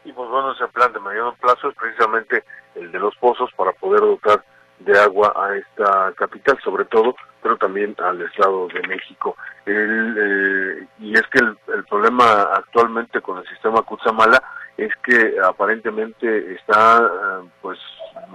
Y 0.04 0.12
pues 0.12 0.28
bueno, 0.28 0.52
ese 0.52 0.66
plan 0.68 0.92
de 0.92 1.00
mediano 1.00 1.34
plazo 1.40 1.68
es 1.68 1.76
precisamente 1.76 2.44
el 2.74 2.90
de 2.90 2.98
los 2.98 3.14
pozos 3.16 3.50
para 3.56 3.72
poder 3.72 4.00
dotar 4.00 4.44
de 4.80 4.98
agua 4.98 5.32
a 5.36 5.56
esta 5.56 6.12
capital, 6.16 6.58
sobre 6.62 6.84
todo, 6.86 7.14
pero 7.42 7.56
también 7.56 7.94
al 7.98 8.20
Estado 8.22 8.68
de 8.68 8.86
México. 8.88 9.36
Eh, 9.66 10.86
y 10.98 11.14
es 11.14 11.22
que 11.28 11.38
el, 11.38 11.84
problema 11.88 12.42
actualmente 12.54 13.20
con 13.20 13.38
el 13.38 13.46
sistema 13.48 13.82
Kutsamala 13.82 14.42
es 14.76 14.90
que 15.04 15.36
aparentemente 15.44 16.54
está 16.54 16.98
eh, 17.00 17.48
pues 17.60 17.78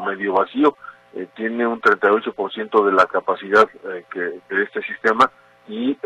medio 0.06 0.34
vacío, 0.34 0.78
eh, 1.18 1.28
tiene 1.36 1.66
un 1.68 1.82
38% 1.82 2.86
de 2.86 2.92
la 2.92 3.06
capacidad 3.06 3.68
que, 4.12 4.20
de 4.20 4.64
este 4.64 4.82
sistema 4.84 5.30
y 5.68 5.98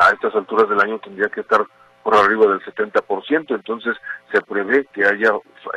a 0.00 0.10
estas 0.10 0.34
alturas 0.34 0.68
del 0.68 0.80
año 0.80 0.98
tendría 0.98 1.28
que 1.28 1.40
estar 1.40 1.64
por 2.02 2.16
arriba 2.16 2.46
del 2.46 2.60
70%, 2.60 3.54
entonces 3.54 3.96
se 4.32 4.40
prevé 4.42 4.86
que 4.92 5.04
haya 5.04 5.30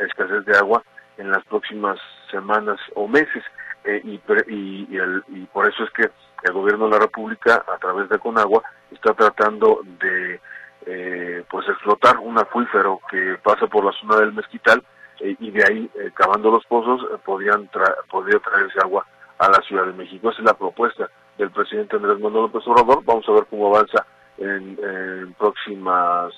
escasez 0.04 0.44
de 0.44 0.56
agua 0.56 0.82
en 1.18 1.30
las 1.30 1.44
próximas 1.46 1.98
semanas 2.30 2.78
o 2.94 3.06
meses. 3.08 3.42
Eh, 3.84 4.00
y, 4.04 4.20
y, 4.48 4.96
el, 4.96 5.24
y, 5.28 5.44
por 5.46 5.66
eso 5.66 5.84
es 5.84 5.90
que 5.90 6.08
el 6.44 6.52
gobierno 6.52 6.84
de 6.84 6.92
la 6.92 6.98
República, 7.00 7.64
a 7.66 7.78
través 7.78 8.08
de 8.08 8.18
Conagua, 8.18 8.62
está 8.92 9.12
tratando 9.14 9.80
de 10.00 10.40
eh, 10.86 11.44
pues 11.50 11.68
explotar 11.68 12.18
un 12.18 12.38
acuífero 12.38 13.00
que 13.10 13.36
pasa 13.42 13.66
por 13.66 13.84
la 13.84 13.92
zona 14.00 14.16
del 14.16 14.32
Mezquital 14.32 14.84
eh, 15.20 15.36
y 15.38 15.50
de 15.50 15.64
ahí, 15.64 15.90
cavando 16.14 16.50
los 16.50 16.64
pozos, 16.66 17.00
podrían 17.24 17.68
podría 18.10 18.38
traerse 18.38 18.78
agua 18.82 19.06
a 19.38 19.48
la 19.48 19.60
Ciudad 19.62 19.86
de 19.86 19.92
México. 19.92 20.30
Esa 20.30 20.40
es 20.40 20.46
la 20.46 20.54
propuesta 20.54 21.08
del 21.38 21.50
presidente 21.50 21.96
Andrés 21.96 22.18
Manuel 22.20 22.44
López 22.44 22.66
Obrador. 22.66 23.02
Vamos 23.04 23.28
a 23.28 23.32
ver 23.32 23.46
cómo 23.48 23.74
avanza 23.74 24.06
en, 24.38 25.34
próximas 25.38 26.32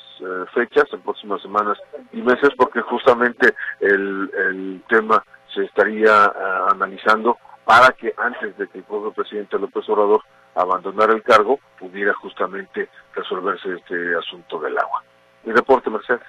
fechas, 0.54 0.84
en 0.92 1.00
próximas 1.00 1.40
semanas 1.42 1.78
y 2.12 2.20
meses, 2.20 2.50
porque 2.56 2.80
justamente 2.82 3.54
el, 3.80 4.30
el 4.34 4.82
tema 4.88 5.24
se 5.54 5.64
estaría 5.64 6.26
eh, 6.26 6.30
analizando 6.70 7.38
para 7.64 7.90
que 7.92 8.12
antes 8.16 8.56
de 8.56 8.68
que 8.68 8.78
el 8.78 8.84
propio 8.84 9.12
presidente 9.12 9.58
López 9.58 9.88
Obrador 9.88 10.22
abandonara 10.54 11.14
el 11.14 11.22
cargo, 11.22 11.58
pudiera 11.78 12.12
justamente 12.14 12.88
resolverse 13.14 13.72
este 13.74 14.16
asunto 14.16 14.58
del 14.58 14.76
agua. 14.78 15.02
Mi 15.44 15.52
reporte, 15.52 15.88
Mercedes. 15.88 16.20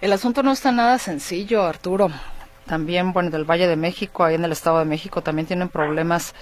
El 0.00 0.12
asunto 0.12 0.42
no 0.42 0.52
está 0.52 0.70
nada 0.70 0.98
sencillo, 0.98 1.64
Arturo. 1.64 2.08
También, 2.66 3.12
bueno, 3.12 3.30
del 3.30 3.44
Valle 3.44 3.66
de 3.66 3.76
México, 3.76 4.24
ahí 4.24 4.34
en 4.36 4.44
el 4.44 4.52
Estado 4.52 4.78
de 4.78 4.84
México, 4.84 5.22
también 5.22 5.46
tienen 5.46 5.68
problemas 5.68 6.34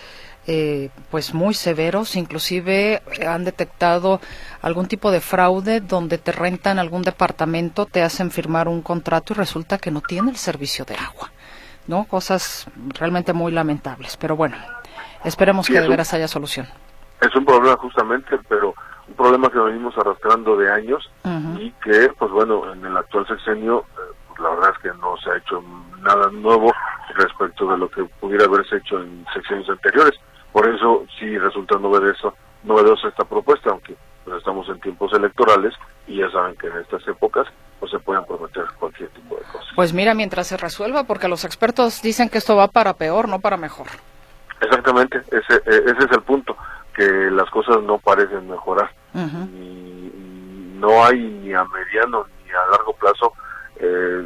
eh, 0.46 0.90
pues 1.10 1.34
muy 1.34 1.54
severos, 1.54 2.16
inclusive 2.16 3.02
eh, 3.18 3.26
han 3.26 3.44
detectado 3.44 4.20
algún 4.60 4.86
tipo 4.86 5.10
de 5.10 5.20
fraude 5.20 5.80
donde 5.80 6.18
te 6.18 6.32
rentan 6.32 6.78
algún 6.78 7.02
departamento, 7.02 7.86
te 7.86 8.02
hacen 8.02 8.30
firmar 8.30 8.68
un 8.68 8.82
contrato 8.82 9.32
y 9.32 9.36
resulta 9.36 9.78
que 9.78 9.90
no 9.90 10.02
tiene 10.02 10.30
el 10.30 10.36
servicio 10.36 10.84
de 10.84 10.94
agua. 10.94 11.30
¿no? 11.86 12.04
Cosas 12.04 12.66
realmente 12.98 13.32
muy 13.32 13.52
lamentables. 13.52 14.16
Pero 14.16 14.36
bueno, 14.36 14.56
esperemos 15.24 15.66
que 15.66 15.80
de 15.80 15.88
veras 15.88 16.12
haya 16.14 16.28
solución. 16.28 16.66
Es 17.20 17.34
un 17.34 17.44
problema 17.44 17.76
justamente, 17.78 18.38
pero 18.48 18.74
problema 19.16 19.50
que 19.50 19.58
venimos 19.58 19.96
arrastrando 19.98 20.56
de 20.56 20.70
años 20.70 21.10
y 21.58 21.70
que, 21.82 22.10
pues 22.18 22.30
bueno, 22.30 22.72
en 22.72 22.84
el 22.84 22.96
actual 22.96 23.26
sexenio, 23.26 23.84
eh, 23.96 24.14
pues 24.28 24.40
la 24.40 24.50
verdad 24.50 24.72
es 24.76 24.82
que 24.82 24.98
no 24.98 25.16
se 25.16 25.30
ha 25.30 25.36
hecho 25.36 25.62
nada 26.00 26.30
nuevo 26.30 26.72
respecto 27.14 27.66
de 27.70 27.78
lo 27.78 27.88
que 27.88 28.04
pudiera 28.20 28.44
haberse 28.44 28.76
hecho 28.76 29.00
en 29.00 29.24
sexenios 29.32 29.68
anteriores. 29.68 30.14
Por 30.52 30.68
eso 30.68 31.04
sí 31.18 31.36
resulta 31.38 31.78
novedoso, 31.78 32.34
novedosa 32.62 33.08
esta 33.08 33.24
propuesta, 33.24 33.70
aunque 33.70 33.96
pues, 34.24 34.38
estamos 34.38 34.68
en 34.68 34.80
tiempos 34.80 35.12
electorales 35.12 35.74
y 36.06 36.18
ya 36.18 36.30
saben 36.30 36.56
que 36.56 36.68
en 36.68 36.76
estas 36.78 37.06
épocas 37.08 37.46
pues 37.78 37.90
se 37.90 37.98
pueden 37.98 38.24
prometer 38.24 38.64
cualquier 38.78 39.08
tipo 39.10 39.36
de 39.36 39.42
cosas. 39.42 39.68
Pues 39.74 39.92
mira, 39.92 40.14
mientras 40.14 40.46
se 40.46 40.56
resuelva, 40.56 41.04
porque 41.04 41.28
los 41.28 41.44
expertos 41.44 42.00
dicen 42.00 42.28
que 42.28 42.38
esto 42.38 42.56
va 42.56 42.68
para 42.68 42.94
peor, 42.94 43.28
no 43.28 43.40
para 43.40 43.56
mejor. 43.56 43.88
Exactamente, 44.60 45.18
ese, 45.30 45.54
e, 45.66 45.76
ese 45.84 46.04
es 46.06 46.12
el 46.12 46.22
punto, 46.22 46.56
que 46.96 47.30
las 47.30 47.48
cosas 47.50 47.82
no 47.82 47.98
parecen 47.98 48.48
mejorar. 48.48 48.90
no 49.12 51.04
hay 51.04 51.18
ni 51.18 51.52
a 51.52 51.64
mediano 51.64 52.26
ni 52.44 52.50
a 52.50 52.70
largo 52.70 52.92
plazo 52.94 53.32
eh, 53.76 54.24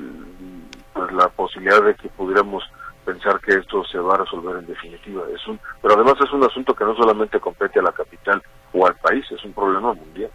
pues 0.93 1.13
la 1.13 1.29
posibilidad 1.29 1.83
de 1.83 1.95
que 1.95 2.09
pudiéramos 2.11 2.63
pensar 3.05 3.41
que 3.41 3.55
esto 3.55 3.85
se 3.85 3.99
va 3.99 4.15
a 4.15 4.19
resolver 4.19 4.57
en 4.59 4.67
definitiva. 4.67 5.23
Es 5.35 5.47
un, 5.49 5.59
pero 5.83 5.95
además 5.95 6.15
es 6.25 6.33
un 6.33 6.45
asunto 6.45 6.75
que 6.75 6.85
no 6.85 6.95
solamente 6.95 7.41
compete 7.41 7.81
a 7.81 7.83
la 7.83 7.93
capital 7.93 8.43
o 8.73 8.87
al 8.87 8.95
país, 8.97 9.25
es 9.31 9.45
un 9.45 9.53
problema 9.53 9.93
mundial. 9.93 10.31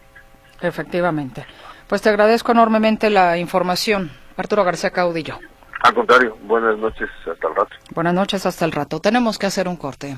Efectivamente. 0.61 1.45
Pues 1.87 2.01
te 2.01 2.09
agradezco 2.09 2.51
enormemente 2.51 3.09
la 3.09 3.37
información, 3.37 4.11
Arturo 4.35 4.63
García 4.63 4.89
Caudillo. 4.89 5.37
Al 5.83 5.93
contrario, 5.93 6.35
buenas 6.43 6.77
noches, 6.77 7.09
hasta 7.31 7.47
el 7.47 7.55
rato. 7.55 7.75
Buenas 7.93 8.13
noches, 8.13 8.45
hasta 8.45 8.65
el 8.65 8.71
rato. 8.71 8.99
Tenemos 8.99 9.37
que 9.37 9.45
hacer 9.45 9.67
un 9.67 9.77
corte. 9.77 10.17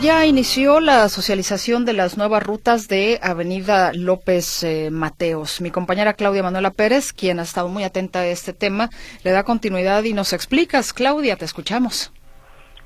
Ya 0.00 0.24
inició 0.24 0.80
la 0.80 1.08
socialización 1.08 1.84
de 1.84 1.92
las 1.92 2.16
nuevas 2.16 2.42
rutas 2.42 2.88
de 2.88 3.18
Avenida 3.22 3.92
López 3.92 4.62
eh, 4.64 4.88
Mateos. 4.90 5.60
Mi 5.60 5.70
compañera 5.70 6.14
Claudia 6.14 6.42
Manuela 6.42 6.70
Pérez, 6.70 7.12
quien 7.12 7.38
ha 7.38 7.42
estado 7.42 7.68
muy 7.68 7.84
atenta 7.84 8.20
a 8.20 8.26
este 8.26 8.52
tema, 8.52 8.88
le 9.24 9.30
da 9.30 9.44
continuidad 9.44 10.02
y 10.04 10.14
nos 10.14 10.32
explicas. 10.32 10.92
Claudia, 10.92 11.36
te 11.36 11.44
escuchamos. 11.44 12.12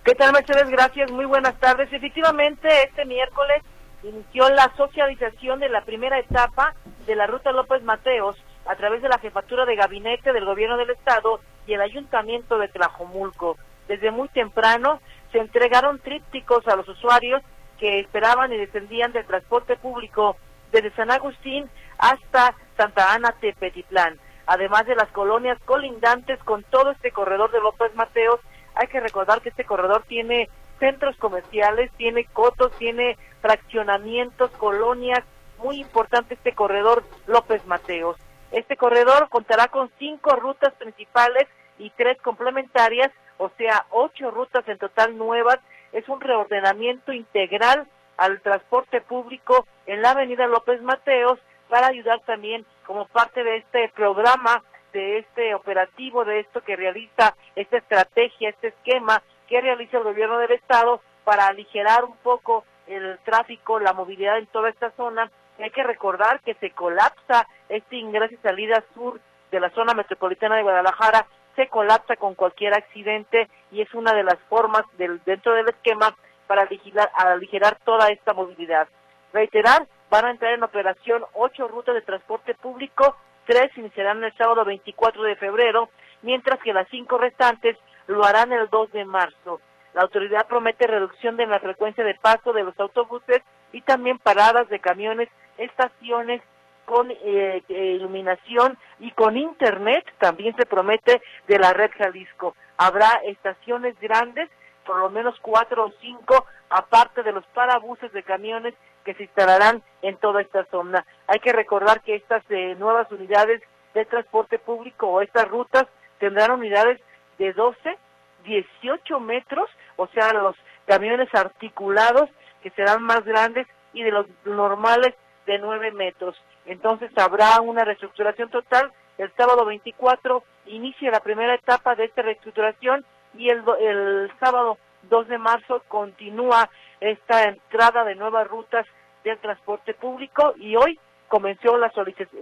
¿Qué 0.04 0.14
tal, 0.14 0.32
Mercedes? 0.32 0.68
Gracias. 0.70 1.10
Muy 1.12 1.24
buenas 1.24 1.58
tardes. 1.60 1.92
Efectivamente, 1.92 2.68
este 2.88 3.04
miércoles 3.04 3.62
inició 4.02 4.48
la 4.50 4.72
socialización 4.76 5.60
de 5.60 5.68
la 5.68 5.82
primera 5.82 6.18
etapa 6.18 6.74
de 7.06 7.14
la 7.14 7.26
ruta 7.26 7.52
López 7.52 7.82
Mateos 7.84 8.36
a 8.66 8.74
través 8.76 9.02
de 9.02 9.08
la 9.08 9.18
jefatura 9.18 9.64
de 9.66 9.76
gabinete 9.76 10.32
del 10.32 10.44
gobierno 10.44 10.76
del 10.76 10.90
estado 10.90 11.40
y 11.66 11.74
el 11.74 11.80
ayuntamiento 11.80 12.58
de 12.58 12.68
Tlajomulco. 12.68 13.56
Desde 13.86 14.10
muy 14.10 14.28
temprano 14.28 15.00
se 15.32 15.38
entregaron 15.38 15.98
trípticos 15.98 16.66
a 16.68 16.76
los 16.76 16.88
usuarios 16.88 17.42
que 17.78 18.00
esperaban 18.00 18.52
y 18.52 18.56
descendían 18.56 19.12
del 19.12 19.26
transporte 19.26 19.76
público 19.76 20.36
desde 20.72 20.94
San 20.94 21.10
Agustín 21.10 21.68
hasta 21.98 22.54
Santa 22.76 23.14
Ana 23.14 23.34
Tepetitlán. 23.40 24.18
Además 24.46 24.86
de 24.86 24.96
las 24.96 25.08
colonias 25.10 25.58
colindantes 25.64 26.42
con 26.44 26.64
todo 26.64 26.92
este 26.92 27.10
corredor 27.12 27.50
de 27.50 27.60
López 27.60 27.94
Mateos, 27.94 28.40
hay 28.74 28.86
que 28.88 29.00
recordar 29.00 29.40
que 29.42 29.50
este 29.50 29.64
corredor 29.64 30.04
tiene 30.08 30.48
centros 30.78 31.16
comerciales, 31.16 31.90
tiene 31.96 32.24
cotos, 32.24 32.72
tiene 32.78 33.16
fraccionamientos, 33.40 34.50
colonias, 34.52 35.24
muy 35.58 35.80
importante 35.80 36.34
este 36.34 36.54
corredor 36.54 37.04
López 37.26 37.66
Mateos. 37.66 38.16
Este 38.52 38.76
corredor 38.76 39.28
contará 39.28 39.68
con 39.68 39.90
cinco 39.98 40.34
rutas 40.36 40.72
principales 40.74 41.46
y 41.78 41.90
tres 41.90 42.16
complementarias 42.22 43.10
o 43.38 43.50
sea, 43.56 43.86
ocho 43.90 44.30
rutas 44.30 44.66
en 44.68 44.78
total 44.78 45.16
nuevas. 45.16 45.58
Es 45.92 46.08
un 46.08 46.20
reordenamiento 46.20 47.12
integral 47.12 47.86
al 48.16 48.40
transporte 48.40 49.00
público 49.00 49.66
en 49.86 50.02
la 50.02 50.10
avenida 50.10 50.46
López 50.46 50.82
Mateos 50.82 51.38
para 51.68 51.86
ayudar 51.86 52.20
también 52.26 52.66
como 52.84 53.06
parte 53.06 53.44
de 53.44 53.58
este 53.58 53.88
programa, 53.94 54.62
de 54.92 55.18
este 55.18 55.54
operativo, 55.54 56.24
de 56.24 56.40
esto 56.40 56.62
que 56.62 56.76
realiza 56.76 57.34
esta 57.54 57.78
estrategia, 57.78 58.50
este 58.50 58.68
esquema 58.68 59.22
que 59.48 59.60
realiza 59.60 59.98
el 59.98 60.04
gobierno 60.04 60.38
del 60.38 60.52
estado 60.52 61.00
para 61.24 61.46
aligerar 61.46 62.04
un 62.04 62.16
poco 62.18 62.64
el 62.86 63.18
tráfico, 63.24 63.78
la 63.78 63.92
movilidad 63.92 64.38
en 64.38 64.46
toda 64.46 64.70
esta 64.70 64.90
zona. 64.92 65.30
Hay 65.58 65.70
que 65.70 65.82
recordar 65.82 66.40
que 66.40 66.54
se 66.54 66.70
colapsa 66.70 67.46
este 67.68 67.96
ingreso 67.96 68.34
y 68.34 68.38
salida 68.38 68.82
sur 68.94 69.20
de 69.50 69.60
la 69.60 69.70
zona 69.70 69.94
metropolitana 69.94 70.56
de 70.56 70.62
Guadalajara 70.62 71.26
se 71.58 71.66
colapsa 71.66 72.14
con 72.14 72.36
cualquier 72.36 72.72
accidente 72.72 73.48
y 73.72 73.82
es 73.82 73.92
una 73.92 74.12
de 74.14 74.22
las 74.22 74.38
formas 74.48 74.84
del, 74.96 75.20
dentro 75.24 75.54
del 75.54 75.68
esquema 75.68 76.14
para 76.46 76.62
aligerar, 76.62 77.10
aligerar 77.16 77.76
toda 77.84 78.10
esta 78.10 78.32
movilidad. 78.32 78.86
Reiterar, 79.32 79.88
van 80.08 80.24
a 80.24 80.30
entrar 80.30 80.52
en 80.54 80.62
operación 80.62 81.24
ocho 81.34 81.66
rutas 81.66 81.96
de 81.96 82.02
transporte 82.02 82.54
público, 82.54 83.16
tres 83.44 83.76
iniciarán 83.76 84.22
el 84.22 84.32
sábado 84.36 84.64
24 84.64 85.20
de 85.24 85.34
febrero, 85.34 85.88
mientras 86.22 86.60
que 86.60 86.72
las 86.72 86.86
cinco 86.90 87.18
restantes 87.18 87.76
lo 88.06 88.24
harán 88.24 88.52
el 88.52 88.68
2 88.70 88.92
de 88.92 89.04
marzo. 89.04 89.60
La 89.94 90.02
autoridad 90.02 90.46
promete 90.46 90.86
reducción 90.86 91.36
de 91.36 91.46
la 91.46 91.58
frecuencia 91.58 92.04
de 92.04 92.14
paso 92.14 92.52
de 92.52 92.62
los 92.62 92.78
autobuses 92.78 93.42
y 93.72 93.82
también 93.82 94.18
paradas 94.18 94.68
de 94.68 94.78
camiones, 94.78 95.28
estaciones 95.56 96.40
con 96.88 97.10
eh, 97.10 97.62
eh, 97.68 97.96
iluminación 98.00 98.78
y 98.98 99.10
con 99.10 99.36
internet, 99.36 100.06
también 100.18 100.56
se 100.56 100.64
promete 100.64 101.20
de 101.46 101.58
la 101.58 101.74
red 101.74 101.90
Jalisco. 101.98 102.56
Habrá 102.78 103.10
estaciones 103.26 103.94
grandes, 104.00 104.48
por 104.86 104.96
lo 104.96 105.10
menos 105.10 105.38
cuatro 105.42 105.84
o 105.84 105.92
cinco, 106.00 106.46
aparte 106.70 107.22
de 107.22 107.32
los 107.32 107.44
parabuses 107.48 108.10
de 108.14 108.22
camiones 108.22 108.72
que 109.04 109.12
se 109.12 109.24
instalarán 109.24 109.82
en 110.00 110.16
toda 110.16 110.40
esta 110.40 110.64
zona. 110.70 111.04
Hay 111.26 111.40
que 111.40 111.52
recordar 111.52 112.00
que 112.00 112.14
estas 112.14 112.42
eh, 112.48 112.74
nuevas 112.78 113.12
unidades 113.12 113.60
de 113.92 114.06
transporte 114.06 114.58
público 114.58 115.08
o 115.08 115.20
estas 115.20 115.46
rutas 115.46 115.84
tendrán 116.18 116.52
unidades 116.52 116.98
de 117.36 117.52
12, 117.52 117.98
18 118.44 119.20
metros, 119.20 119.68
o 119.96 120.06
sea, 120.06 120.32
los 120.32 120.56
camiones 120.86 121.28
articulados 121.34 122.30
que 122.62 122.70
serán 122.70 123.02
más 123.02 123.22
grandes 123.26 123.66
y 123.92 124.02
de 124.04 124.10
los 124.10 124.26
normales 124.46 125.14
de 125.48 125.58
9 125.58 125.90
metros. 125.92 126.36
Entonces 126.66 127.10
habrá 127.16 127.60
una 127.62 127.82
reestructuración 127.82 128.50
total. 128.50 128.92
El 129.16 129.32
sábado 129.34 129.64
24 129.64 130.44
inicia 130.66 131.10
la 131.10 131.20
primera 131.20 131.54
etapa 131.54 131.94
de 131.96 132.04
esta 132.04 132.22
reestructuración 132.22 133.04
y 133.34 133.48
el, 133.48 133.64
el 133.80 134.30
sábado 134.38 134.78
2 135.08 135.28
de 135.28 135.38
marzo 135.38 135.82
continúa 135.88 136.68
esta 137.00 137.44
entrada 137.44 138.04
de 138.04 138.14
nuevas 138.14 138.46
rutas 138.46 138.86
del 139.24 139.38
transporte 139.38 139.94
público 139.94 140.52
y 140.56 140.76
hoy 140.76 141.00
comenzó 141.28 141.78
la, 141.78 141.90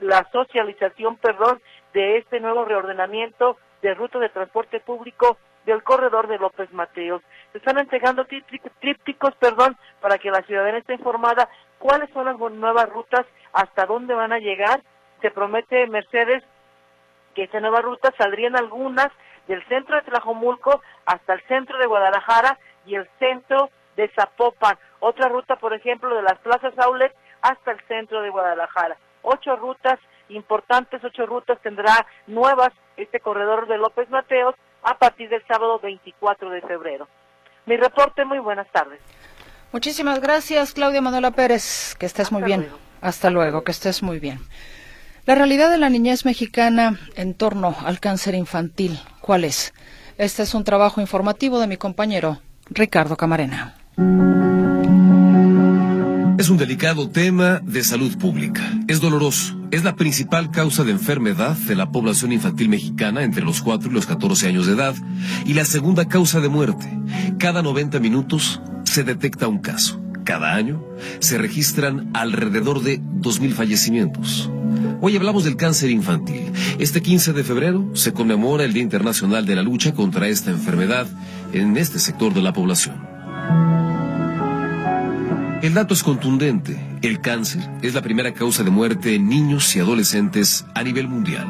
la 0.01 0.29
socialización 0.33 1.17
perdón, 1.17 1.63
de 1.95 2.19
este 2.19 2.41
nuevo 2.41 2.65
reordenamiento 2.65 3.57
de 3.83 3.95
rutas 3.95 4.21
de 4.21 4.29
transporte 4.31 4.81
público 4.81 5.39
del 5.67 5.83
corredor 5.83 6.29
de 6.29 6.39
López 6.39 6.73
Mateos. 6.73 7.21
Se 7.53 7.59
están 7.59 7.79
entregando 7.79 8.25
trípticos, 8.81 9.35
perdón, 9.35 9.77
para 10.01 10.17
que 10.17 10.31
la 10.31 10.43
ciudadanía 10.43 10.79
esté 10.79 10.95
informada 10.95 11.49
cuáles 11.79 12.09
son 12.11 12.25
las 12.25 12.39
nuevas 12.39 12.89
rutas, 12.89 13.27
hasta 13.53 13.85
dónde 13.85 14.15
van 14.15 14.33
a 14.33 14.39
llegar. 14.39 14.81
Se 15.21 15.31
promete 15.31 15.87
Mercedes 15.89 16.43
que 17.35 17.45
esta 17.45 17.61
nueva 17.61 17.83
ruta 17.83 18.15
saldrían 18.17 18.57
algunas 18.57 19.09
del 19.49 19.63
centro 19.69 19.97
de 19.97 20.03
Tlajomulco 20.03 20.81
hasta 21.05 21.35
el 21.35 21.43
centro 21.43 21.79
de 21.79 21.87
Guadalajara 21.87 22.59
y 22.87 22.95
el 22.95 23.09
centro 23.19 23.71
de 23.97 24.09
Zapopan. 24.09 24.79
Otra 25.01 25.29
ruta, 25.29 25.57
por 25.57 25.75
ejemplo, 25.75 26.15
de 26.15 26.23
las 26.23 26.39
plazas 26.39 26.79
Aulet 26.79 27.13
hasta 27.43 27.73
el 27.73 27.81
centro 27.89 28.23
de 28.23 28.31
Guadalajara. 28.31 28.97
Ocho 29.23 29.57
rutas 29.57 29.99
importantes, 30.29 31.03
ocho 31.05 31.27
rutas 31.27 31.59
tendrá 31.61 32.07
nuevas 32.27 32.71
este 32.97 33.21
corredor 33.21 33.67
de 33.67 33.79
López 33.79 34.09
Mateos 34.11 34.55
a 34.87 34.97
partir 34.97 35.29
del 35.29 35.43
sábado 35.47 35.81
24 35.83 36.49
de 36.49 36.61
febrero. 36.63 37.09
Mi 37.67 37.77
reporte, 37.77 38.25
muy 38.25 38.39
buenas 38.39 38.71
tardes. 38.73 39.01
Muchísimas 39.73 40.21
gracias, 40.21 40.73
Claudia 40.73 41.03
Manuela 41.03 41.33
Pérez. 41.33 41.97
Que 41.99 42.07
estés 42.07 42.31
muy 42.31 42.43
bien. 42.43 42.69
Hasta 43.01 43.29
luego, 43.31 43.65
que 43.65 43.73
estés 43.73 44.03
muy 44.03 44.21
bien. 44.21 44.39
La 45.27 45.35
realidad 45.35 45.71
de 45.71 45.79
la 45.79 45.91
niñez 45.91 46.25
mexicana 46.25 47.01
en 47.17 47.35
torno 47.35 47.75
al 47.85 47.99
cáncer 47.99 48.37
infantil, 48.37 49.01
¿cuál 49.21 49.43
es? 49.43 49.75
Este 50.19 50.45
es 50.45 50.55
un 50.55 50.63
trabajo 50.63 51.01
informativo 51.01 51.59
de 51.59 51.67
mi 51.67 51.77
compañero 51.77 52.39
Ricardo 52.71 53.17
Camarena. 53.17 53.75
Es 56.39 56.49
un 56.49 56.59
delicado 56.59 57.11
tema 57.11 57.61
de 57.65 57.83
salud 57.83 58.17
pública. 58.19 58.63
Es 58.87 59.01
doloroso. 59.01 59.57
Es 59.77 59.85
la 59.85 59.95
principal 59.95 60.51
causa 60.51 60.85
de 60.85 60.93
enfermedad 60.93 61.55
de 61.55 61.75
la 61.75 61.91
población 61.91 62.33
infantil 62.33 62.71
mexicana 62.71 63.25
entre 63.25 63.45
los 63.45 63.61
4 63.61 63.91
y 63.91 63.93
los 63.93 64.07
14 64.07 64.49
años 64.49 64.67
de 64.67 64.73
edad 64.73 64.95
y 65.45 65.53
la 65.53 65.67
segunda 65.67 66.09
causa 66.09 66.41
de 66.41 66.49
muerte. 66.49 66.89
Cada 67.39 67.61
90 67.61 68.01
minutos 68.01 68.63
se 68.85 69.05
detecta 69.05 69.49
un 69.49 69.59
caso. 69.59 70.01
Cada 70.25 70.55
año 70.55 70.83
se 71.19 71.37
registran 71.37 72.09
alrededor 72.15 72.83
de 72.83 73.03
2.000 73.03 73.53
fallecimientos. 73.53 74.51
Hoy 75.03 75.15
hablamos 75.15 75.45
del 75.45 75.57
cáncer 75.57 75.91
infantil. 75.91 76.51
Este 76.79 77.03
15 77.03 77.35
de 77.35 77.45
febrero 77.45 77.91
se 77.93 78.15
conmemora 78.15 78.65
el 78.65 78.73
Día 78.73 78.83
Internacional 78.83 79.45
de 79.45 79.57
la 79.57 79.63
Lucha 79.63 79.93
contra 79.93 80.27
esta 80.27 80.51
enfermedad 80.51 81.07
en 81.53 81.77
este 81.77 81.99
sector 81.99 82.33
de 82.33 82.41
la 82.41 82.55
población. 82.55 82.97
El 85.63 85.73
dato 85.73 85.95
es 85.95 86.03
contundente. 86.03 86.79
El 87.01 87.21
cáncer 87.21 87.63
es 87.81 87.95
la 87.95 88.03
primera 88.03 88.35
causa 88.35 88.63
de 88.63 88.71
muerte 88.71 89.15
en 89.15 89.29
niños 89.29 89.75
y 89.75 89.81
adolescentes 89.81 90.67
a 90.75 90.83
nivel 90.83 91.09
mundial. 91.09 91.47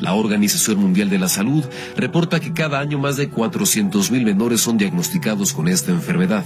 La 0.00 0.14
Organización 0.14 0.78
Mundial 0.78 1.10
de 1.10 1.18
la 1.18 1.28
Salud 1.28 1.64
reporta 1.96 2.38
que 2.38 2.52
cada 2.52 2.78
año 2.78 2.98
más 2.98 3.16
de 3.16 3.28
400.000 3.30 4.24
menores 4.24 4.60
son 4.60 4.78
diagnosticados 4.78 5.52
con 5.52 5.66
esta 5.66 5.90
enfermedad. 5.90 6.44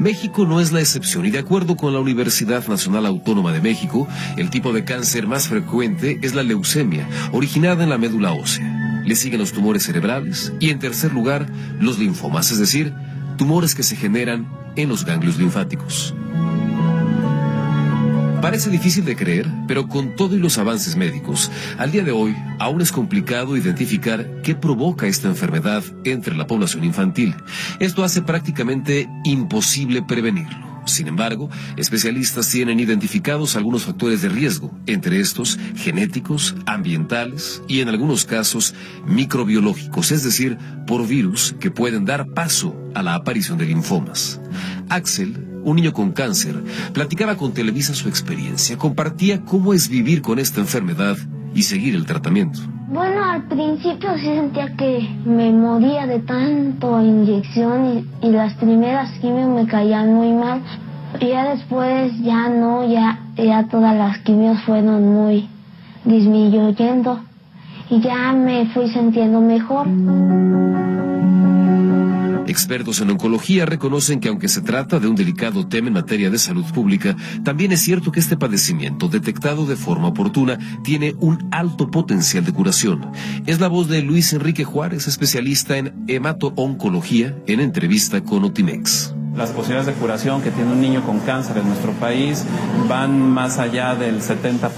México 0.00 0.46
no 0.46 0.60
es 0.60 0.72
la 0.72 0.80
excepción 0.80 1.26
y 1.26 1.30
de 1.30 1.38
acuerdo 1.38 1.76
con 1.76 1.92
la 1.92 2.00
Universidad 2.00 2.66
Nacional 2.66 3.06
Autónoma 3.06 3.52
de 3.52 3.60
México, 3.60 4.08
el 4.36 4.50
tipo 4.50 4.72
de 4.72 4.84
cáncer 4.84 5.28
más 5.28 5.46
frecuente 5.46 6.18
es 6.22 6.34
la 6.34 6.42
leucemia, 6.42 7.08
originada 7.32 7.84
en 7.84 7.90
la 7.90 7.98
médula 7.98 8.32
ósea. 8.32 9.02
Le 9.04 9.14
siguen 9.14 9.38
los 9.38 9.52
tumores 9.52 9.84
cerebrales 9.84 10.52
y 10.58 10.70
en 10.70 10.80
tercer 10.80 11.12
lugar 11.14 11.46
los 11.80 11.98
linfomas, 11.98 12.50
es 12.50 12.58
decir, 12.58 12.92
tumores 13.38 13.74
que 13.74 13.82
se 13.82 13.96
generan 13.96 14.46
en 14.76 14.90
los 14.90 15.06
ganglios 15.06 15.38
linfáticos. 15.38 16.14
Parece 18.42 18.70
difícil 18.70 19.04
de 19.04 19.16
creer, 19.16 19.48
pero 19.66 19.88
con 19.88 20.14
todo 20.14 20.36
y 20.36 20.38
los 20.38 20.58
avances 20.58 20.94
médicos, 20.94 21.50
al 21.76 21.90
día 21.90 22.04
de 22.04 22.12
hoy 22.12 22.36
aún 22.58 22.80
es 22.80 22.92
complicado 22.92 23.56
identificar 23.56 24.42
qué 24.42 24.54
provoca 24.54 25.06
esta 25.06 25.26
enfermedad 25.28 25.82
entre 26.04 26.36
la 26.36 26.46
población 26.46 26.84
infantil. 26.84 27.34
Esto 27.80 28.04
hace 28.04 28.22
prácticamente 28.22 29.08
imposible 29.24 30.02
prevenirlo. 30.02 30.67
Sin 30.88 31.08
embargo, 31.08 31.50
especialistas 31.76 32.48
tienen 32.50 32.80
identificados 32.80 33.56
algunos 33.56 33.84
factores 33.84 34.22
de 34.22 34.28
riesgo, 34.28 34.76
entre 34.86 35.20
estos 35.20 35.58
genéticos, 35.76 36.54
ambientales 36.66 37.62
y 37.68 37.80
en 37.80 37.88
algunos 37.88 38.24
casos 38.24 38.74
microbiológicos, 39.06 40.10
es 40.12 40.24
decir, 40.24 40.58
por 40.86 41.06
virus 41.06 41.54
que 41.60 41.70
pueden 41.70 42.04
dar 42.04 42.28
paso 42.28 42.74
a 42.94 43.02
la 43.02 43.14
aparición 43.14 43.58
de 43.58 43.66
linfomas. 43.66 44.40
Axel 44.88 45.44
un 45.64 45.76
niño 45.76 45.92
con 45.92 46.12
cáncer, 46.12 46.62
platicaba 46.94 47.36
con 47.36 47.52
Televisa 47.52 47.94
su 47.94 48.08
experiencia, 48.08 48.78
compartía 48.78 49.44
cómo 49.44 49.74
es 49.74 49.88
vivir 49.88 50.22
con 50.22 50.38
esta 50.38 50.60
enfermedad 50.60 51.18
y 51.54 51.62
seguir 51.62 51.94
el 51.94 52.06
tratamiento. 52.06 52.60
Bueno, 52.90 53.22
al 53.22 53.42
principio 53.42 54.16
sí 54.16 54.24
sentía 54.24 54.74
que 54.74 55.06
me 55.26 55.52
moría 55.52 56.06
de 56.06 56.20
tanto 56.20 57.02
inyección 57.02 58.06
y, 58.22 58.30
las 58.30 58.54
primeras 58.54 59.10
quimios 59.20 59.50
me 59.50 59.66
caían 59.66 60.14
muy 60.14 60.32
mal. 60.32 60.62
Y 61.20 61.28
ya 61.28 61.50
después 61.50 62.18
ya 62.22 62.48
no, 62.48 62.88
ya, 62.88 63.18
ya 63.36 63.64
todas 63.64 63.94
las 63.94 64.16
quimios 64.20 64.58
fueron 64.62 65.06
muy 65.06 65.50
disminuyendo 66.06 67.20
y 67.90 68.00
ya 68.00 68.32
me 68.32 68.64
fui 68.66 68.88
sintiendo 68.88 69.42
mejor. 69.42 69.86
Expertos 72.48 73.02
en 73.02 73.10
oncología 73.10 73.66
reconocen 73.66 74.20
que 74.20 74.28
aunque 74.28 74.48
se 74.48 74.62
trata 74.62 74.98
de 74.98 75.06
un 75.06 75.14
delicado 75.14 75.68
tema 75.68 75.88
en 75.88 75.94
materia 75.94 76.30
de 76.30 76.38
salud 76.38 76.64
pública, 76.72 77.14
también 77.44 77.72
es 77.72 77.82
cierto 77.82 78.10
que 78.10 78.20
este 78.20 78.38
padecimiento, 78.38 79.08
detectado 79.08 79.66
de 79.66 79.76
forma 79.76 80.08
oportuna, 80.08 80.58
tiene 80.82 81.14
un 81.20 81.46
alto 81.50 81.90
potencial 81.90 82.46
de 82.46 82.52
curación. 82.54 83.12
Es 83.44 83.60
la 83.60 83.68
voz 83.68 83.88
de 83.88 84.00
Luis 84.00 84.32
Enrique 84.32 84.64
Juárez, 84.64 85.06
especialista 85.08 85.76
en 85.76 85.92
hemato-oncología, 86.08 87.36
en 87.46 87.60
entrevista 87.60 88.22
con 88.22 88.44
Otimex. 88.44 89.14
Las 89.38 89.50
posibilidades 89.50 89.86
de 89.86 89.92
curación 89.92 90.42
que 90.42 90.50
tiene 90.50 90.72
un 90.72 90.80
niño 90.80 91.04
con 91.04 91.20
cáncer 91.20 91.58
en 91.58 91.68
nuestro 91.68 91.92
país 91.92 92.44
van 92.88 93.20
más 93.20 93.58
allá 93.58 93.94
del 93.94 94.20
70%. 94.20 94.68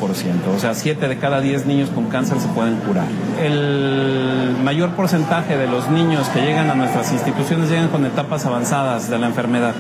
O 0.55 0.59
sea, 0.59 0.75
7 0.75 1.09
de 1.09 1.17
cada 1.17 1.41
10 1.41 1.65
niños 1.65 1.89
con 1.89 2.09
cáncer 2.09 2.39
se 2.41 2.49
pueden 2.49 2.77
curar. 2.77 3.07
El 3.43 4.57
mayor 4.63 4.91
porcentaje 4.91 5.57
de 5.57 5.67
los 5.67 5.89
niños 5.89 6.29
que 6.29 6.43
llegan 6.43 6.69
a 6.69 6.75
nuestras 6.75 7.11
instituciones 7.11 7.71
llegan 7.71 7.89
con 7.89 8.05
etapas 8.05 8.45
avanzadas 8.45 9.09
de 9.09 9.19
la 9.19 9.29
enfermedad. 9.29 9.73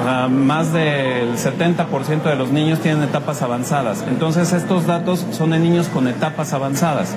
O 0.00 0.04
sea, 0.04 0.28
más 0.28 0.72
del 0.72 1.36
70% 1.36 2.22
de 2.22 2.36
los 2.36 2.52
niños 2.52 2.78
tienen 2.78 3.02
etapas 3.02 3.42
avanzadas. 3.42 4.04
Entonces, 4.08 4.52
estos 4.52 4.86
datos 4.86 5.26
son 5.32 5.50
de 5.50 5.58
niños 5.58 5.88
con 5.88 6.06
etapas 6.06 6.52
avanzadas. 6.52 7.16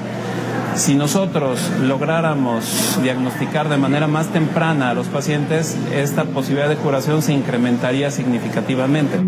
Si 0.76 0.95
nosotros 0.95 1.59
lográramos 1.82 2.97
diagnosticar 3.03 3.69
de 3.69 3.78
manera 3.78 4.07
más 4.07 4.34
temprana 4.34 4.89
a 4.89 4.93
los 4.93 5.07
pacientes, 5.07 5.78
esta 5.93 6.26
posibilidad 6.26 6.67
de 6.67 6.78
curación 6.78 7.21
se 7.21 7.32
incrementaría 7.32 8.09
significativamente. 8.09 9.19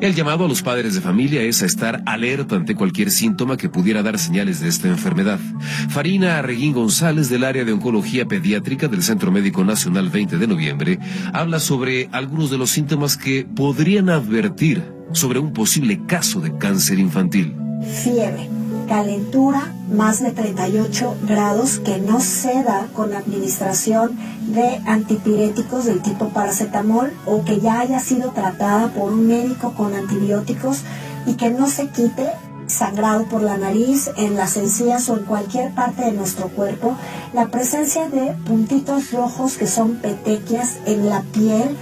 El 0.00 0.14
llamado 0.14 0.44
a 0.44 0.48
los 0.48 0.62
padres 0.62 0.94
de 0.94 1.00
familia 1.00 1.42
es 1.42 1.62
a 1.62 1.66
estar 1.66 2.02
alerta 2.06 2.56
ante 2.56 2.74
cualquier 2.74 3.10
síntoma 3.10 3.56
que 3.56 3.68
pudiera 3.68 4.02
dar 4.02 4.18
señales 4.18 4.60
de 4.60 4.68
esta 4.68 4.86
enfermedad. 4.86 5.40
Farina 5.88 6.38
Arreguín 6.38 6.72
González 6.72 7.28
del 7.28 7.42
área 7.42 7.64
de 7.64 7.72
oncología 7.72 8.26
pediátrica 8.26 8.86
del 8.86 9.02
Centro 9.02 9.32
Médico 9.32 9.64
Nacional 9.64 10.10
20 10.10 10.36
de 10.36 10.46
noviembre 10.46 10.98
habla 11.32 11.58
sobre 11.58 12.08
algunos 12.12 12.50
de 12.50 12.58
los 12.58 12.70
síntomas 12.70 13.16
que 13.16 13.44
podrían 13.44 14.08
advertir 14.08 14.82
sobre 15.12 15.40
un 15.40 15.52
posible 15.52 16.00
caso 16.06 16.40
de 16.40 16.56
cáncer 16.58 16.98
infantil. 16.98 17.56
Fiebre 18.02 18.63
calentura 18.86 19.72
más 19.90 20.22
de 20.22 20.32
38 20.32 21.16
grados 21.26 21.78
que 21.78 21.98
no 21.98 22.20
se 22.20 22.62
da 22.62 22.88
con 22.92 23.12
administración 23.12 24.18
de 24.48 24.80
antipiréticos 24.86 25.84
del 25.84 26.02
tipo 26.02 26.28
paracetamol 26.30 27.12
o 27.26 27.44
que 27.44 27.60
ya 27.60 27.80
haya 27.80 28.00
sido 28.00 28.30
tratada 28.30 28.88
por 28.88 29.12
un 29.12 29.26
médico 29.26 29.74
con 29.74 29.94
antibióticos 29.94 30.82
y 31.26 31.34
que 31.34 31.50
no 31.50 31.68
se 31.68 31.88
quite 31.88 32.30
sangrado 32.66 33.24
por 33.24 33.42
la 33.42 33.56
nariz, 33.56 34.10
en 34.16 34.36
las 34.36 34.56
encías 34.56 35.08
o 35.08 35.16
en 35.18 35.24
cualquier 35.24 35.72
parte 35.74 36.04
de 36.04 36.12
nuestro 36.12 36.48
cuerpo, 36.48 36.96
la 37.32 37.48
presencia 37.48 38.08
de 38.08 38.32
puntitos 38.46 39.12
rojos 39.12 39.56
que 39.56 39.66
son 39.66 39.96
petequias 39.96 40.78
en 40.86 41.08
la 41.08 41.22
piel, 41.22 41.76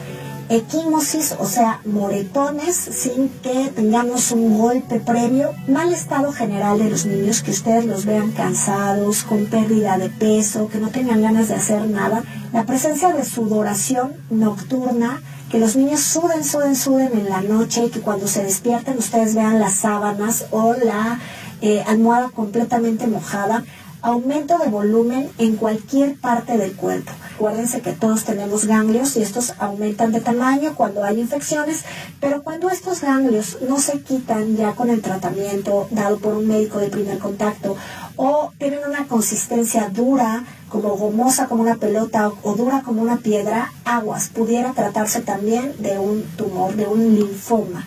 equimosis, 0.52 1.34
o 1.38 1.46
sea, 1.46 1.80
moretones 1.86 2.76
sin 2.76 3.30
que 3.42 3.72
tengamos 3.74 4.32
un 4.32 4.58
golpe 4.58 5.00
previo, 5.00 5.50
mal 5.66 5.92
estado 5.92 6.30
general 6.32 6.78
de 6.78 6.90
los 6.90 7.06
niños, 7.06 7.42
que 7.42 7.52
ustedes 7.52 7.86
los 7.86 8.04
vean 8.04 8.32
cansados, 8.32 9.22
con 9.22 9.46
pérdida 9.46 9.96
de 9.96 10.10
peso, 10.10 10.68
que 10.68 10.78
no 10.78 10.90
tengan 10.90 11.22
ganas 11.22 11.48
de 11.48 11.54
hacer 11.54 11.88
nada, 11.88 12.22
la 12.52 12.64
presencia 12.64 13.14
de 13.14 13.24
sudoración 13.24 14.12
nocturna, 14.28 15.22
que 15.50 15.58
los 15.58 15.74
niños 15.74 16.00
suden, 16.00 16.44
suden, 16.44 16.76
suden 16.76 17.12
en 17.14 17.30
la 17.30 17.40
noche 17.40 17.86
y 17.86 17.90
que 17.90 18.00
cuando 18.00 18.26
se 18.26 18.42
despierten 18.42 18.98
ustedes 18.98 19.34
vean 19.34 19.58
las 19.58 19.74
sábanas 19.74 20.46
o 20.50 20.74
la 20.74 21.18
eh, 21.62 21.82
almohada 21.86 22.28
completamente 22.28 23.06
mojada, 23.06 23.64
aumento 24.02 24.58
de 24.58 24.68
volumen 24.68 25.30
en 25.38 25.56
cualquier 25.56 26.16
parte 26.16 26.58
del 26.58 26.74
cuerpo. 26.74 27.12
Acuérdense 27.34 27.80
que 27.80 27.92
todos 27.92 28.24
tenemos 28.24 28.66
ganglios 28.66 29.16
y 29.16 29.22
estos 29.22 29.54
aumentan 29.58 30.12
de 30.12 30.20
tamaño 30.20 30.74
cuando 30.74 31.04
hay 31.04 31.20
infecciones, 31.20 31.84
pero 32.20 32.42
cuando 32.42 32.68
estos 32.68 33.00
ganglios 33.00 33.58
no 33.68 33.78
se 33.78 34.00
quitan 34.00 34.56
ya 34.56 34.72
con 34.72 34.90
el 34.90 35.00
tratamiento 35.00 35.88
dado 35.90 36.18
por 36.18 36.34
un 36.34 36.46
médico 36.46 36.78
de 36.78 36.88
primer 36.88 37.18
contacto 37.18 37.76
o 38.16 38.52
tienen 38.58 38.80
una 38.86 39.06
consistencia 39.06 39.88
dura, 39.88 40.44
como 40.68 40.96
gomosa 40.96 41.46
como 41.46 41.62
una 41.62 41.76
pelota 41.76 42.30
o 42.42 42.54
dura 42.54 42.82
como 42.82 43.02
una 43.02 43.18
piedra, 43.18 43.72
aguas, 43.84 44.28
pudiera 44.28 44.72
tratarse 44.72 45.20
también 45.20 45.74
de 45.78 45.98
un 45.98 46.22
tumor, 46.36 46.74
de 46.74 46.86
un 46.86 47.14
linfoma. 47.14 47.84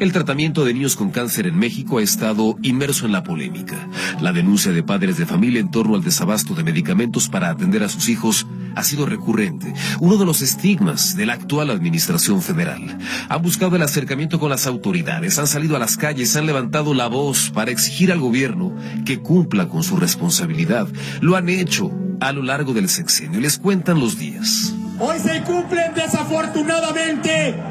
El 0.00 0.12
tratamiento 0.12 0.64
de 0.64 0.72
niños 0.72 0.96
con 0.96 1.10
cáncer 1.10 1.46
en 1.46 1.58
México 1.58 1.98
ha 1.98 2.02
estado 2.02 2.56
inmerso 2.62 3.04
en 3.04 3.12
la 3.12 3.22
polémica. 3.22 3.86
La 4.22 4.32
denuncia 4.32 4.72
de 4.72 4.82
padres 4.82 5.18
de 5.18 5.26
familia 5.26 5.60
en 5.60 5.70
torno 5.70 5.94
al 5.94 6.02
desabasto 6.02 6.54
de 6.54 6.64
medicamentos 6.64 7.28
para 7.28 7.50
atender 7.50 7.82
a 7.82 7.88
sus 7.90 8.08
hijos 8.08 8.46
ha 8.74 8.82
sido 8.82 9.04
recurrente, 9.04 9.74
uno 9.98 10.16
de 10.16 10.24
los 10.24 10.40
estigmas 10.40 11.16
de 11.16 11.26
la 11.26 11.34
actual 11.34 11.68
administración 11.68 12.40
federal. 12.40 12.96
Han 13.28 13.42
buscado 13.42 13.76
el 13.76 13.82
acercamiento 13.82 14.40
con 14.40 14.48
las 14.48 14.66
autoridades, 14.66 15.38
han 15.38 15.46
salido 15.46 15.76
a 15.76 15.78
las 15.78 15.98
calles, 15.98 16.34
han 16.34 16.46
levantado 16.46 16.94
la 16.94 17.06
voz 17.06 17.50
para 17.50 17.70
exigir 17.70 18.10
al 18.10 18.20
gobierno 18.20 18.74
que 19.04 19.20
cumpla 19.20 19.68
con 19.68 19.82
su 19.82 19.96
responsabilidad. 19.96 20.88
Lo 21.20 21.36
han 21.36 21.50
hecho 21.50 21.92
a 22.20 22.32
lo 22.32 22.42
largo 22.42 22.72
del 22.72 22.88
sexenio 22.88 23.38
les 23.38 23.58
cuentan 23.58 24.00
los 24.00 24.18
días. 24.18 24.72
Hoy 24.98 25.18
se 25.18 25.42
cumplen 25.42 25.92
desafortunadamente 25.94 27.69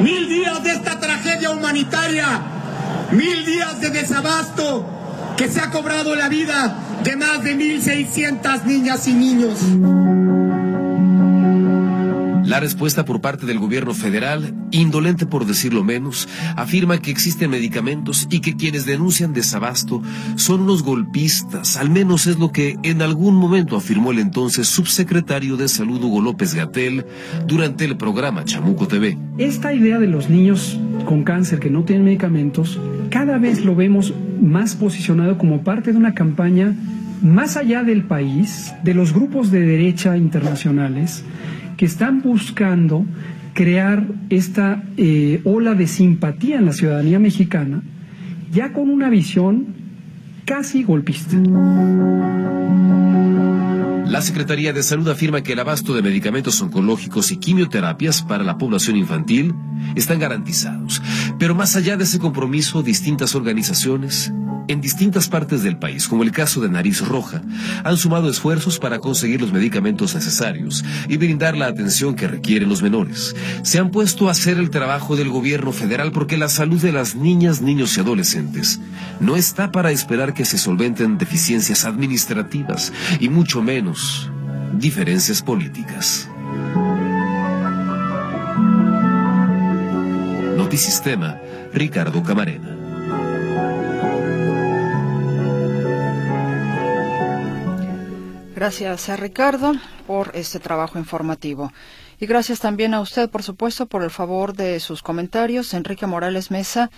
mil 0.00 0.28
días 0.28 0.62
de 0.62 0.70
esta 0.70 0.98
tragedia 0.98 1.50
humanitaria, 1.50 2.26
mil 3.12 3.44
días 3.44 3.80
de 3.80 3.90
desabasto 3.90 4.86
que 5.36 5.48
se 5.48 5.60
ha 5.60 5.70
cobrado 5.70 6.14
la 6.14 6.28
vida 6.28 6.76
de 7.02 7.16
más 7.16 7.42
de 7.42 7.56
1.600 7.56 8.64
niñas 8.64 9.08
y 9.08 9.14
niños. 9.14 10.23
La 12.46 12.60
respuesta 12.60 13.06
por 13.06 13.22
parte 13.22 13.46
del 13.46 13.58
gobierno 13.58 13.94
federal, 13.94 14.54
indolente 14.70 15.24
por 15.24 15.46
decirlo 15.46 15.82
menos, 15.82 16.28
afirma 16.56 16.98
que 16.98 17.10
existen 17.10 17.50
medicamentos 17.50 18.26
y 18.30 18.40
que 18.40 18.54
quienes 18.54 18.84
denuncian 18.84 19.32
desabasto 19.32 20.02
son 20.36 20.60
unos 20.60 20.82
golpistas, 20.82 21.78
al 21.78 21.88
menos 21.88 22.26
es 22.26 22.38
lo 22.38 22.52
que 22.52 22.76
en 22.82 23.00
algún 23.00 23.34
momento 23.34 23.76
afirmó 23.76 24.10
el 24.10 24.18
entonces 24.18 24.68
subsecretario 24.68 25.56
de 25.56 25.68
Salud 25.68 26.02
Hugo 26.02 26.20
López 26.20 26.54
Gatel 26.54 27.06
durante 27.46 27.86
el 27.86 27.96
programa 27.96 28.44
Chamuco 28.44 28.86
TV. 28.86 29.16
Esta 29.38 29.72
idea 29.72 29.98
de 29.98 30.06
los 30.06 30.28
niños 30.28 30.78
con 31.06 31.24
cáncer 31.24 31.60
que 31.60 31.70
no 31.70 31.84
tienen 31.84 32.04
medicamentos, 32.04 32.78
cada 33.08 33.38
vez 33.38 33.64
lo 33.64 33.74
vemos 33.74 34.12
más 34.42 34.74
posicionado 34.74 35.38
como 35.38 35.62
parte 35.62 35.92
de 35.92 35.98
una 35.98 36.12
campaña 36.12 36.74
más 37.22 37.56
allá 37.56 37.82
del 37.82 38.04
país, 38.04 38.74
de 38.82 38.92
los 38.92 39.14
grupos 39.14 39.50
de 39.50 39.60
derecha 39.60 40.18
internacionales, 40.18 41.24
que 41.76 41.86
están 41.86 42.22
buscando 42.22 43.04
crear 43.54 44.06
esta 44.30 44.82
eh, 44.96 45.40
ola 45.44 45.74
de 45.74 45.86
simpatía 45.86 46.58
en 46.58 46.66
la 46.66 46.72
ciudadanía 46.72 47.18
mexicana, 47.18 47.82
ya 48.52 48.72
con 48.72 48.90
una 48.90 49.08
visión 49.08 49.66
casi 50.44 50.82
golpista. 50.82 51.36
La 54.06 54.20
Secretaría 54.20 54.72
de 54.72 54.82
Salud 54.82 55.08
afirma 55.08 55.42
que 55.42 55.54
el 55.54 55.60
abasto 55.60 55.94
de 55.94 56.02
medicamentos 56.02 56.60
oncológicos 56.60 57.32
y 57.32 57.38
quimioterapias 57.38 58.22
para 58.22 58.44
la 58.44 58.58
población 58.58 58.96
infantil 58.96 59.54
están 59.96 60.20
garantizados. 60.20 61.02
Pero 61.38 61.54
más 61.54 61.74
allá 61.74 61.96
de 61.96 62.04
ese 62.04 62.20
compromiso, 62.20 62.82
distintas 62.82 63.34
organizaciones 63.34 64.32
en 64.68 64.80
distintas 64.80 65.28
partes 65.28 65.62
del 65.62 65.76
país, 65.76 66.08
como 66.08 66.22
el 66.22 66.32
caso 66.32 66.60
de 66.60 66.68
Nariz 66.68 67.00
Roja, 67.06 67.42
han 67.84 67.96
sumado 67.96 68.30
esfuerzos 68.30 68.78
para 68.78 68.98
conseguir 68.98 69.40
los 69.40 69.52
medicamentos 69.52 70.14
necesarios 70.14 70.84
y 71.08 71.16
brindar 71.16 71.56
la 71.56 71.66
atención 71.66 72.14
que 72.14 72.28
requieren 72.28 72.68
los 72.68 72.82
menores. 72.82 73.34
Se 73.62 73.78
han 73.78 73.90
puesto 73.90 74.28
a 74.28 74.32
hacer 74.32 74.58
el 74.58 74.70
trabajo 74.70 75.16
del 75.16 75.28
gobierno 75.28 75.72
federal 75.72 76.12
porque 76.12 76.36
la 76.36 76.48
salud 76.48 76.80
de 76.80 76.92
las 76.92 77.14
niñas, 77.14 77.60
niños 77.60 77.96
y 77.96 78.00
adolescentes 78.00 78.80
no 79.20 79.36
está 79.36 79.72
para 79.72 79.90
esperar 79.90 80.34
que 80.34 80.44
se 80.44 80.58
solventen 80.58 81.18
deficiencias 81.18 81.84
administrativas 81.84 82.92
y 83.20 83.28
mucho 83.28 83.62
menos 83.62 84.30
diferencias 84.78 85.42
políticas. 85.42 86.28
Notisistema, 90.56 91.38
Ricardo 91.72 92.22
Camarena. 92.22 92.83
Gracias 98.64 99.10
a 99.10 99.16
Ricardo 99.16 99.74
por 100.06 100.30
este 100.32 100.58
trabajo 100.58 100.98
informativo. 100.98 101.70
Y 102.18 102.24
gracias 102.24 102.60
también 102.60 102.94
a 102.94 103.02
usted, 103.02 103.28
por 103.28 103.42
supuesto, 103.42 103.84
por 103.84 104.02
el 104.02 104.10
favor 104.10 104.54
de 104.54 104.80
sus 104.80 105.02
comentarios. 105.02 105.74
Enrique 105.74 106.06
Morales 106.06 106.50
Mesa 106.50 106.90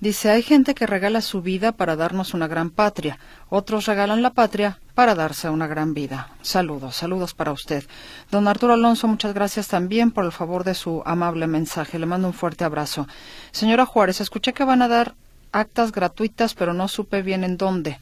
dice, 0.00 0.28
hay 0.28 0.42
gente 0.42 0.74
que 0.74 0.86
regala 0.86 1.22
su 1.22 1.40
vida 1.40 1.72
para 1.72 1.96
darnos 1.96 2.34
una 2.34 2.46
gran 2.46 2.68
patria. 2.68 3.18
Otros 3.48 3.86
regalan 3.86 4.20
la 4.20 4.34
patria 4.34 4.78
para 4.94 5.14
darse 5.14 5.48
una 5.48 5.66
gran 5.66 5.94
vida. 5.94 6.28
Saludos, 6.42 6.94
saludos 6.96 7.32
para 7.32 7.52
usted. 7.52 7.84
Don 8.30 8.46
Arturo 8.46 8.74
Alonso, 8.74 9.08
muchas 9.08 9.32
gracias 9.32 9.68
también 9.68 10.10
por 10.10 10.26
el 10.26 10.32
favor 10.32 10.62
de 10.62 10.74
su 10.74 11.02
amable 11.06 11.46
mensaje. 11.46 11.98
Le 11.98 12.04
mando 12.04 12.28
un 12.28 12.34
fuerte 12.34 12.64
abrazo. 12.64 13.08
Señora 13.50 13.86
Juárez, 13.86 14.20
escuché 14.20 14.52
que 14.52 14.64
van 14.64 14.82
a 14.82 14.88
dar 14.88 15.14
actas 15.52 15.90
gratuitas, 15.90 16.52
pero 16.52 16.74
no 16.74 16.86
supe 16.86 17.22
bien 17.22 17.44
en 17.44 17.56
dónde. 17.56 17.98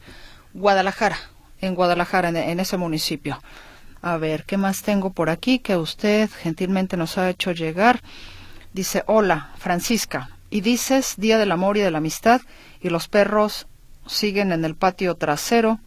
Guadalajara, 0.53 1.17
en 1.63 1.75
Guadalajara, 1.75 2.29
en, 2.29 2.59
ese 2.59 2.77
municipio. 2.77 3.41
A 4.01 4.17
ver, 4.17 4.43
¿qué 4.43 4.57
más 4.57 4.81
tengo 4.81 5.13
por 5.13 5.29
aquí 5.29 5.59
que 5.59 5.77
usted 5.77 6.29
gentilmente 6.29 6.97
nos 6.97 7.17
ha 7.17 7.29
hecho 7.29 7.51
llegar? 7.51 8.01
Dice, 8.73 9.03
hola, 9.07 9.51
Francisca. 9.57 10.29
Y 10.49 10.61
dices, 10.61 11.15
Día 11.17 11.37
del 11.37 11.51
Amor 11.51 11.77
y 11.77 11.81
de 11.81 11.89
la 11.89 11.99
Amistad, 11.99 12.41
y 12.81 12.89
los 12.89 13.07
perros 13.07 13.67
siguen 14.05 14.51
en 14.51 14.65
el 14.65 14.75
patio 14.75 15.15
trasero, 15.15 15.79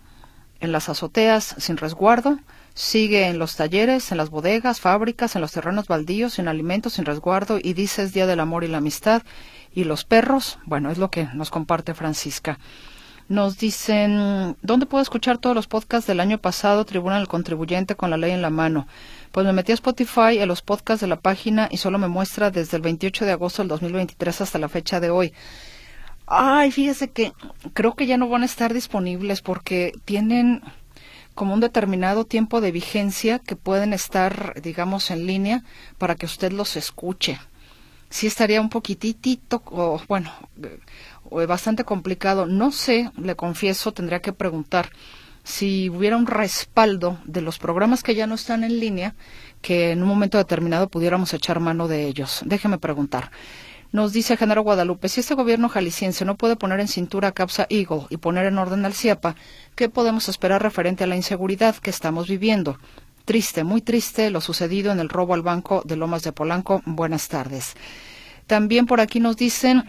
en 0.60 0.72
las 0.72 0.88
azoteas, 0.88 1.54
sin 1.58 1.76
resguardo, 1.76 2.38
sigue 2.74 3.26
en 3.28 3.38
los 3.38 3.56
talleres, 3.56 4.10
en 4.10 4.18
las 4.18 4.30
bodegas, 4.30 4.80
fábricas, 4.80 5.36
en 5.36 5.42
los 5.42 5.52
terrenos 5.52 5.86
baldíos, 5.86 6.34
sin 6.34 6.48
alimentos, 6.48 6.94
sin 6.94 7.04
resguardo, 7.04 7.58
y 7.62 7.74
dices 7.74 8.14
Día 8.14 8.26
del 8.26 8.40
Amor 8.40 8.64
y 8.64 8.68
la 8.68 8.78
Amistad, 8.78 9.22
y 9.72 9.84
los 9.84 10.04
perros, 10.04 10.58
bueno, 10.64 10.90
es 10.90 10.96
lo 10.96 11.10
que 11.10 11.24
nos 11.34 11.50
comparte 11.50 11.92
Francisca. 11.92 12.58
Nos 13.28 13.58
dicen, 13.58 14.56
¿dónde 14.62 14.86
puedo 14.86 15.02
escuchar 15.02 15.38
todos 15.38 15.56
los 15.56 15.66
podcasts 15.66 16.06
del 16.06 16.20
año 16.20 16.38
pasado, 16.38 16.84
Tribunal 16.84 17.18
del 17.18 17.28
Contribuyente 17.28 17.96
con 17.96 18.10
la 18.10 18.16
ley 18.16 18.30
en 18.30 18.40
la 18.40 18.50
mano? 18.50 18.86
Pues 19.32 19.44
me 19.44 19.52
metí 19.52 19.72
a 19.72 19.74
Spotify 19.74 20.38
a 20.40 20.46
los 20.46 20.62
podcasts 20.62 21.00
de 21.00 21.08
la 21.08 21.18
página 21.18 21.68
y 21.70 21.78
solo 21.78 21.98
me 21.98 22.06
muestra 22.06 22.52
desde 22.52 22.76
el 22.76 22.84
28 22.84 23.24
de 23.24 23.32
agosto 23.32 23.62
del 23.62 23.68
2023 23.68 24.42
hasta 24.42 24.60
la 24.60 24.68
fecha 24.68 25.00
de 25.00 25.10
hoy. 25.10 25.32
Ay, 26.26 26.70
fíjese 26.70 27.10
que 27.10 27.32
creo 27.72 27.94
que 27.94 28.06
ya 28.06 28.16
no 28.16 28.28
van 28.28 28.42
a 28.42 28.46
estar 28.46 28.72
disponibles 28.72 29.42
porque 29.42 29.92
tienen 30.04 30.62
como 31.34 31.52
un 31.52 31.60
determinado 31.60 32.24
tiempo 32.24 32.60
de 32.60 32.70
vigencia 32.70 33.40
que 33.40 33.56
pueden 33.56 33.92
estar, 33.92 34.60
digamos, 34.62 35.10
en 35.10 35.26
línea 35.26 35.64
para 35.98 36.14
que 36.14 36.26
usted 36.26 36.52
los 36.52 36.76
escuche. 36.76 37.40
Sí 38.08 38.26
estaría 38.28 38.60
un 38.60 38.70
poquitito, 38.70 39.62
o 39.66 40.00
bueno, 40.08 40.32
bastante 41.46 41.84
complicado. 41.84 42.46
No 42.46 42.72
sé, 42.72 43.10
le 43.16 43.36
confieso, 43.36 43.92
tendría 43.92 44.20
que 44.20 44.32
preguntar 44.32 44.90
si 45.46 45.88
hubiera 45.90 46.16
un 46.16 46.26
respaldo 46.26 47.18
de 47.24 47.40
los 47.40 47.58
programas 47.58 48.02
que 48.02 48.16
ya 48.16 48.26
no 48.26 48.34
están 48.34 48.64
en 48.64 48.80
línea, 48.80 49.14
que 49.62 49.92
en 49.92 50.02
un 50.02 50.08
momento 50.08 50.38
determinado 50.38 50.88
pudiéramos 50.88 51.32
echar 51.34 51.60
mano 51.60 51.86
de 51.86 52.06
ellos. 52.06 52.42
Déjeme 52.44 52.78
preguntar. 52.78 53.30
Nos 53.92 54.12
dice 54.12 54.36
Genaro 54.36 54.62
Guadalupe, 54.62 55.08
si 55.08 55.20
este 55.20 55.34
gobierno 55.34 55.68
jalisciense 55.68 56.24
no 56.24 56.34
puede 56.34 56.56
poner 56.56 56.80
en 56.80 56.88
cintura 56.88 57.28
a 57.28 57.32
Capsa 57.32 57.66
Eagle 57.70 58.06
y 58.10 58.16
poner 58.16 58.46
en 58.46 58.58
orden 58.58 58.84
al 58.84 58.92
CIAPA, 58.92 59.36
¿qué 59.76 59.88
podemos 59.88 60.28
esperar 60.28 60.62
referente 60.62 61.04
a 61.04 61.06
la 61.06 61.16
inseguridad 61.16 61.76
que 61.76 61.90
estamos 61.90 62.28
viviendo? 62.28 62.78
Triste, 63.24 63.62
muy 63.62 63.82
triste 63.82 64.30
lo 64.30 64.40
sucedido 64.40 64.90
en 64.90 64.98
el 64.98 65.08
robo 65.08 65.34
al 65.34 65.42
banco 65.42 65.82
de 65.84 65.96
Lomas 65.96 66.24
de 66.24 66.32
Polanco. 66.32 66.82
Buenas 66.84 67.28
tardes. 67.28 67.74
También 68.46 68.86
por 68.86 69.00
aquí 69.00 69.20
nos 69.20 69.36
dicen 69.36 69.84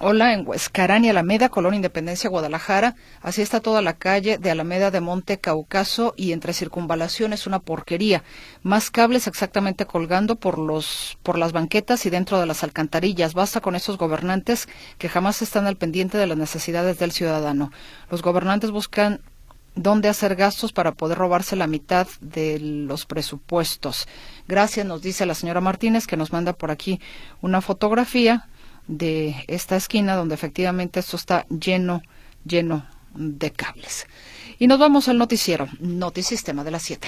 Hola, 0.00 0.32
en 0.32 0.46
Huescarán 0.46 1.04
Alameda, 1.06 1.48
Colón 1.48 1.74
Independencia, 1.74 2.30
Guadalajara. 2.30 2.94
Así 3.20 3.42
está 3.42 3.58
toda 3.58 3.82
la 3.82 3.94
calle 3.94 4.38
de 4.38 4.52
Alameda 4.52 4.92
de 4.92 5.00
Monte 5.00 5.38
Caucaso 5.38 6.14
y 6.16 6.30
entre 6.30 6.52
circunvalaciones 6.52 7.48
una 7.48 7.58
porquería. 7.58 8.22
Más 8.62 8.92
cables 8.92 9.26
exactamente 9.26 9.86
colgando 9.86 10.36
por 10.36 10.56
los 10.60 11.18
por 11.24 11.36
las 11.36 11.50
banquetas 11.50 12.06
y 12.06 12.10
dentro 12.10 12.38
de 12.38 12.46
las 12.46 12.62
alcantarillas. 12.62 13.34
Basta 13.34 13.60
con 13.60 13.74
esos 13.74 13.98
gobernantes 13.98 14.68
que 14.98 15.08
jamás 15.08 15.42
están 15.42 15.66
al 15.66 15.76
pendiente 15.76 16.16
de 16.16 16.28
las 16.28 16.38
necesidades 16.38 17.00
del 17.00 17.10
ciudadano. 17.10 17.72
Los 18.08 18.22
gobernantes 18.22 18.70
buscan 18.70 19.20
dónde 19.74 20.08
hacer 20.08 20.36
gastos 20.36 20.72
para 20.72 20.92
poder 20.92 21.18
robarse 21.18 21.56
la 21.56 21.66
mitad 21.66 22.06
de 22.20 22.60
los 22.60 23.04
presupuestos. 23.04 24.06
Gracias, 24.46 24.86
nos 24.86 25.02
dice 25.02 25.26
la 25.26 25.34
señora 25.34 25.60
Martínez, 25.60 26.06
que 26.06 26.16
nos 26.16 26.32
manda 26.32 26.52
por 26.52 26.70
aquí 26.70 27.00
una 27.40 27.60
fotografía 27.60 28.46
de 28.88 29.44
esta 29.46 29.76
esquina 29.76 30.16
donde 30.16 30.34
efectivamente 30.34 31.00
esto 31.00 31.16
está 31.16 31.46
lleno, 31.48 32.02
lleno 32.44 32.86
de 33.14 33.52
cables. 33.52 34.06
Y 34.58 34.66
nos 34.66 34.78
vamos 34.78 35.08
al 35.08 35.18
noticiero, 35.18 35.68
Notisistema 35.78 36.64
de 36.64 36.70
las 36.72 36.82
7. 36.82 37.06